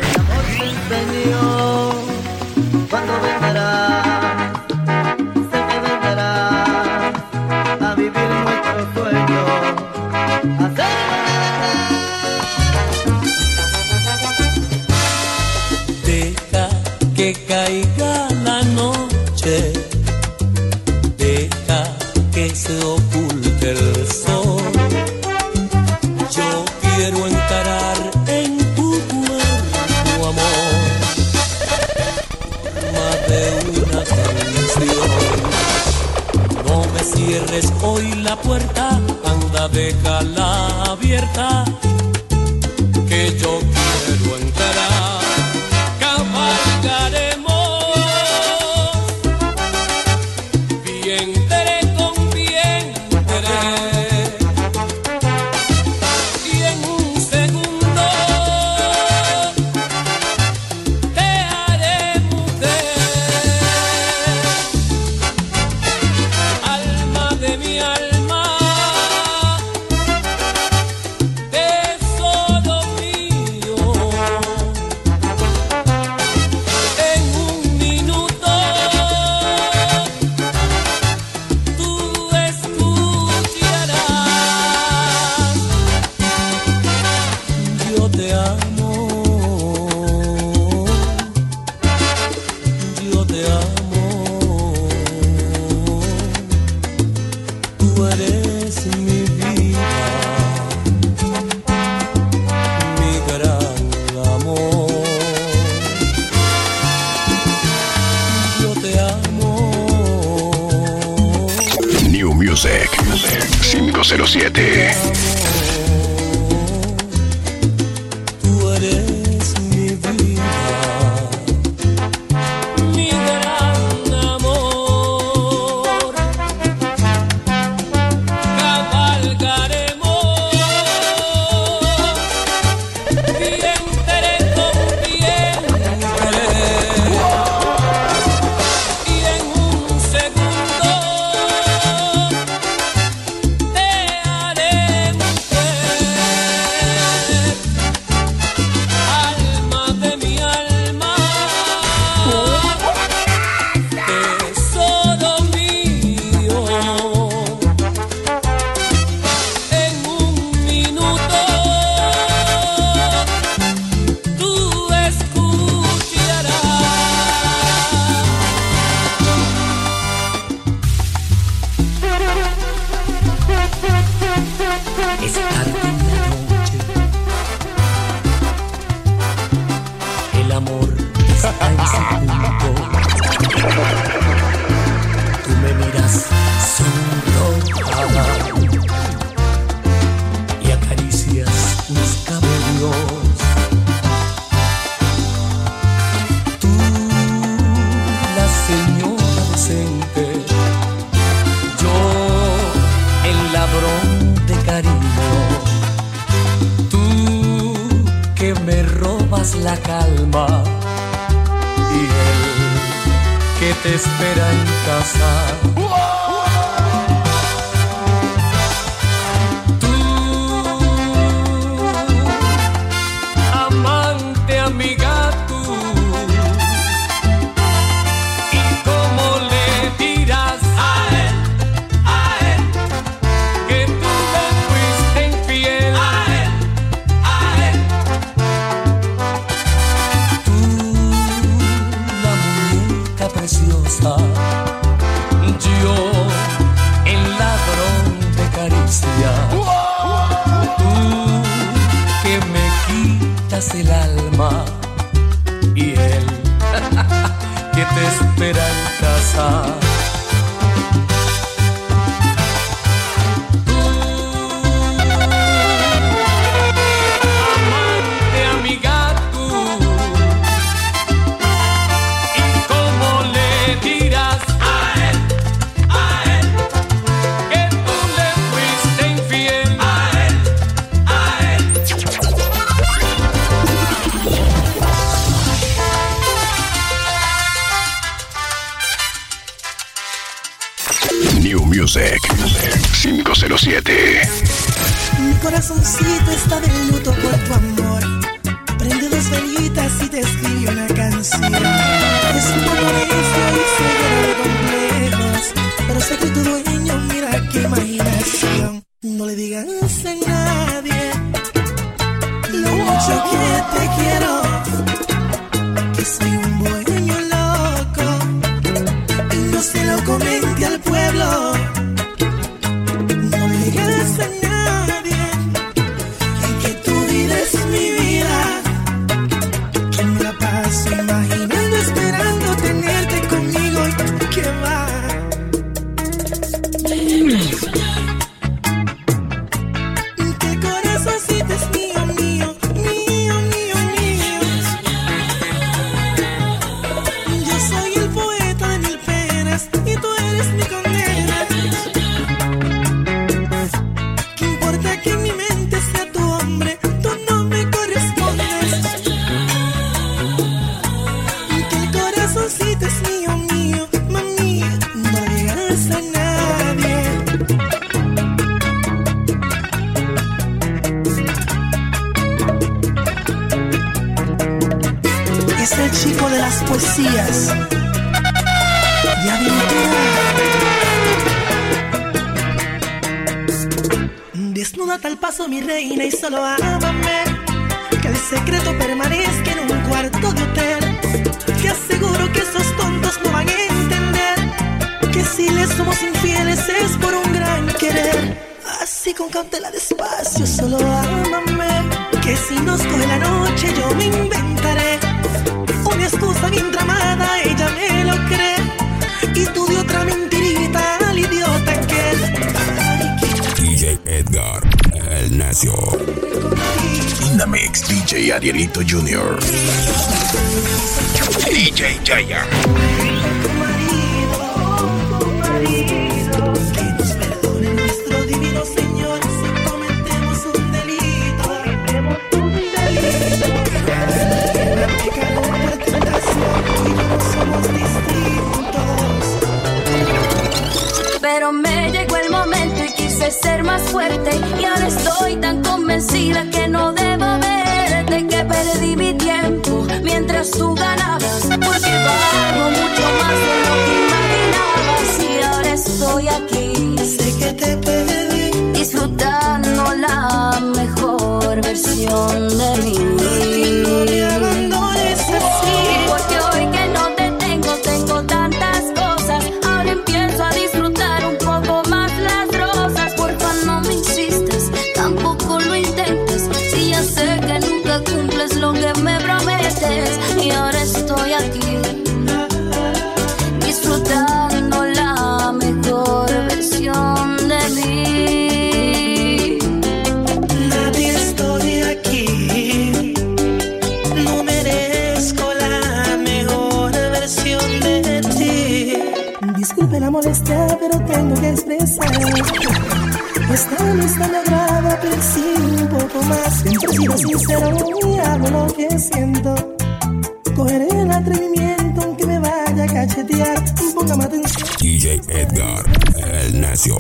chatear 513.29 513.63
y 513.81 513.93
póngame 513.93 514.23
atención. 514.23 514.67
DJ 514.79 515.21
Edgar, 515.29 515.83
el 516.17 516.61
necio. 516.61 516.97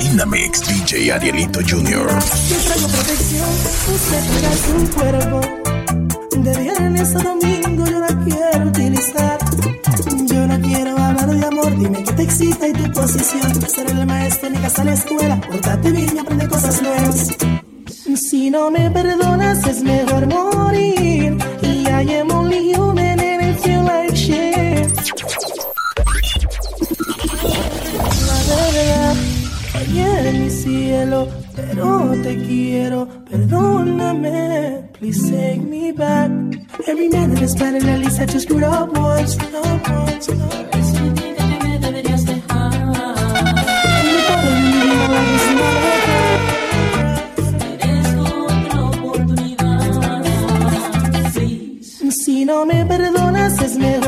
Dynamics 0.00 0.62
DJ 0.66 1.12
Arielito 1.12 1.60
Jr. 1.60 2.06
Te 2.48 2.54
traigo 2.66 2.88
protección, 2.88 3.48
tú 3.86 3.92
separás 3.98 4.68
un 4.76 4.86
cuerpo. 4.88 5.40
De 6.36 6.58
viernes 6.58 7.14
a 7.14 7.18
domingo 7.18 7.84
yo 7.86 8.00
la 8.00 8.24
quiero 8.24 8.68
utilizar. 8.68 9.38
Yo 10.26 10.46
no 10.46 10.60
quiero 10.60 10.96
amar 10.96 11.34
y 11.34 11.44
amor, 11.44 11.78
dime 11.78 12.04
que 12.04 12.12
te 12.12 12.22
excita 12.22 12.68
y 12.68 12.72
tu 12.72 12.92
posición. 12.92 13.68
Seré 13.68 13.94
la 13.94 14.06
maestra 14.06 14.48
en 14.48 14.54
casa 14.56 14.82
a 14.82 14.84
la 14.84 14.94
escuela, 14.94 15.40
portate 15.40 15.90
bien 15.90 16.16
y 16.16 16.18
aprende 16.18 16.48
cosas 16.48 16.82
nuevas. 16.82 17.28
Si 18.16 18.50
no 18.50 18.70
me 18.70 18.90
perdonas 18.90 19.66
es 19.66 19.82
mejor 19.82 20.26
morir 20.26 21.36
pero 31.04 32.14
te 32.22 32.36
quiero, 32.46 33.06
perdóname, 33.28 34.88
please 34.98 35.30
take 35.30 35.60
me 35.60 35.92
back. 35.92 36.30
Every 36.86 37.08
man 37.08 37.34
that 37.34 37.42
is 37.42 37.54
bad 37.56 37.74
at 37.74 37.98
least 38.00 38.20
I 38.20 38.26
just 38.26 38.46
screwed 38.46 38.62
up 38.62 38.96
once, 38.96 39.36
up 39.38 39.88
once, 39.90 40.28
up 40.28 40.74
once. 40.74 40.94
Si 52.10 52.44
no 52.46 52.64
me 52.64 52.86
perdonas 52.86 53.60
es 53.60 53.76
mejor. 53.76 54.03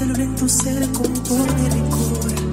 hacerlo 0.00 0.22
en 0.22 0.34
tu 0.34 0.48
ser 0.48 0.92
con 0.92 1.12
todo 1.24 1.44
mi 1.56 1.68
licor. 1.68 2.49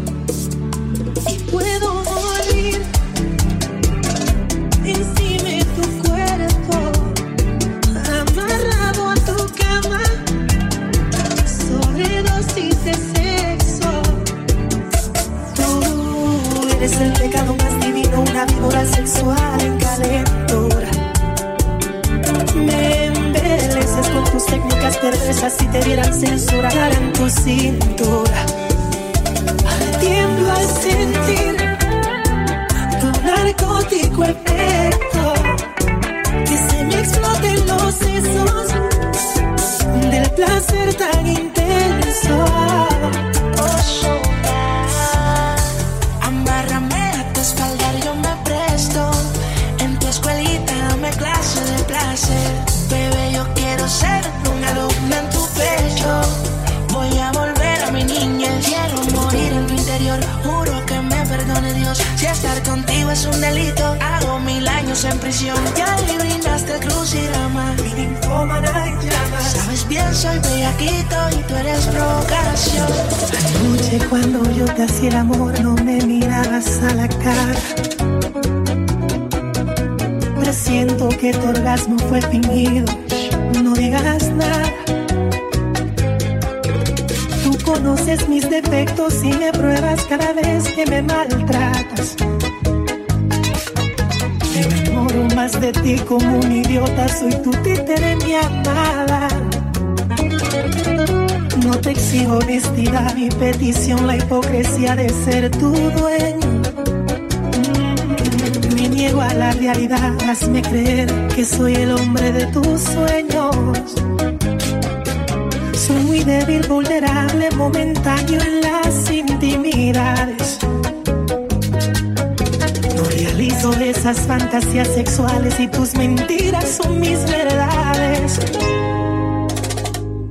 esas 124.09 124.25
fantasías 124.25 124.87
sexuales 124.87 125.59
y 125.59 125.67
tus 125.67 125.93
mentiras 125.95 126.79
son 126.81 126.97
mis 127.01 127.19
verdades. 127.29 128.39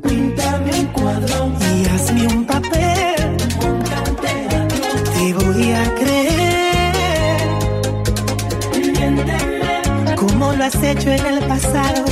Píntame 0.03 0.81
un 0.81 0.86
cuadro 0.86 1.53
y 1.74 1.85
hazme 1.86 2.27
un 2.27 2.47
papel. 2.47 3.36
Te 5.12 5.35
voy 5.35 5.73
a 5.73 5.94
creer. 5.94 6.94
Como 10.16 10.53
lo 10.55 10.65
has 10.65 10.82
hecho 10.82 11.11
en 11.11 11.27
el 11.27 11.40
pasado. 11.40 12.05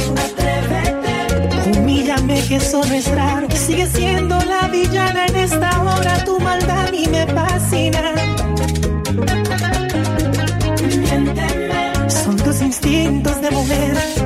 Humíllame 1.73 2.43
que 2.47 2.57
eso 2.57 2.85
no 2.85 2.93
es 2.93 3.11
raro. 3.11 3.49
Sigue 3.53 3.87
siendo 3.87 4.39
la 4.39 4.69
villana 4.69 5.25
en 5.29 5.37
esta 5.37 5.83
hora. 5.83 6.25
Tu 6.25 6.39
maldad 6.41 6.89
a 6.89 6.91
mí 6.91 7.07
me 7.11 7.27
fascina. 7.27 8.34
minute. 13.81 14.24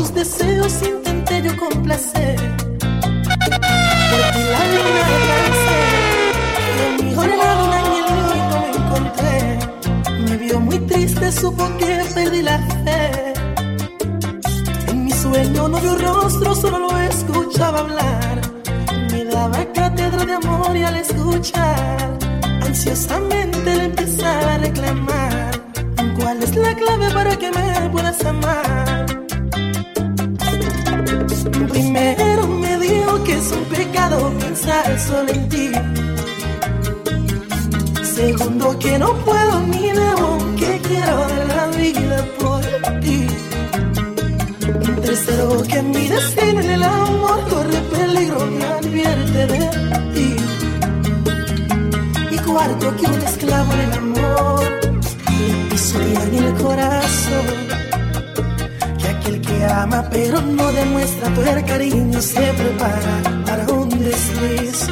tus 0.00 0.14
deseos 0.14 0.72
intenté 0.82 1.42
yo 1.42 1.54
complacer. 1.58 2.36
Porque 4.10 4.42
la 4.54 4.62
luna 4.72 5.02
alcancé, 5.16 5.82
mi 7.02 7.14
jornada 7.14 7.80
en 7.80 7.86
el 7.98 8.08
me 8.30 8.68
encontré. 8.80 9.36
Me 10.26 10.36
vio 10.38 10.58
muy 10.58 10.78
triste, 10.90 11.30
supo 11.30 11.68
que 11.76 12.02
perdí 12.14 12.40
la 12.40 12.58
fe. 12.82 13.34
En 14.88 15.04
mi 15.04 15.12
sueño 15.12 15.68
no 15.68 15.78
vio 15.78 15.94
rostro, 15.98 16.54
solo 16.54 16.78
lo 16.78 16.98
escuchaba 16.98 17.80
hablar. 17.80 18.40
Me 19.10 19.24
daba 19.26 19.66
cátedra 19.74 20.24
de 20.24 20.32
amor 20.32 20.76
y 20.78 20.82
al 20.82 20.96
escuchar, 20.96 22.18
ansiosamente 22.62 23.76
le 23.76 23.84
empezaba 23.84 24.54
a 24.54 24.58
reclamar. 24.58 25.50
¿Cuál 26.18 26.42
es 26.42 26.56
la 26.56 26.74
clave 26.74 27.10
para 27.12 27.36
que 27.36 27.50
me 27.50 27.90
puedas 27.90 28.24
amar? 28.24 29.19
Primero 31.68 32.46
me 32.46 32.78
dijo 32.78 33.22
que 33.24 33.38
es 33.38 33.52
un 33.52 33.64
pecado 33.64 34.32
pensar 34.38 34.98
solo 34.98 35.30
en 35.32 35.48
ti. 35.48 35.70
Segundo 38.02 38.78
que 38.78 38.98
no 38.98 39.14
puedo 39.24 39.60
ni 39.60 39.92
debo 39.92 40.38
que 40.56 40.80
quiero 40.88 41.16
dar 41.18 41.46
la 41.48 41.66
vida 41.76 42.26
por 42.38 42.60
ti. 43.00 43.26
Tercero 45.02 45.62
que 45.62 45.82
mi 45.82 46.08
destino 46.08 46.60
en 46.60 46.70
el 46.70 46.82
amor 46.82 47.40
corre 47.48 47.80
peligro 47.92 48.46
me 48.46 48.64
advierte 48.64 49.46
de 49.46 49.68
ti. 50.14 50.36
Y 52.30 52.38
cuarto 52.38 52.96
que 52.96 53.06
un 53.06 53.22
esclavo 53.22 53.72
en 53.74 53.80
el 53.80 53.92
amor 53.92 54.80
le 55.98 56.38
en 56.38 56.44
el 56.44 56.54
corazón 56.54 57.69
ama, 59.70 60.08
pero 60.10 60.40
no 60.40 60.72
demuestra 60.72 61.34
tu 61.34 61.42
cariño, 61.66 62.20
se 62.20 62.52
prepara 62.52 63.44
para 63.46 63.72
un 63.72 63.88
desliz. 63.88 64.88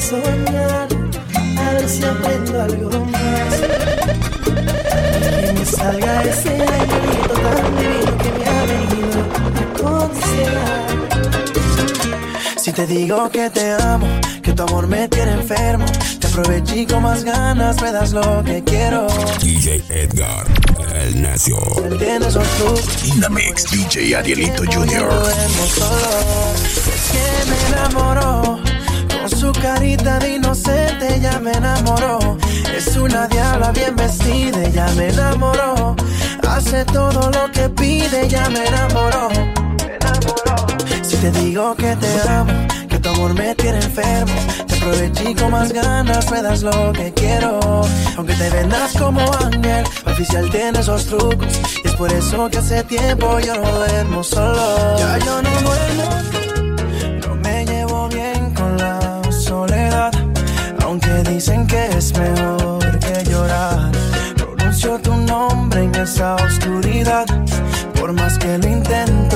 A 0.00 0.02
soñar, 0.02 0.88
a 1.58 1.72
ver 1.74 1.88
si 1.88 2.04
aprendo 2.04 2.62
algo 2.62 3.04
más. 3.06 3.54
Que 5.44 5.52
me 5.52 5.64
salga 5.64 6.22
ese 6.24 6.50
angelito 6.50 7.34
tan 7.44 7.76
divino 7.76 8.18
que 8.22 8.30
me 8.38 8.44
ha 8.46 8.62
venido 8.72 9.20
a 9.60 9.64
consolar. 9.78 10.90
Si 12.56 12.72
te 12.72 12.86
digo 12.86 13.30
que 13.30 13.50
te 13.50 13.72
amo, 13.72 14.06
que 14.42 14.52
tu 14.52 14.62
amor 14.62 14.86
me 14.86 15.08
tiene 15.08 15.32
enfermo, 15.32 15.86
te 16.18 16.26
aproveché 16.26 16.86
con 16.86 17.02
más 17.02 17.22
ganas, 17.24 17.80
me 17.82 17.92
das 17.92 18.12
lo 18.12 18.42
que 18.44 18.62
quiero. 18.64 19.06
DJ 19.40 19.82
Edgar, 19.90 20.46
el 20.94 21.20
necio. 21.20 21.58
In 23.04 23.20
the 23.20 23.28
mix, 23.28 23.64
DJ 23.70 24.16
Arielito 24.16 24.64
Jr. 24.64 25.08
Es 26.94 27.04
que 27.12 27.26
me 27.50 27.56
enamoró, 27.68 28.60
su 29.52 29.60
carita 29.60 30.18
de 30.18 30.34
inocente 30.34 31.20
ya 31.20 31.38
me 31.40 31.52
enamoró. 31.52 32.38
Es 32.76 32.96
una 32.96 33.26
diabla 33.26 33.72
bien 33.72 33.96
vestida, 33.96 34.68
ya 34.68 34.86
me 34.96 35.08
enamoró. 35.08 35.96
Hace 36.48 36.84
todo 36.84 37.30
lo 37.30 37.50
que 37.50 37.68
pide, 37.70 38.28
ya 38.28 38.48
me 38.50 38.64
enamoró. 38.66 39.28
Si 41.02 41.16
te 41.16 41.30
digo 41.32 41.74
que 41.74 41.96
te 41.96 42.28
amo, 42.28 42.52
que 42.88 42.98
tu 42.98 43.08
amor 43.08 43.34
me 43.34 43.54
tiene 43.54 43.78
enfermo, 43.78 44.40
te 44.66 44.76
aproveché 44.76 45.34
con 45.34 45.50
más 45.50 45.72
ganas, 45.72 46.30
me 46.30 46.42
das 46.42 46.62
lo 46.62 46.92
que 46.92 47.12
quiero. 47.12 47.60
Aunque 48.16 48.34
te 48.34 48.50
vendas 48.50 48.92
como 48.98 49.20
ángel, 49.44 49.84
oficial 50.06 50.48
tiene 50.50 50.78
esos 50.78 51.06
trucos. 51.06 51.60
Y 51.84 51.88
es 51.88 51.94
por 51.94 52.12
eso 52.12 52.48
que 52.50 52.58
hace 52.58 52.84
tiempo 52.84 53.38
yo 53.40 53.54
no 53.56 53.70
duermo 53.72 54.22
solo. 54.22 54.98
Ya 54.98 55.18
yo 55.18 55.42
no 55.42 55.50
duermo, 55.50 56.39
dicen 61.40 61.66
que 61.66 61.86
es 61.96 62.12
mejor 62.18 62.98
que 62.98 63.24
llorar. 63.24 63.90
Pronuncio 64.36 64.98
tu 64.98 65.16
nombre 65.16 65.84
en 65.84 65.94
esa 65.94 66.34
oscuridad, 66.34 67.24
por 67.98 68.12
más 68.12 68.36
que 68.36 68.58
lo 68.58 68.68
intento. 68.68 69.29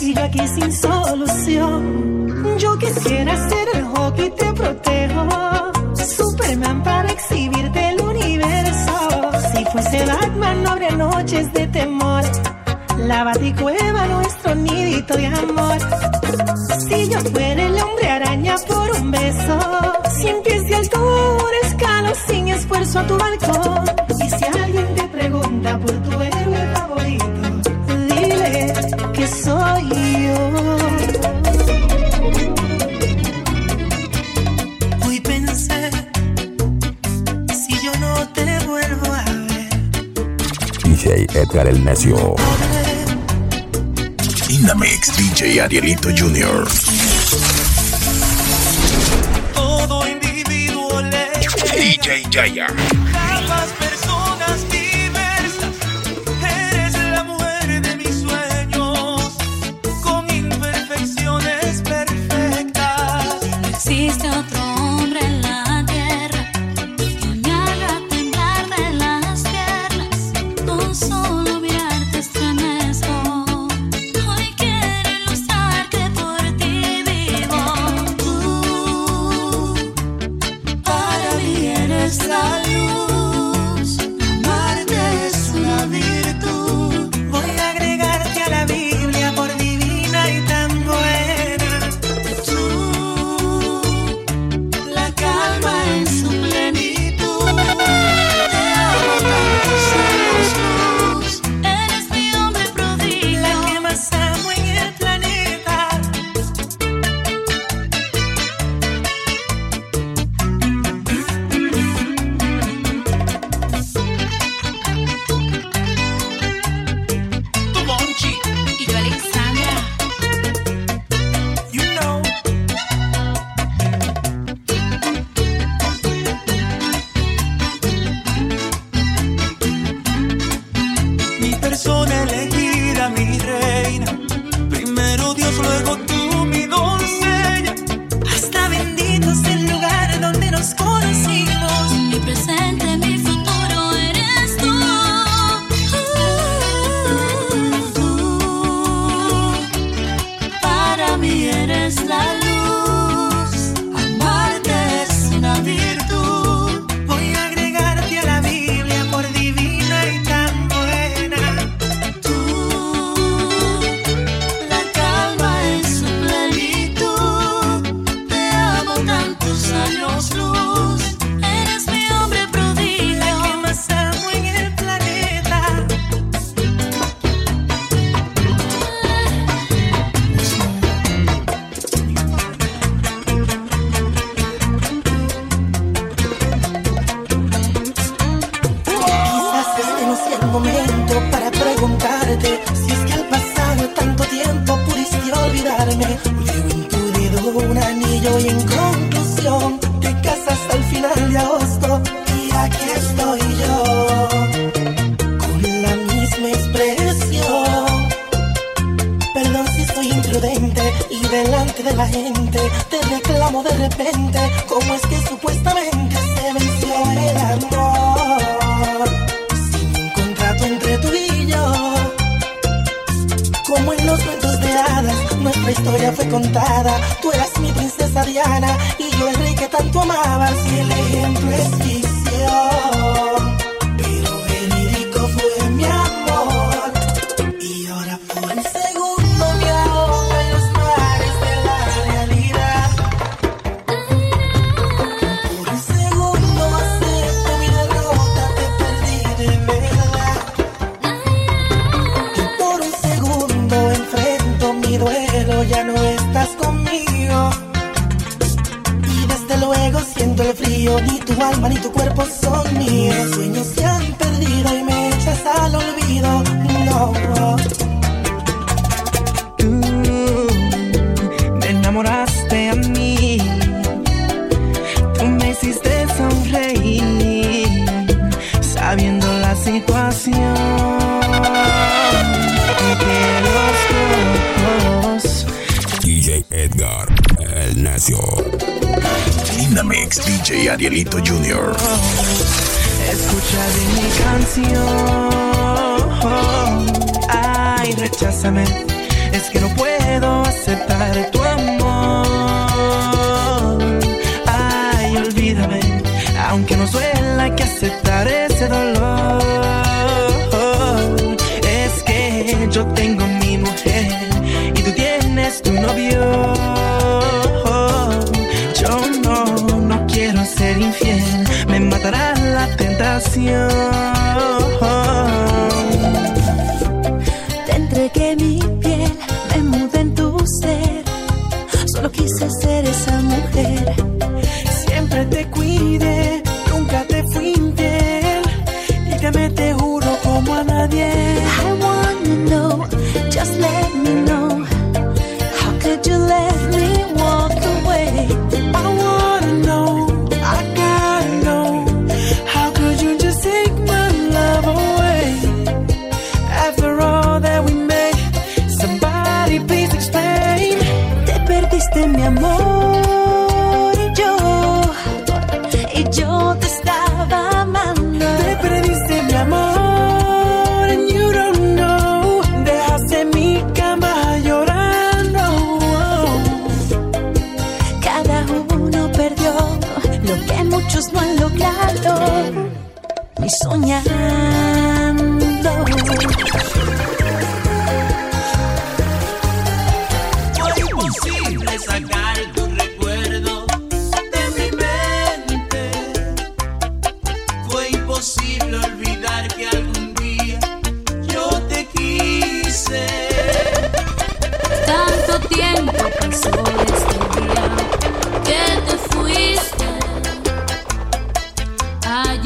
Y 0.00 0.14
yo 0.14 0.22
aquí 0.22 0.46
sin 0.48 0.72
solución. 0.72 2.58
Yo 2.58 2.78
quisiera 2.78 3.48
ser 3.48 3.68
el 3.74 3.84
hockey 3.84 4.30
te 4.30 4.52
protejo, 4.52 5.28
Superman 5.94 6.82
para 6.82 7.10
exhibirte 7.10 7.88
el 7.90 8.00
universo. 8.00 9.30
Si 9.52 9.64
fuese 9.66 10.06
Batman 10.06 10.62
no 10.62 10.70
habría 10.70 10.90
noches 10.92 11.52
de 11.52 11.66
temor. 11.68 12.22
La 12.98 13.24
baticueva, 13.24 14.06
nuestro 14.06 14.54
nidito 14.54 15.16
de 15.16 15.26
amor. 15.26 15.78
El 41.76 41.84
necio. 41.84 42.34
In 44.48 44.64
the 44.66 44.74
mix, 44.76 45.14
DJ 45.14 45.60
Arielito 45.60 46.08
Jr. 46.08 46.66
Todo 49.52 50.06
individuo 50.06 51.02
le 51.02 51.28
DJ 51.76 52.26
Jaya. 52.30 52.66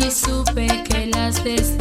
Este 0.01 0.11
supe 0.11 0.67
que 0.85 1.07
las 1.07 1.43
des. 1.45 1.51
this 1.57 1.80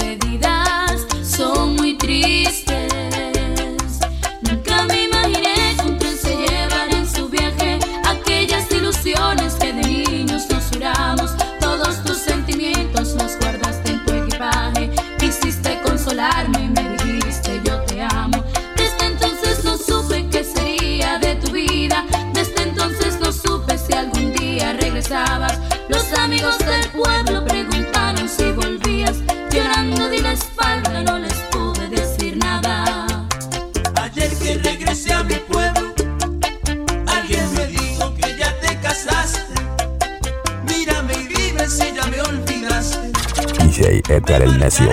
Walter 44.29 44.47
el 44.47 44.59
Necio. 44.59 44.91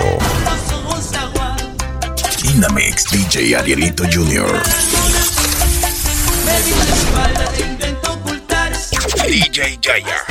Dynamics 2.41 3.05
DJ 3.11 3.55
Arielito 3.55 4.03
Jr. 4.05 4.63
DJ 9.27 9.79
Jaya. 9.81 10.26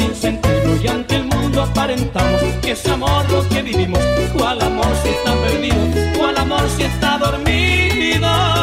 sin 0.00 0.14
sentido 0.14 0.76
y 0.82 0.88
ante 0.88 1.16
el 1.16 1.24
mundo 1.26 1.62
aparentamos 1.62 2.40
que 2.62 2.70
es 2.72 2.86
amor 2.86 3.30
lo 3.30 3.46
que 3.48 3.60
vivimos. 3.62 4.00
¿Cuál 4.36 4.62
amor 4.62 4.92
si 5.02 5.10
está 5.10 5.34
perdido? 5.42 5.76
¿Cuál 6.18 6.38
amor 6.38 6.62
si 6.74 6.84
está 6.84 7.18
dormido? 7.18 8.59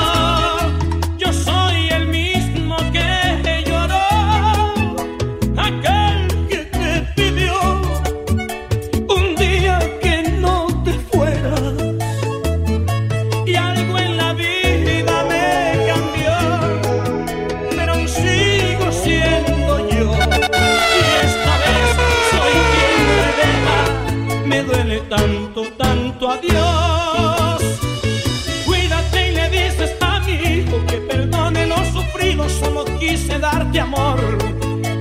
darte 33.67 33.79
amor, 33.79 34.19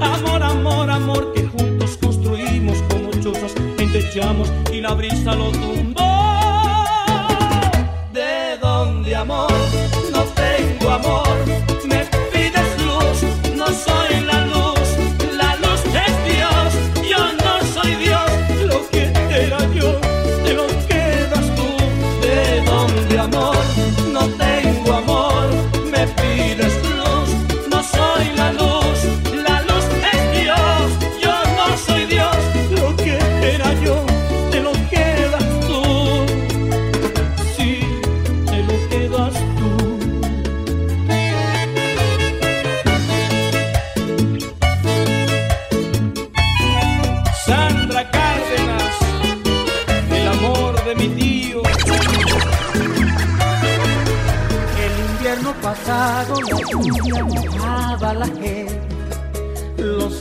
amor, 0.01 0.43
amor, 0.43 0.91
amor 0.91 1.33
que 1.33 1.47
juntos 1.47 1.97
construimos 1.99 2.77
como 2.89 3.11
chorzos, 3.23 3.55
entechamos 3.79 4.53
y 4.73 4.81
la 4.81 4.95
brisa 4.95 5.35
lo 5.35 5.51
tumba. 5.53 5.96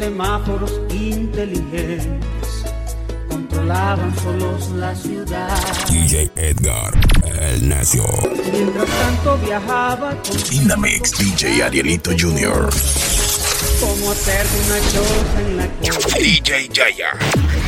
Semáforos 0.06 0.72
inteligentes 0.92 2.64
controlaban 3.28 4.16
solos 4.20 4.70
la 4.76 4.94
ciudad. 4.94 5.58
DJ 5.90 6.30
Edgar, 6.36 6.94
el 7.42 7.68
necio. 7.68 8.04
Mientras 8.54 8.86
tanto 8.86 9.36
viajaba 9.40 10.12
con 10.22 10.38
Inamix 10.54 11.18
DJ 11.18 11.64
Arielito 11.64 12.12
Jr. 12.12 12.70
como 13.82 14.12
hacer 14.12 14.46
una 14.62 14.80
choza 14.92 15.42
en 15.42 15.58
la 15.58 15.68
costa 15.80 16.20
DJ 16.20 16.70
Jaya. 16.72 17.12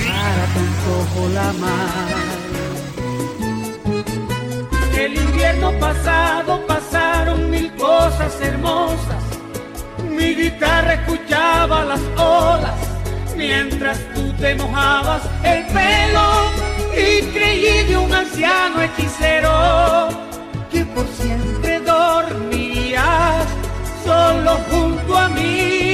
para 0.05 0.45
tanto 0.53 1.29
la 1.33 1.53
mar. 1.53 2.15
El 4.95 5.15
invierno 5.15 5.71
pasado 5.79 6.67
pasaron 6.67 7.49
mil 7.49 7.73
cosas 7.77 8.39
hermosas. 8.41 9.16
Guitarra 10.49 10.93
escuchaba 10.93 11.83
las 11.83 11.99
olas 12.15 12.79
mientras 13.35 13.99
tú 14.15 14.31
te 14.39 14.55
mojabas 14.55 15.21
el 15.43 15.65
pelo 15.65 16.25
y 16.95 17.21
creí 17.33 17.85
de 17.85 17.97
un 17.97 18.13
anciano 18.13 18.81
hechicero 18.81 20.07
que 20.71 20.85
por 20.85 21.05
siempre 21.05 21.81
dormirías 21.81 23.45
solo 24.05 24.57
junto 24.69 25.17
a 25.17 25.27
mí. 25.27 25.86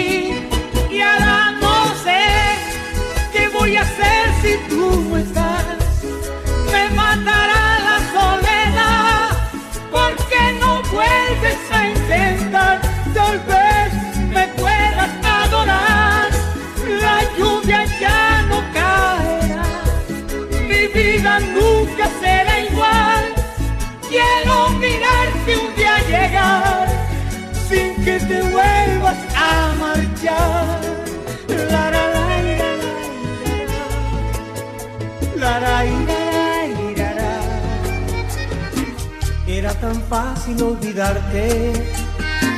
Fácil 40.14 40.62
olvidarte, 40.62 41.74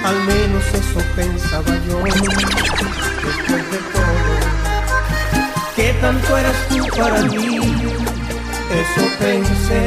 al 0.04 0.18
menos 0.26 0.64
eso 0.74 1.00
pensaba 1.16 1.74
yo. 1.88 2.04
Después 2.04 3.64
de 3.72 3.80
todo, 3.96 4.34
que 5.74 5.94
tanto 6.02 6.38
eras 6.38 6.60
tú 6.68 6.86
para 6.98 7.22
mí, 7.22 7.56
eso 8.82 9.04
pensé. 9.20 9.84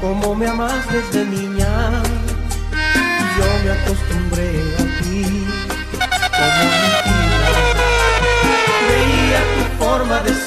Como 0.00 0.36
me 0.36 0.46
amas 0.46 0.80
desde 0.92 1.24
niña, 1.24 1.72
yo 3.36 3.46
me 3.64 3.70
acostumbré 3.78 4.50
a 4.78 4.84
ti. 5.02 5.24
Como 6.38 6.62
mi 6.82 6.90
vida, 7.06 7.50
veía 8.88 9.40
tu 9.54 9.62
forma 9.84 10.16
de 10.20 10.32
ser, 10.34 10.45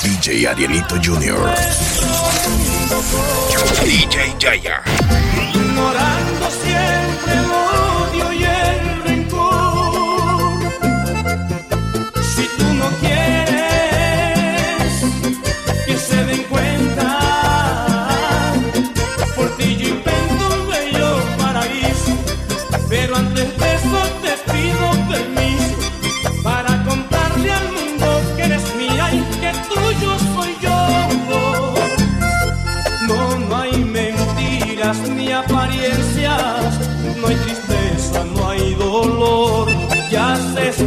DJ 0.00 0.46
Arielito 0.46 0.96
Jr. 0.98 1.52
DJ 3.84 4.36
Jaya. 4.38 5.51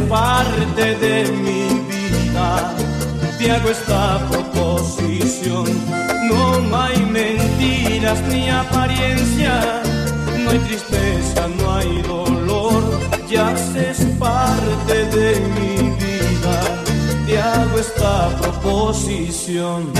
parte 0.08 0.94
de 0.96 1.30
mi 1.32 1.68
vida. 1.90 2.74
Te 3.38 3.50
hago 3.50 3.68
esta 3.70 4.18
proposición. 4.30 5.64
No 6.28 6.76
hay 6.76 6.98
mentiras 7.04 8.20
ni 8.28 8.48
apariencia. 8.48 9.82
No 10.38 10.50
hay 10.50 10.58
tristeza, 10.58 11.48
no 11.58 11.74
hay 11.74 12.02
dolor. 12.02 12.82
Ya 13.28 13.52
es 13.52 13.98
parte 14.18 14.94
de 15.16 15.40
mi 15.56 15.90
vida. 16.04 16.56
Te 17.26 17.38
hago 17.40 17.78
esta 17.78 18.28
proposición. 18.40 19.90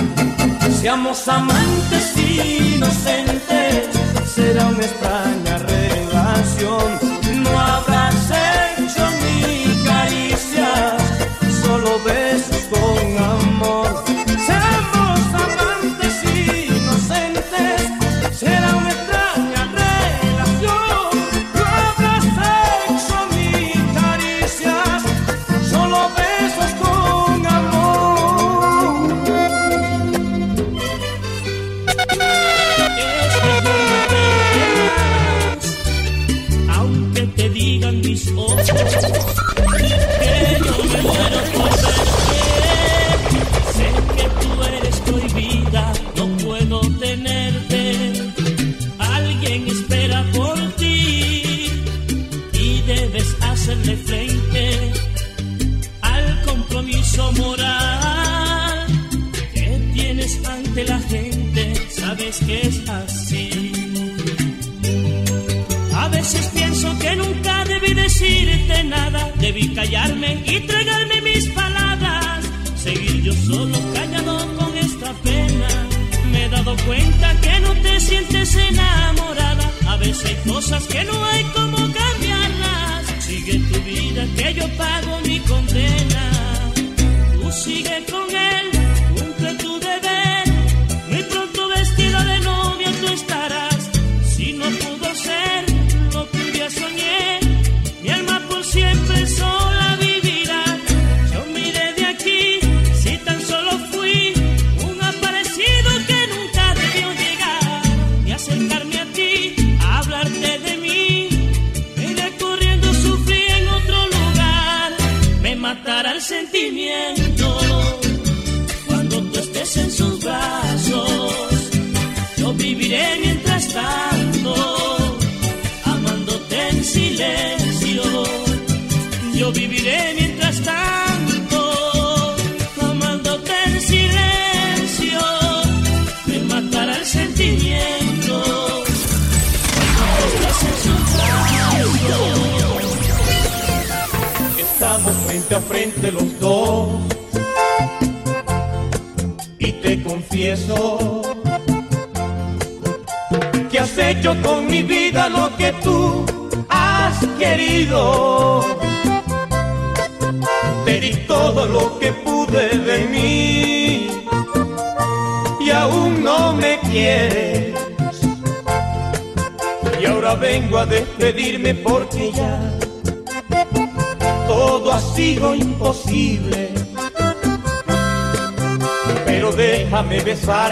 Seamos 0.80 1.26
amantes 1.28 2.16
inocentes. 2.16 3.88
Será 4.34 4.66
una 4.66 4.84
extraña 4.84 5.58
relación. 5.58 6.88
No 7.42 7.58
habrá 7.58 7.95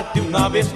bateu 0.05 0.25
na 0.31 0.49
vez. 0.49 0.74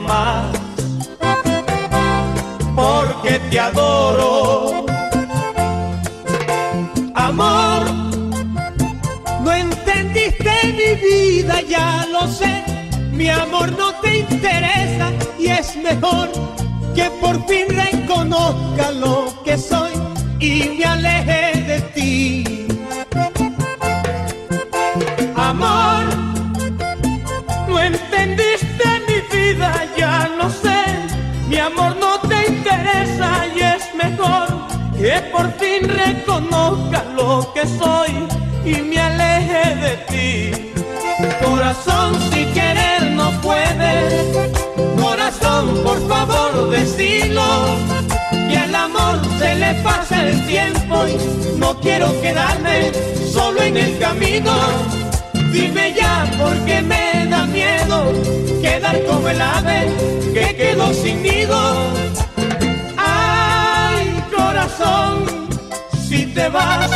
te 66.38 66.48
vas, 66.50 66.88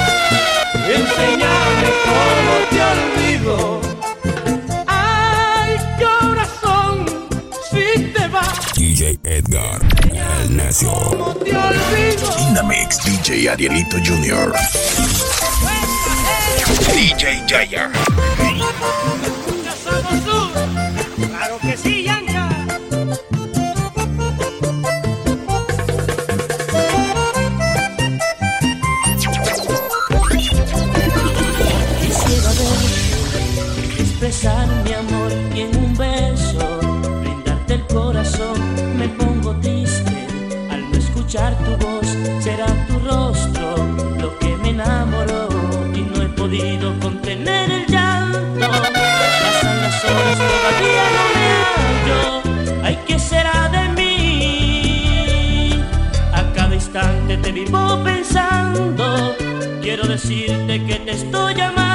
enséñame 0.98 1.88
cómo 2.06 2.54
te 2.70 2.80
olvido. 2.92 3.80
Ay, 4.86 5.76
corazón, 5.98 7.06
si 7.70 8.04
te 8.12 8.28
vas. 8.28 8.72
DJ 8.76 9.18
Edgar, 9.24 9.80
el 10.12 10.56
necio. 10.56 10.92
Cómo 10.92 11.34
DJ 13.04 13.50
Arielito 13.50 13.96
Jr. 13.98 14.54
DJ 16.94 17.42
Jaya. 17.48 17.90
Decirte 60.12 60.84
que 60.84 60.96
te 60.96 61.12
estoy 61.12 61.54
llamando 61.54 61.91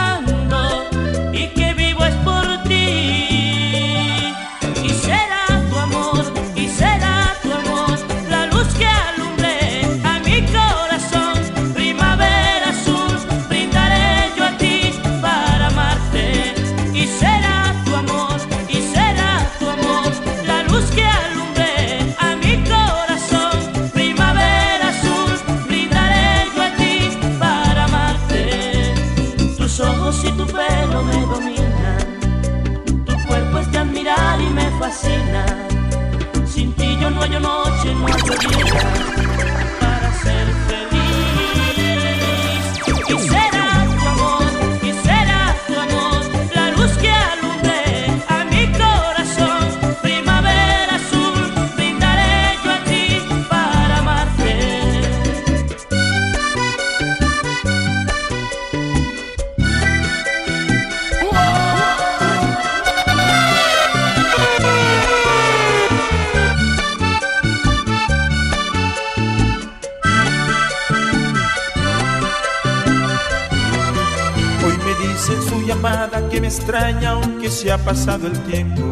pasado 77.87 78.27
el 78.27 78.37
tiempo. 78.43 78.83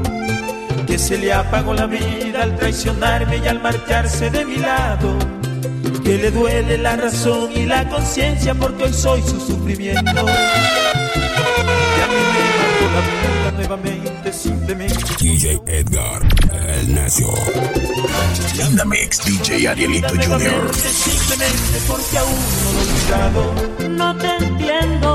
Que 0.87 0.97
se 0.97 1.17
le 1.17 1.33
apagó 1.33 1.73
la 1.73 1.85
vida 1.85 2.43
al 2.43 2.55
traicionarme 2.55 3.41
y 3.43 3.47
al 3.47 3.61
marcharse 3.61 4.29
de 4.29 4.45
mi 4.45 4.55
lado. 4.55 5.17
Que 6.01 6.17
le 6.17 6.31
duele 6.31 6.77
la 6.77 6.95
razón 6.95 7.49
y 7.53 7.65
la 7.65 7.89
conciencia 7.89 8.55
porque 8.55 8.85
hoy 8.85 8.93
soy 8.93 9.21
su 9.21 9.37
sufrimiento. 9.41 10.01
Y 10.01 10.15
a 12.03 12.07
mí 12.11 12.19
me 12.31 12.45
la 12.95 13.01
vida 13.11 13.51
nuevamente 13.57 14.31
simplemente. 14.31 14.95
DJ 15.19 15.59
Edgar, 15.67 16.21
el 16.79 16.95
necio. 16.95 17.27
The 18.77 18.85
mix, 18.85 19.19
DJ 19.25 19.67
Arielito 19.67 20.07
Jr. 20.07 20.73
Simplemente 20.73 21.79
porque 21.85 22.17
aún 22.17 22.39
no 22.63 22.71
lo 22.71 22.79
he 22.79 22.83
olvidado. 22.87 23.89
No 23.89 24.15
te 24.15 24.45
entiendo. 24.45 25.14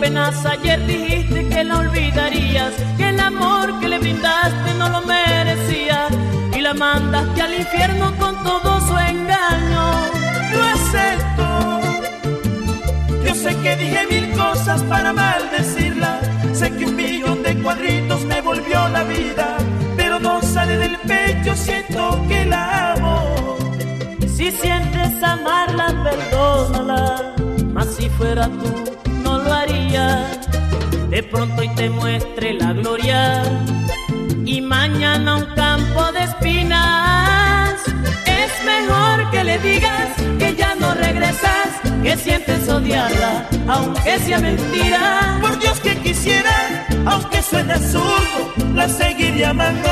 Ayer 0.00 0.86
dijiste 0.86 1.48
que 1.48 1.64
la 1.64 1.78
olvidarías, 1.78 2.72
que 2.96 3.08
el 3.08 3.18
amor 3.18 3.80
que 3.80 3.88
le 3.88 3.98
brindaste 3.98 4.74
no 4.78 4.88
lo 4.88 5.02
merecía 5.02 6.06
y 6.56 6.60
la 6.60 6.72
mandaste 6.72 7.42
al 7.42 7.54
infierno 7.54 8.16
con 8.16 8.42
todo 8.44 8.80
su 8.80 8.96
engaño. 8.96 9.92
No 10.52 10.64
acepto. 10.76 11.80
Yo 13.24 13.34
sé 13.34 13.56
que 13.56 13.76
dije 13.76 14.06
mil 14.08 14.30
cosas 14.36 14.82
para 14.84 15.12
maldecirla. 15.12 16.20
Sé 16.52 16.70
que 16.76 16.86
un 16.86 16.94
millón 16.94 17.42
de 17.42 17.60
cuadritos 17.60 18.24
me 18.24 18.40
volvió 18.40 18.88
la 18.88 19.02
vida. 19.02 19.58
Pero 19.96 20.20
no 20.20 20.40
sale 20.42 20.78
del 20.78 20.96
pecho, 20.98 21.56
siento 21.56 22.24
que 22.28 22.46
la 22.46 22.92
amo. 22.92 23.58
Si 24.20 24.52
sientes 24.52 25.22
amarla, 25.22 25.88
perdónala. 26.04 27.34
Mas 27.72 27.88
si 27.96 28.08
fuera 28.08 28.46
tú, 28.46 28.84
lo. 28.86 28.87
De 31.18 31.24
pronto 31.24 31.64
y 31.64 31.68
te 31.70 31.90
muestre 31.90 32.54
la 32.54 32.72
gloria. 32.72 33.42
Y 34.46 34.60
mañana 34.60 35.34
un 35.34 35.46
campo 35.56 36.12
de 36.12 36.22
espinas. 36.22 37.74
Es 38.24 38.64
mejor 38.64 39.28
que 39.32 39.42
le 39.42 39.58
digas 39.58 40.10
que 40.38 40.54
ya 40.54 40.76
no 40.76 40.94
regresas. 40.94 41.70
Que 42.04 42.16
sientes 42.16 42.68
odiarla, 42.68 43.48
aunque 43.66 44.20
sea 44.20 44.38
mentira. 44.38 45.38
Por 45.40 45.58
Dios 45.58 45.80
que 45.80 45.96
quisiera, 45.96 46.86
aunque 47.04 47.42
suene 47.42 47.72
absurdo, 47.72 48.52
la 48.76 48.88
seguiría 48.88 49.50
amando, 49.50 49.90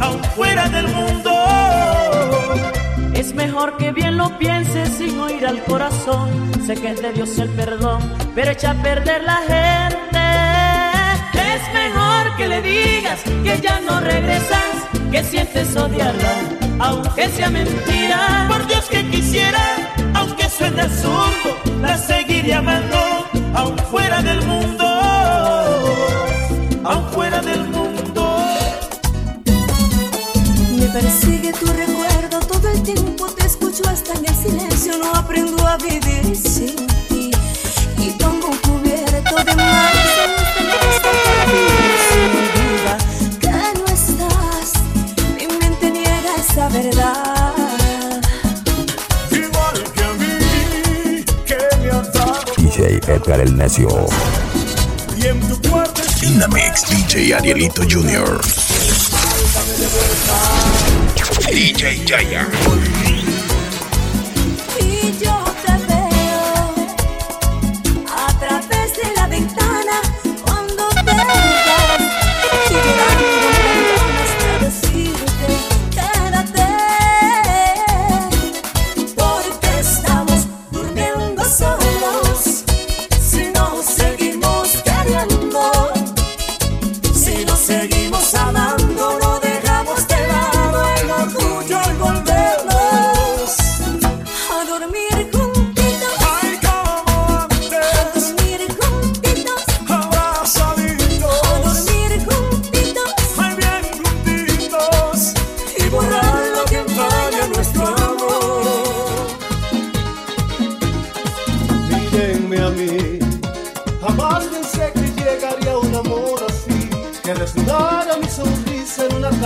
aun 0.00 0.24
fuera 0.34 0.70
del 0.70 0.88
mundo. 0.88 1.34
Es 3.12 3.34
mejor 3.34 3.76
que 3.76 3.92
bien 3.92 4.16
lo 4.16 4.38
pienses 4.38 4.88
sin 4.88 5.20
oír 5.20 5.46
al 5.46 5.62
corazón. 5.64 6.30
Sé 6.66 6.76
que 6.76 6.92
es 6.92 7.02
de 7.02 7.12
Dios 7.12 7.38
el 7.38 7.50
perdón, 7.50 8.00
pero 8.34 8.52
echa 8.52 8.70
a 8.70 8.82
perder 8.82 9.22
la 9.24 9.36
gente. 9.36 10.11
Es 11.62 11.72
mejor 11.72 12.36
que 12.36 12.48
le 12.48 12.62
digas 12.62 13.20
que 13.44 13.60
ya 13.60 13.80
no 13.80 14.00
regresas, 14.00 14.88
que 15.10 15.22
sientes 15.22 15.76
odiarla, 15.76 16.34
aunque 16.80 17.28
sea 17.28 17.50
mentira. 17.50 18.46
Por 18.48 18.66
Dios 18.66 18.86
que 18.86 19.08
quisiera, 19.10 19.60
aunque 20.14 20.48
suene 20.48 20.82
absurdo, 20.82 21.56
la 21.80 21.96
seguiría 21.96 22.58
amando, 22.58 23.28
aun 23.54 23.78
fuera 23.90 24.22
del 24.22 24.44
mundo. 24.44 24.84
Aun 26.84 27.04
fuera 27.12 27.40
del 27.40 27.64
mundo. 27.68 28.44
Me 30.78 30.86
persigue 30.88 31.52
tu 31.52 31.66
recuerdo 31.66 32.40
todo 32.40 32.68
el 32.70 32.82
tiempo, 32.82 33.26
te 33.26 33.46
escucho 33.46 33.82
hasta 33.88 34.14
en 34.14 34.26
el 34.26 34.34
silencio, 34.34 34.98
no 34.98 35.14
aprendo 35.14 35.66
a 35.66 35.76
vivir 35.76 36.12
DJ 53.42 53.48
Edgar, 53.48 53.48
el 53.48 53.56
necio. 53.56 53.88
mix, 56.48 56.84
DJ 56.88 57.34
Arielito 57.34 57.82
Jr. 57.82 58.40
DJ 61.50 62.04
Jaya. 62.06 63.01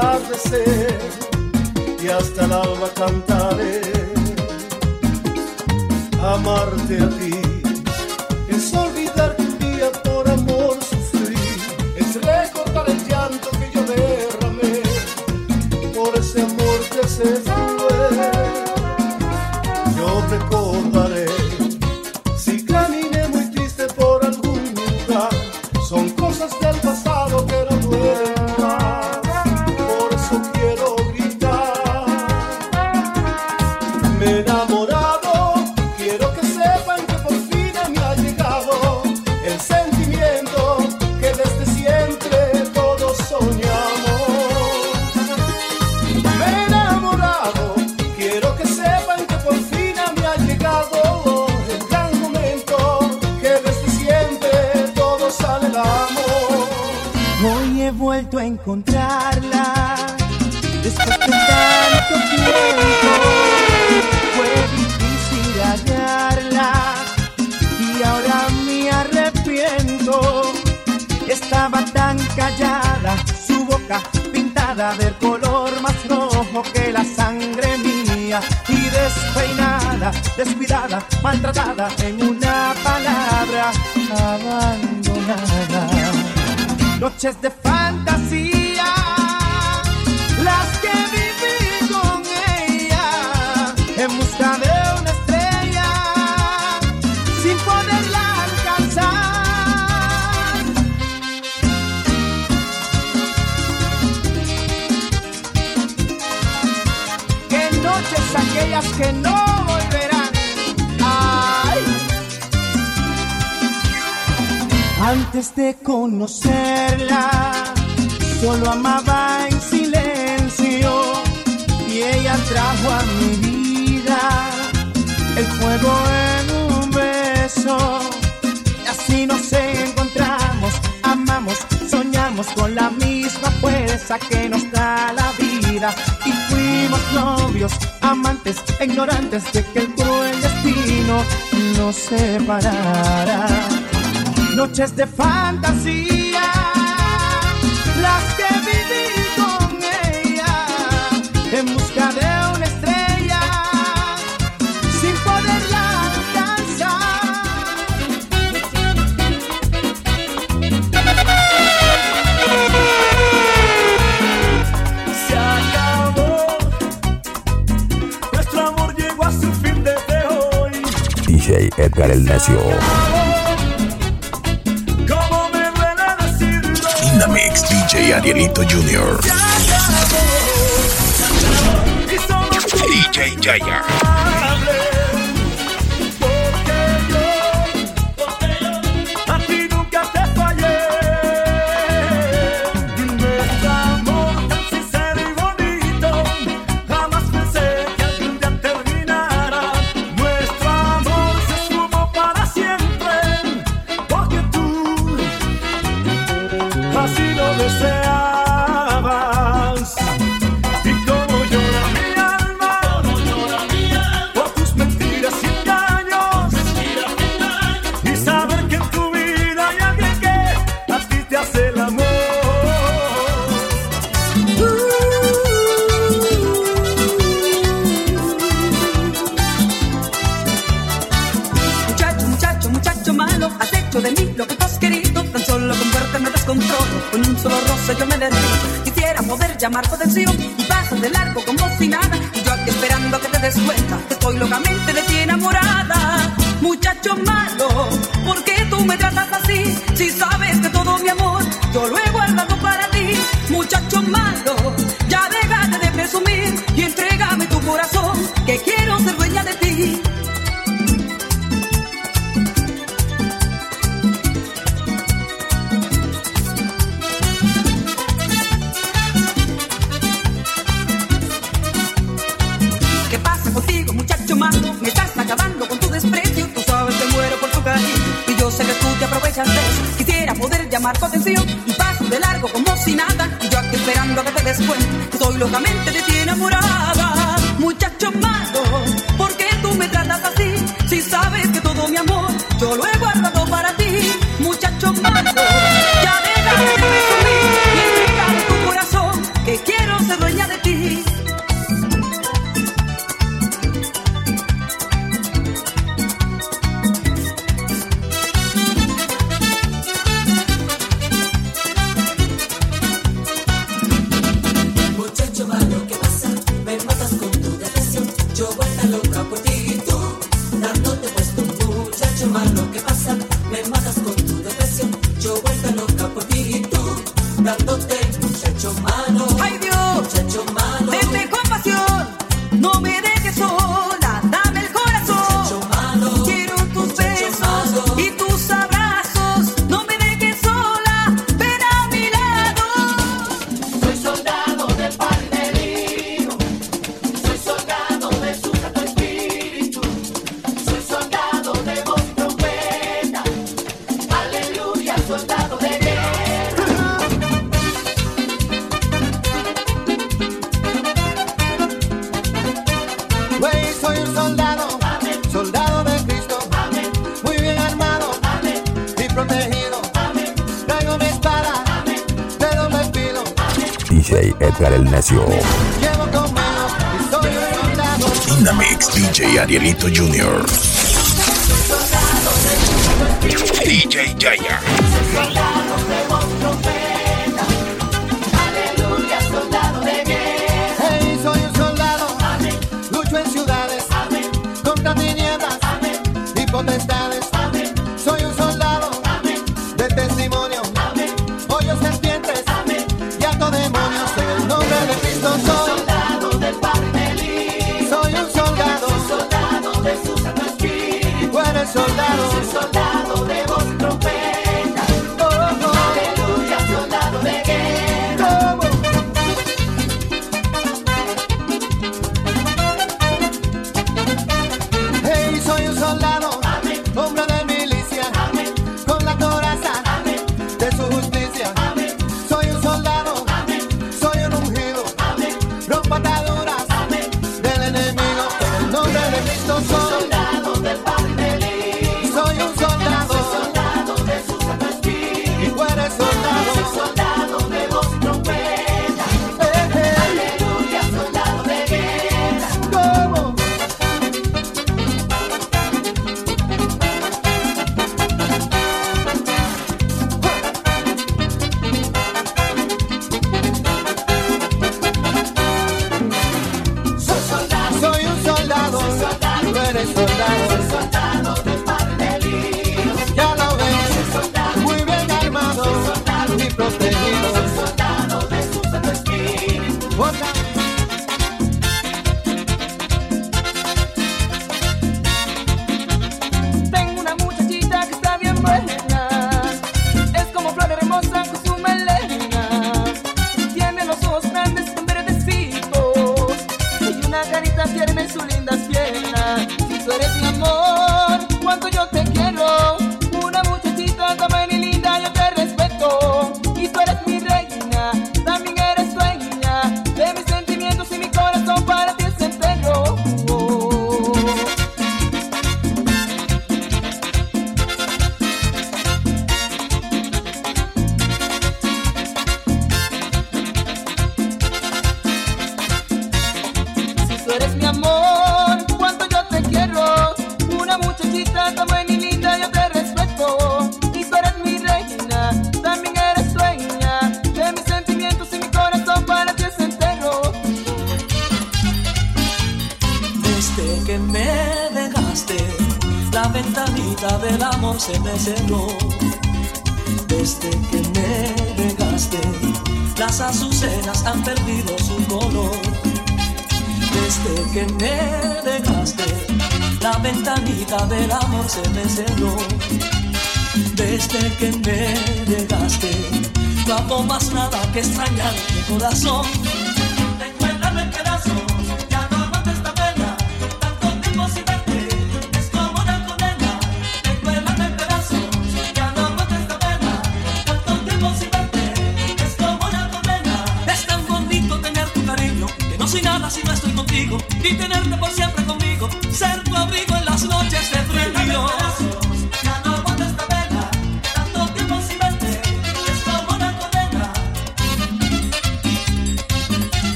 Atardecer 0.00 0.98
y 2.02 2.08
hasta 2.08 2.44
el 2.46 2.52
alba 2.52 2.88
cantaré. 2.94 3.80
Amarte 6.22 6.98
a 7.02 7.08
ti 7.18 7.29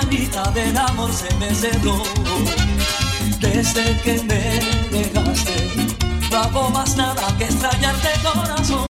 llamarita 0.00 0.50
del 0.52 0.76
amor 0.76 1.12
se 1.12 1.34
me 1.36 1.54
cerró. 1.54 2.02
Desde 3.40 4.00
que 4.02 4.22
me 4.22 4.98
dejaste, 4.98 5.68
no 6.30 6.38
hago 6.38 6.70
más 6.70 6.96
nada 6.96 7.26
que 7.38 7.44
extrañarte 7.44 8.08
corazón. 8.22 8.89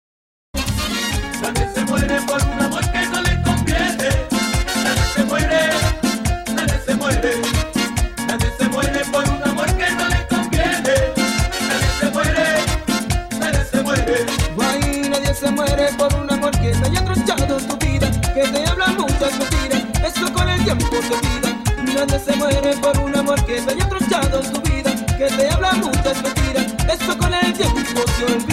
tantas 26.12 26.22
mentiras, 26.22 26.66
eso 26.89 27.18
con 27.18 27.34
el 27.34 27.52
tiempo 27.52 28.02
se. 28.18 28.50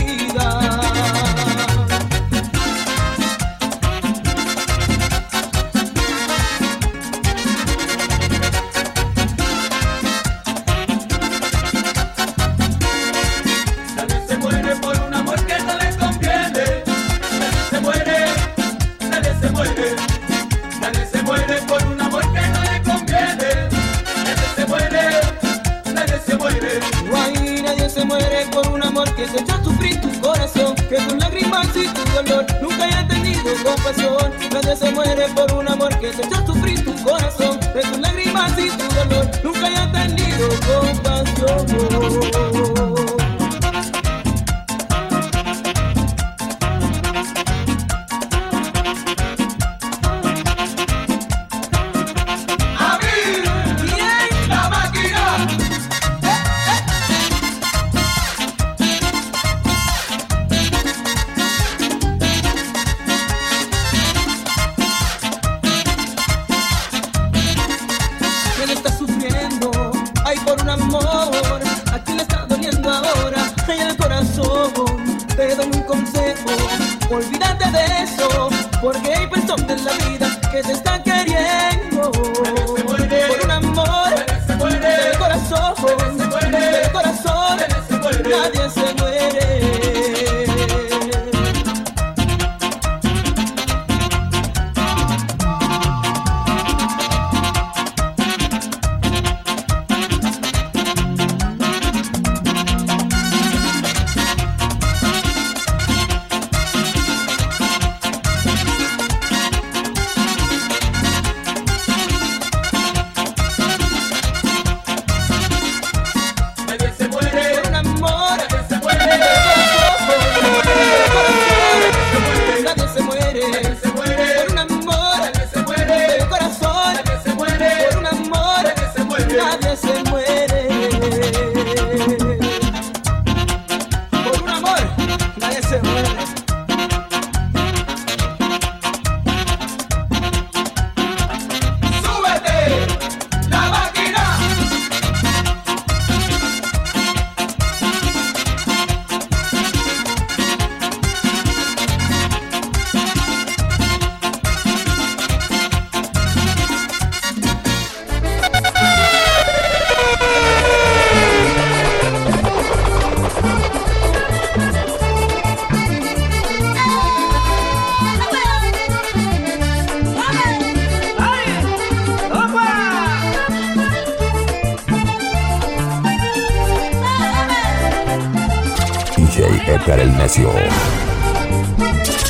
Palacio. 180.28 180.52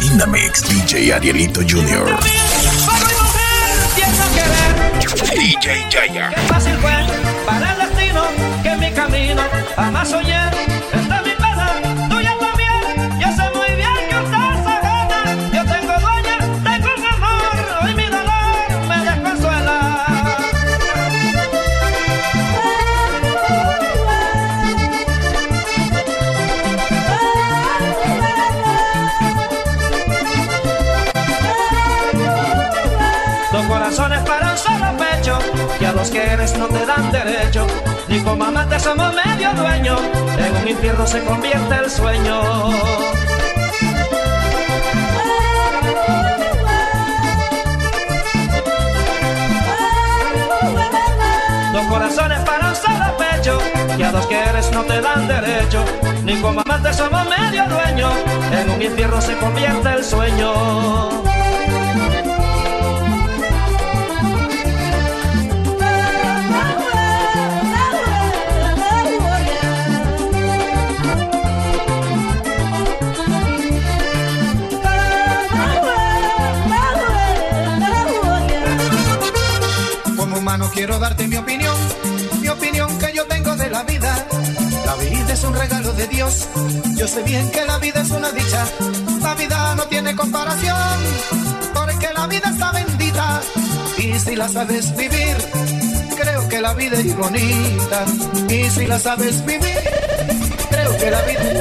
Inamex 0.01 0.61
DJ 0.69 1.11
Arielito 1.13 1.63
Jr. 1.63 1.86
que 101.07 101.11
la 101.11 101.21
vida 101.21 101.41
es. 101.41 101.57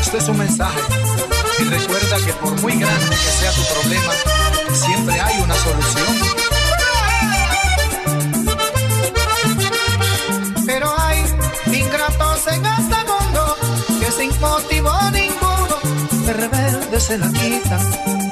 Esto 0.00 0.16
es 0.18 0.28
un 0.28 0.38
mensaje 0.38 0.80
y 1.60 1.64
recuerda 1.64 2.16
que 2.26 2.32
por 2.32 2.60
muy 2.60 2.72
grande 2.72 3.10
que 3.10 3.30
sea 3.38 3.52
tu 3.52 3.62
problema, 3.74 4.12
siempre 4.72 5.20
hay 5.20 5.40
una 5.40 5.54
solución. 5.54 6.16
Pero 10.66 10.94
hay 10.98 11.24
ingratos 11.66 12.46
en 12.48 12.66
este 12.66 12.96
mundo 13.10 13.56
que 14.00 14.10
sin 14.10 14.40
motivo 14.40 14.90
ninguno 15.12 15.76
de 16.26 16.32
rebelde 16.32 17.00
se 17.00 17.18
la 17.18 17.28
quitan. 17.28 17.80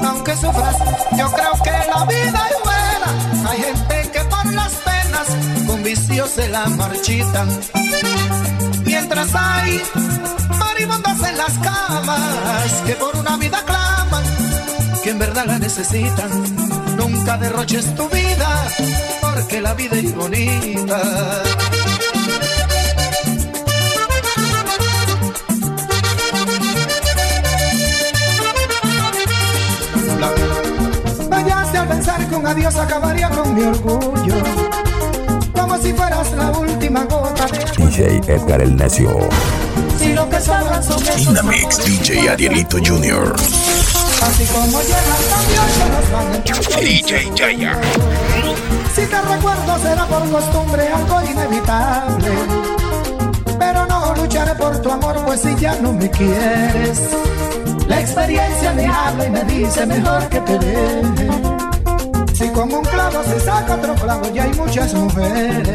Aunque 0.04 0.34
sufras, 0.34 0.76
yo 1.16 1.30
creo 1.30 1.52
que 1.62 1.70
la 1.70 2.04
vida 2.06 2.48
es 2.50 2.56
buena. 2.64 3.50
Hay 3.50 3.62
gente 3.62 3.95
con 5.66 5.82
vicio 5.82 6.26
se 6.26 6.48
la 6.48 6.66
marchitan. 6.66 7.48
Mientras 8.84 9.28
hay 9.34 9.82
marimondas 10.58 11.28
en 11.28 11.38
las 11.38 11.52
camas 11.58 12.72
que 12.86 12.92
por 12.94 13.16
una 13.16 13.36
vida 13.36 13.62
claman, 13.64 14.24
que 15.02 15.10
en 15.10 15.18
verdad 15.18 15.46
la 15.46 15.58
necesitan. 15.58 16.30
Nunca 16.96 17.36
derroches 17.38 17.94
tu 17.94 18.08
vida, 18.08 18.66
porque 19.20 19.60
la 19.60 19.74
vida 19.74 19.96
es 19.96 20.14
bonita. 20.14 21.00
Vayas 31.30 31.74
al 31.74 31.88
pensar 31.88 32.28
con 32.28 32.46
adiós 32.46 32.76
acabaría 32.76 33.28
con 33.30 33.54
mi 33.54 33.62
orgullo 33.62 34.95
como 35.66 35.82
si 35.82 35.92
fueras 35.92 36.30
la 36.30 36.52
última 36.52 37.04
gota 37.06 37.46
de. 37.46 37.84
DJ 37.84 38.20
Edgar 38.32 38.62
el 38.62 38.76
Necio. 38.76 39.28
Si 39.98 40.12
lo 40.12 40.28
que 40.30 40.40
sobran 40.40 40.80
son 40.80 41.02
esos 41.02 41.22
Inamix 41.22 41.84
DJ 41.84 42.30
Arielito 42.30 42.78
Jr. 42.78 43.34
Así 44.22 44.44
como 44.44 44.80
llegan 44.82 45.22
también 45.28 45.68
se 45.74 45.88
nos 45.90 46.12
van 46.12 46.84
DJ 46.84 47.32
Jaya. 47.36 47.80
Si 48.94 49.06
te 49.06 49.20
recuerdo 49.22 49.78
será 49.82 50.06
por 50.06 50.30
costumbre 50.30 50.88
algo 50.88 51.20
inevitable 51.30 52.30
Pero 53.58 53.86
no 53.86 54.14
lucharé 54.14 54.54
por 54.54 54.80
tu 54.80 54.90
amor 54.90 55.16
pues 55.26 55.40
si 55.40 55.54
ya 55.56 55.74
no 55.82 55.92
me 55.92 56.08
quieres 56.08 57.00
La 57.88 58.00
experiencia 58.00 58.72
me 58.72 58.86
habla 58.86 59.26
y 59.26 59.30
me 59.30 59.44
dice 59.44 59.84
mejor 59.84 60.28
que 60.28 60.40
te 60.40 60.58
deje 60.60 61.45
Si 62.36 62.46
con 62.50 62.70
un 62.70 62.82
clavo 62.82 63.24
se 63.24 63.40
saca 63.40 63.76
otro 63.76 63.94
clavo 63.94 64.30
ya 64.30 64.42
hay 64.42 64.52
muchas 64.52 64.92
mujeres 64.92 65.66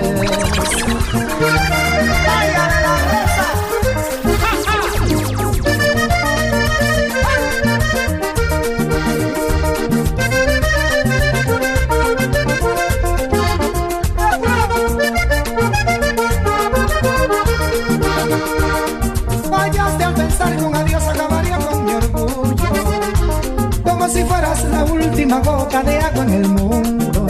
de 25.80 25.98
agua 26.00 26.24
en 26.24 26.33
el 26.33 26.50
mundo. 26.50 27.27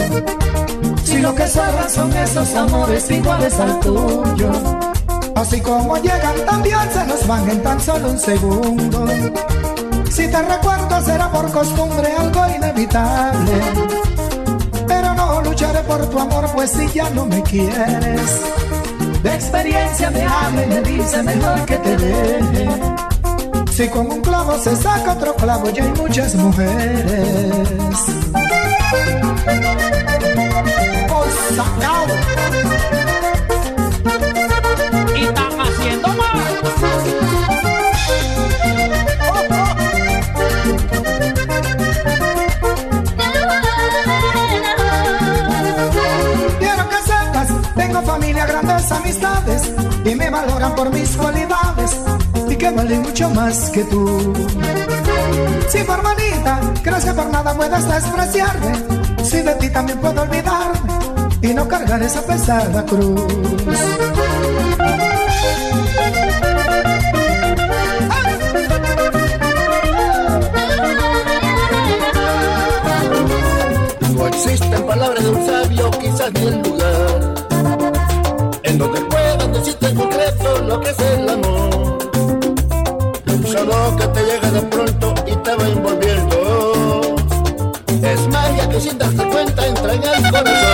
Si 1.04 1.20
lo 1.20 1.36
que 1.36 1.48
sobran 1.48 1.90
son 1.90 2.12
esos 2.18 2.56
amores 2.56 3.10
iguales 3.12 3.54
al 3.60 3.80
tuyo. 3.80 4.52
Así 5.36 5.62
como 5.62 5.96
llegan 5.98 6.36
también 6.46 6.80
se 6.92 7.06
nos 7.06 7.28
van 7.28 7.48
en 7.50 7.62
tan 7.62 7.80
solo 7.80 8.10
un 8.10 8.20
segundo. 8.20 9.06
Si 10.10 10.28
te 10.28 10.42
recuerdo 10.42 11.02
será 11.06 11.32
por 11.32 11.52
costumbre 11.52 12.12
algo 12.18 12.42
inevitable. 12.56 13.62
Pero 14.88 15.14
no 15.14 15.42
lucharé 15.44 15.82
por 15.84 16.10
tu 16.10 16.20
amor 16.20 16.50
pues 16.56 16.72
si 16.72 16.88
ya 16.88 17.12
no 17.12 17.28
me 17.28 17.44
quieres. 17.44 18.42
De 19.22 19.36
experiencia 19.36 20.10
me 20.10 20.24
habla 20.24 20.64
y 20.64 20.68
me 20.68 20.82
dice 20.82 21.22
mejor 21.22 21.66
que 21.66 21.78
te 21.78 21.98
deje. 21.98 22.91
Si 23.82 23.90
con 23.90 24.12
un 24.12 24.22
clavo 24.22 24.60
se 24.60 24.76
saca 24.76 25.14
otro 25.14 25.34
clavo, 25.36 25.68
ya 25.72 25.84
hay 25.84 25.90
muchas 25.90 26.36
mujeres. 26.36 27.98
Por 31.10 31.28
sacado. 31.56 32.14
Y 35.18 35.24
están 35.24 35.62
haciendo 35.62 36.10
Quiero 46.60 46.90
que 46.90 46.98
sepas, 46.98 47.74
tengo 47.76 48.02
familia, 48.04 48.46
grandes 48.46 48.92
amistades 48.92 49.72
y 50.06 50.14
me 50.14 50.30
valoran 50.30 50.76
por 50.76 50.92
mis 50.92 51.18
cualidades 51.18 51.51
que 52.62 52.70
valen 52.70 53.02
mucho 53.02 53.28
más 53.32 53.72
que 53.72 53.84
tú. 53.86 54.34
Si 55.68 55.80
por 55.84 56.00
bonita 56.04 56.60
crees 56.84 57.06
que 57.06 57.14
por 57.14 57.26
nada 57.32 57.56
puedes 57.56 57.88
despreciarme, 57.88 58.74
si 59.24 59.42
de 59.42 59.56
ti 59.56 59.70
también 59.70 59.98
puedo 59.98 60.22
olvidarme 60.22 60.94
y 61.42 61.54
no 61.56 61.68
cargar 61.68 62.04
esa 62.04 62.22
pesada 62.22 62.86
cruz. 62.86 63.20
No 74.14 74.28
existen 74.28 74.86
palabras 74.86 75.24
de 75.24 75.30
un 75.32 75.46
sabio, 75.48 75.92
quizás 76.00 76.32
ni 76.34 76.46
el 76.46 76.62
lugar 76.62 77.32
en 78.64 78.78
donde 78.78 79.02
puedan 79.02 79.52
decirte 79.52 79.88
en 79.88 79.96
concreto 79.96 80.62
lo 80.62 80.80
que 80.80 80.90
es 80.92 81.00
llega 84.32 84.52
de 84.52 84.62
pronto 84.62 85.14
y 85.28 85.36
te 85.36 85.56
va 85.56 85.68
envolviendo. 85.68 87.16
Es 88.02 88.28
magia 88.28 88.70
que 88.70 88.80
sin 88.80 88.98
darte 88.98 89.24
cuenta 89.26 89.68
entra 89.68 89.94
en 89.94 90.04
el 90.04 90.32
corazón. 90.32 90.71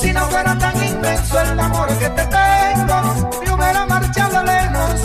Si 0.00 0.10
no 0.12 0.26
fuera 0.30 0.56
tan 0.58 0.74
inmenso 0.82 1.40
el 1.40 1.60
amor 1.60 1.86
que 1.98 2.08
te 2.08 2.22
tengo, 2.26 3.30
me 3.44 3.52
hubiera 3.52 3.86
marchado 3.86 4.42
lejos. 4.42 5.00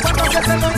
Cuando 0.00 0.24
se 0.30 0.40
te 0.40 0.56
lo 0.58 0.68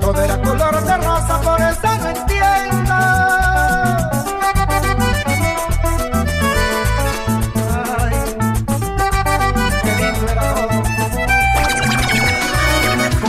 Todo 0.00 0.22
era 0.22 0.40
color 0.40 0.84
de 0.84 0.96
rosa, 0.98 1.40
por 1.40 1.60
eso 1.60 1.98
no 2.00 2.08
entiendo. 2.08 2.94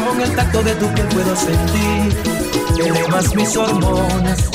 Con 0.08 0.22
el 0.22 0.36
tacto 0.36 0.62
de 0.62 0.76
tu 0.76 0.88
piel 0.94 1.08
puedo 1.08 1.36
sentir 1.36 2.16
que 2.76 2.88
elevas 2.88 3.34
mis 3.34 3.58
hormonas, 3.58 4.50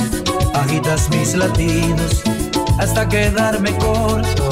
agitas 0.55 1.09
mis 1.11 1.35
latidos 1.35 2.23
hasta 2.79 3.09
quedarme 3.09 3.77
corto 3.79 4.49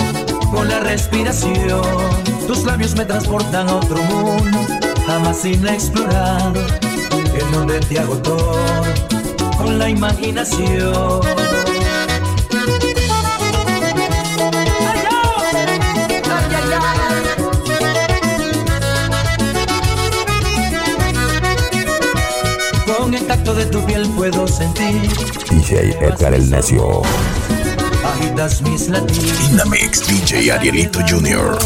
con 0.51 0.68
la 0.68 0.81
respiración. 0.81 1.83
Tus 2.47 2.65
labios 2.65 2.97
me 2.97 3.05
transportan 3.05 3.68
a 3.68 3.77
otro 3.77 4.02
mundo, 4.05 4.59
jamás 5.09 5.43
inexplorado, 5.47 6.61
en 7.41 7.53
donde 7.53 7.81
te 7.81 7.99
hago 7.99 8.19
todo 8.19 8.83
con 9.57 9.78
la 9.78 9.89
imaginación. 9.89 11.23
Con 22.87 23.15
el 23.15 23.27
tacto 23.27 23.55
de 23.55 23.65
tu 23.65 23.81
piel 23.87 24.07
puedo 24.11 24.47
sentir 24.47 25.09
DJ 25.51 25.97
Edgar 26.03 26.35
el 26.35 26.51
Necio. 26.51 27.01
agitas 28.05 28.61
mis 28.61 28.89
latidos 28.89 29.51
In 29.51 29.57
the 29.57 29.65
mix, 29.65 30.07
DJ 30.07 30.53
Arielito 30.53 31.01
Jr. 31.09 31.59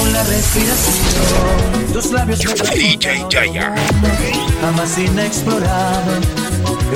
con 0.00 0.12
la 0.12 0.22
respiración. 0.24 1.92
Tus 1.92 2.12
labios 2.12 2.40
me 2.44 2.54
DJ 2.76 3.26
Jaya. 3.30 3.74
jamás 4.60 4.98
inexplorado, 4.98 6.12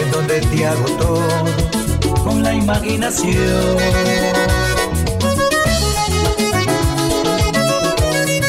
en 0.01 0.11
donde 0.11 0.41
te 0.41 0.67
hago 0.67 0.85
todo 0.97 1.45
con 2.25 2.43
la 2.43 2.55
imaginación. 2.55 3.77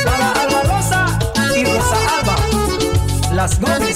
Para 0.05 0.31
Alba 0.31 0.63
Rosa 0.63 1.19
y 1.55 1.65
Rosa 1.65 1.97
Alba, 2.19 2.35
las 3.33 3.59
Gómez. 3.59 3.94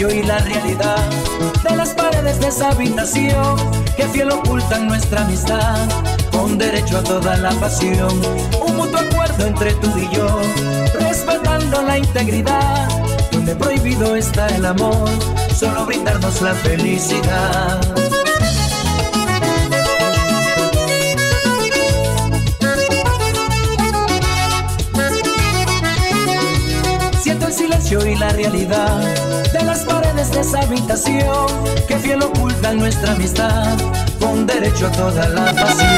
Silencio 0.00 0.18
y 0.18 0.26
la 0.26 0.38
realidad 0.38 1.10
de 1.62 1.76
las 1.76 1.90
paredes 1.90 2.40
de 2.40 2.48
esa 2.48 2.70
habitación 2.70 3.56
que 3.98 4.04
fiel 4.08 4.30
ocultan 4.30 4.86
nuestra 4.86 5.24
amistad 5.24 5.76
con 6.32 6.56
derecho 6.56 6.98
a 6.98 7.02
toda 7.02 7.36
la 7.36 7.50
pasión. 7.60 8.10
Un 8.66 8.76
mutuo 8.76 8.98
acuerdo 8.98 9.46
entre 9.46 9.74
tú 9.74 9.92
y 9.98 10.08
yo, 10.14 10.26
respetando 11.00 11.82
la 11.82 11.98
integridad, 11.98 12.88
donde 13.30 13.54
prohibido 13.54 14.16
está 14.16 14.46
el 14.46 14.64
amor, 14.64 15.10
solo 15.54 15.84
brindarnos 15.84 16.40
la 16.40 16.54
felicidad. 16.54 17.99
Y 27.90 28.14
la 28.14 28.28
realidad 28.28 29.00
de 29.52 29.64
las 29.64 29.80
paredes 29.80 30.30
de 30.30 30.42
esa 30.42 30.60
habitación 30.60 31.48
que 31.88 31.96
fiel 31.98 32.22
ocultan 32.22 32.78
nuestra 32.78 33.14
amistad 33.14 33.76
con 34.20 34.46
derecho 34.46 34.86
a 34.86 34.92
toda 34.92 35.28
la 35.28 35.52
pasión. 35.52 35.90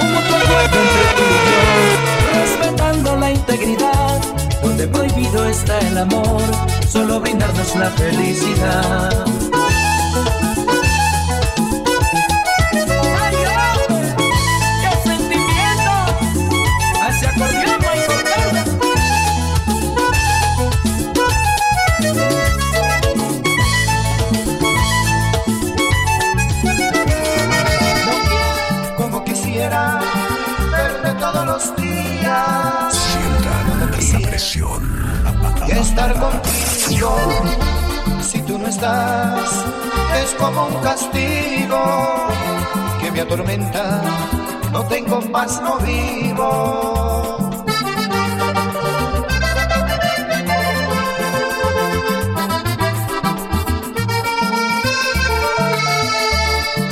Un 0.00 0.14
mutuo 0.14 0.36
acuerdo 0.36 0.78
entre 0.80 1.04
tú 1.14 1.22
y 1.22 1.38
yo, 1.46 2.40
respetando 2.40 3.16
la 3.16 3.30
integridad, 3.30 4.20
donde 4.64 4.88
prohibido 4.88 5.46
está 5.46 5.78
el 5.78 5.98
amor, 5.98 6.42
solo 6.88 7.20
brindarnos 7.20 7.76
la 7.76 7.90
felicidad. 7.92 9.47
Si 36.98 38.42
tú 38.42 38.58
no 38.58 38.66
estás, 38.66 39.64
es 40.20 40.34
como 40.34 40.66
un 40.66 40.74
castigo 40.82 42.26
que 43.00 43.12
me 43.12 43.20
atormenta. 43.20 44.02
No 44.72 44.84
tengo 44.86 45.20
paz, 45.30 45.60
no 45.62 45.78
vivo. 45.78 47.38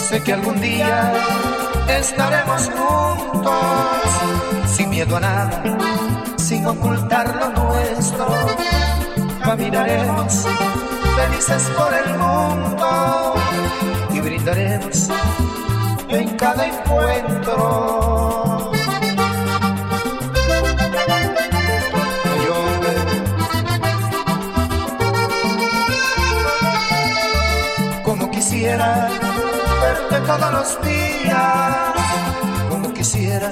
Sé 0.08 0.22
que 0.22 0.32
algún 0.32 0.60
día 0.60 1.12
estaremos 1.88 2.70
juntos, 2.70 3.54
sin 4.68 4.90
miedo 4.90 5.16
a 5.16 5.20
nada, 5.20 5.62
sin 6.36 6.64
ocultar 6.64 7.26
lo 7.26 7.46
nuestro. 7.46 7.55
Caminaremos 9.56 10.44
felices 11.16 11.62
por 11.74 11.88
el 11.94 12.18
mundo 12.18 13.34
y 14.12 14.20
brindaremos 14.20 15.08
en 16.10 16.36
cada 16.36 16.66
encuentro. 16.66 18.70
Como 28.02 28.30
quisiera 28.30 29.08
verte 29.80 30.20
todos 30.26 30.52
los 30.52 30.82
días, 30.82 31.94
como 32.68 32.92
quisiera 32.92 33.50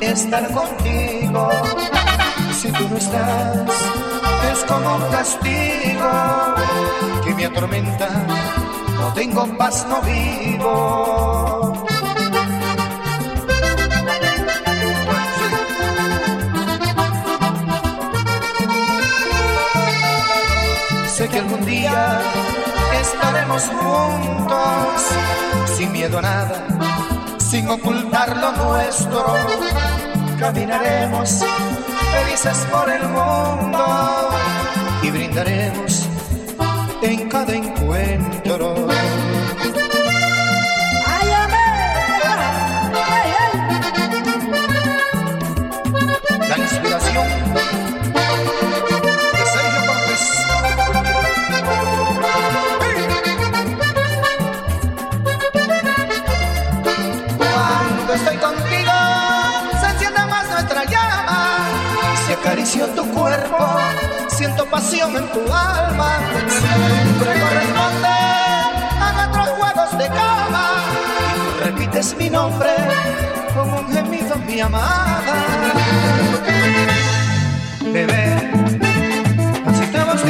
estar 0.00 0.50
contigo. 0.50 1.48
Si 2.60 2.72
tú 2.72 2.88
no 2.90 2.96
estás, 2.96 4.09
como 4.66 4.96
un 4.96 5.10
castigo 5.10 6.10
que 7.24 7.34
me 7.34 7.46
atormenta. 7.46 8.08
No 8.98 9.12
tengo 9.12 9.46
paz, 9.56 9.86
no 9.88 10.00
vivo. 10.02 11.86
Sé 21.06 21.28
que 21.28 21.38
algún 21.38 21.64
día 21.64 22.20
estaremos 23.00 23.62
juntos, 23.68 25.02
sin 25.76 25.92
miedo 25.92 26.18
a 26.18 26.22
nada, 26.22 26.66
sin 27.38 27.68
ocultar 27.68 28.36
lo 28.36 28.52
nuestro. 28.52 29.24
Caminaremos 30.38 31.44
felices 32.12 32.66
por 32.70 32.90
el 32.90 33.02
mundo 33.08 34.30
y 35.02 35.10
brindaremos 35.10 36.08
en 37.02 37.28
cada 37.28 37.54
encuentro. 37.54 38.88
La 46.48 46.58
inspiración 46.58 47.49
acaricio 62.40 62.86
tu 62.88 63.04
cuerpo, 63.10 63.58
siento 64.28 64.64
pasión 64.66 65.14
en 65.14 65.26
tu 65.28 65.40
alma. 65.52 66.18
Siempre 66.48 67.40
corresponde 67.40 68.08
a 69.00 69.12
nuestros 69.14 69.48
juegos 69.58 69.98
de 69.98 70.06
cama. 70.08 70.66
Repites 71.64 72.16
mi 72.16 72.30
nombre 72.30 72.70
como 73.54 73.80
un 73.80 73.92
gemido, 73.92 74.36
mi 74.46 74.60
amada. 74.60 75.34
Bebé, 77.92 78.50
así 79.66 79.86
te 79.92 79.98
vas 79.98 80.24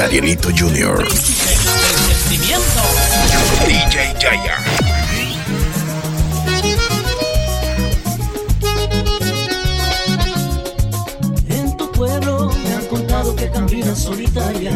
Arielito 0.00 0.50
Jr. 0.50 1.08
DJ 3.66 4.14
Jaya. 4.20 4.56
En 11.48 11.76
tu 11.78 11.90
pueblo 11.92 12.50
me 12.62 12.74
han 12.74 12.84
contado 12.86 13.34
que 13.36 13.50
caminas 13.50 13.98
solitaria. 13.98 14.72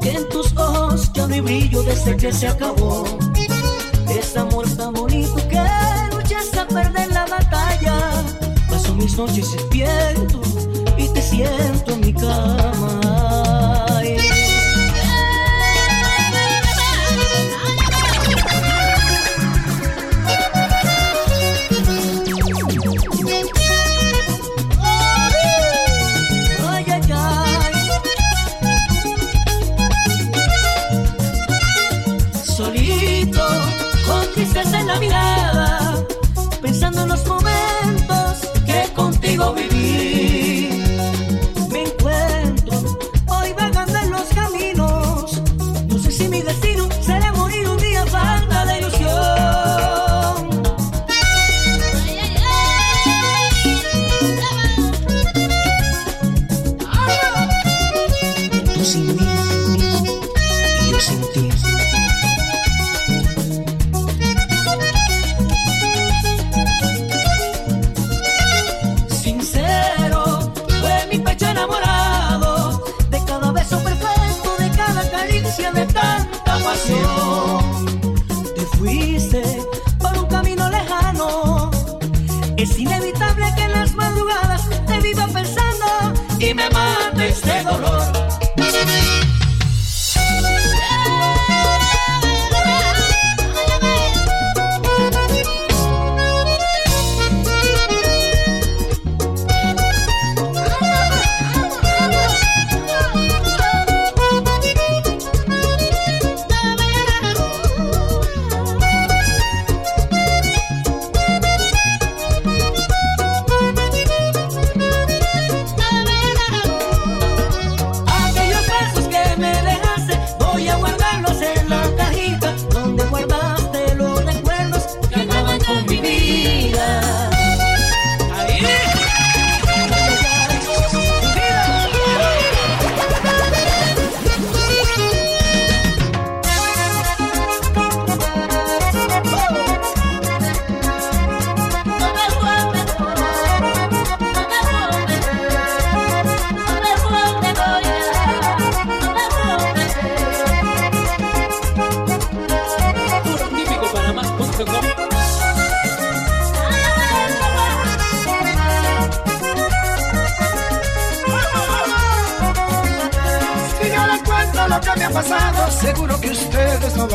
Que 0.00 0.12
en 0.12 0.28
tus 0.30 0.56
ojos 0.56 1.12
ya 1.12 1.26
no 1.26 1.34
hay 1.34 1.40
brillo 1.40 1.82
desde 1.82 2.16
que 2.16 2.32
se 2.32 2.48
acabó. 2.48 3.04
Ese 4.08 4.38
amor 4.38 4.66
tan 4.76 4.94
bonito 4.94 5.36
que 5.48 5.60
luchas 6.16 6.56
a 6.56 6.66
perder 6.66 7.12
la 7.12 7.26
batalla. 7.26 7.98
Paso 8.70 8.94
mis 8.94 9.16
noches 9.18 9.52
despierto 9.52 10.40
y 10.96 11.08
te 11.08 11.20
siento 11.20 11.92
en 11.92 12.00
mi 12.00 12.12
casa. 12.14 12.73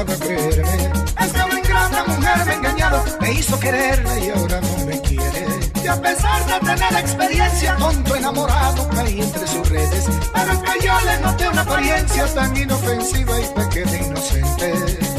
forzado 0.05 0.13
a 0.13 0.17
creerme. 0.17 0.91
Esa 1.19 1.57
ingrata 1.57 2.03
mujer 2.05 2.45
me 2.45 2.51
ha 2.51 2.55
engañado, 2.55 3.03
me 3.21 3.31
hizo 3.33 3.59
quererla 3.59 4.19
y 4.19 4.29
ahora 4.29 4.61
no 4.61 4.85
me 4.85 5.01
quiere. 5.01 5.47
Y 5.83 5.87
a 5.87 6.01
pesar 6.01 6.45
de 6.45 6.59
tener 6.65 6.93
experiencia, 6.93 7.75
tonto 7.77 8.15
enamorado 8.15 8.87
caí 8.89 9.21
entre 9.21 9.47
sus 9.47 9.69
redes. 9.69 10.05
Pero 10.33 10.51
es 10.51 10.59
que 10.59 10.85
yo 10.85 10.93
le 11.05 11.19
noté 11.19 11.49
una 11.49 11.61
apariencia 11.61 12.33
tan 12.33 12.55
inofensiva 12.55 13.39
y 13.39 13.45
pequeña 13.55 14.05
inocente. 14.05 15.18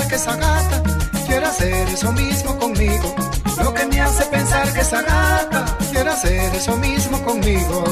Que 0.00 0.14
esa 0.14 0.36
gata 0.36 0.82
quiere 1.26 1.46
hacer 1.46 1.88
eso 1.88 2.12
mismo 2.12 2.58
conmigo. 2.58 3.14
Lo 3.62 3.74
que 3.74 3.86
me 3.86 4.00
hace 4.00 4.24
pensar 4.26 4.72
que 4.72 4.80
esa 4.80 5.02
gata 5.02 5.64
quiere 5.90 6.10
hacer 6.10 6.54
eso 6.54 6.76
mismo 6.78 7.22
conmigo. 7.22 7.84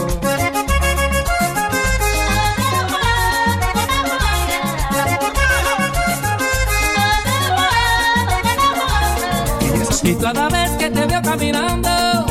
Y 10.02 10.14
cada 10.16 10.48
vez 10.48 10.70
que 10.72 10.90
te 10.90 11.06
veo 11.06 11.22
caminando, 11.22 12.26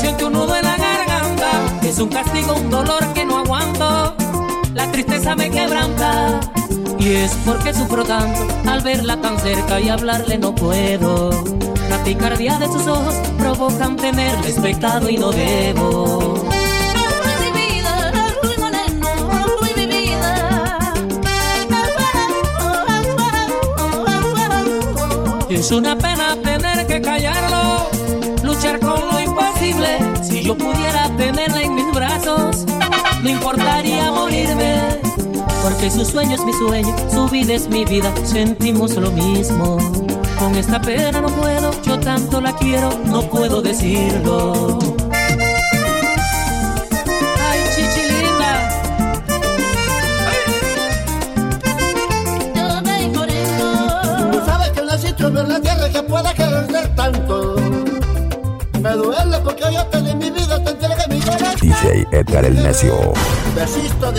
siento 0.00 0.28
un 0.28 0.32
nudo 0.34 0.56
en 0.56 0.64
la 0.64 0.76
garganta. 0.76 1.50
Es 1.82 1.98
un 1.98 2.08
castigo, 2.08 2.54
un 2.54 2.70
dolor 2.70 3.04
que 3.12 3.24
no 3.24 3.38
aguanto. 3.38 4.16
La 4.72 4.90
tristeza 4.90 5.34
me 5.34 5.50
quebranta. 5.50 6.40
Y 7.02 7.16
es 7.16 7.32
porque 7.44 7.74
sufro 7.74 8.04
tanto 8.04 8.46
al 8.64 8.80
verla 8.80 9.20
tan 9.20 9.36
cerca 9.36 9.80
y 9.80 9.88
hablarle 9.88 10.38
no 10.38 10.54
puedo. 10.54 11.30
La 11.90 12.04
picardía 12.04 12.56
de 12.58 12.66
sus 12.66 12.86
ojos 12.86 13.16
provocan 13.38 13.96
tenerle 13.96 14.48
expectado 14.48 15.10
y 15.10 15.16
no 15.16 15.32
debo. 15.32 16.48
Es 25.50 25.72
una 25.72 25.96
pena 25.96 26.36
tener 26.40 26.86
que 26.86 27.02
callarlo, 27.02 27.88
luchar 28.44 28.78
con 28.78 29.00
lo 29.08 29.20
imposible. 29.20 29.98
Si 30.22 30.42
yo 30.42 30.56
pudiera 30.56 31.10
tenerla 31.16 31.62
en 31.62 31.74
mis 31.74 31.92
brazos, 31.92 32.64
no 33.24 33.28
importaría 33.28 34.12
morirme. 34.12 34.91
Porque 35.62 35.90
su 35.90 36.04
sueño 36.04 36.34
es 36.34 36.44
mi 36.44 36.52
sueño, 36.52 36.94
su 37.10 37.28
vida 37.28 37.54
es 37.54 37.68
mi 37.68 37.84
vida, 37.84 38.12
sentimos 38.24 38.96
lo 38.96 39.10
mismo. 39.12 39.78
Con 40.38 40.56
esta 40.56 40.80
pena 40.80 41.20
no 41.20 41.28
puedo, 41.28 41.70
yo 41.82 42.00
tanto 42.00 42.40
la 42.40 42.52
quiero, 42.56 42.90
no 43.04 43.22
puedo 43.22 43.62
decirlo. 43.62 44.78
Ay, 47.48 47.60
chichilinda. 47.74 48.68
Tú 54.32 54.40
sabes 54.44 54.70
que 55.14 55.24
ver 55.26 55.48
la 55.48 55.60
tierra 55.60 55.88
que 55.88 56.02
pueda 56.02 56.34
querer 56.34 56.94
tanto. 56.96 57.56
Me 58.80 58.90
duele 58.90 59.38
porque 59.44 59.62
yo 59.72 59.86
te 59.86 60.02
di 60.02 60.14
mi 60.16 60.30
vida, 60.30 60.62
te 60.64 60.70
entregué 60.70 61.06
mi 61.08 61.20
corazón. 61.20 61.54
DJ 61.60 62.06
Edgar 62.10 62.44
el 62.44 62.60
Necio. 62.62 63.12
Desisto 63.54 64.11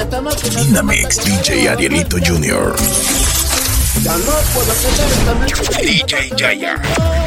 mix, 0.84 1.18
DJ 1.18 1.68
Arielito 1.68 2.18
Jr. 2.18 2.76
Ya 4.02 4.18
no 4.18 4.34
puedo 4.54 4.74
tener 4.74 5.12
esta 5.12 5.34
mente. 5.36 5.86
DJ 5.86 6.30
Jaya. 6.38 7.23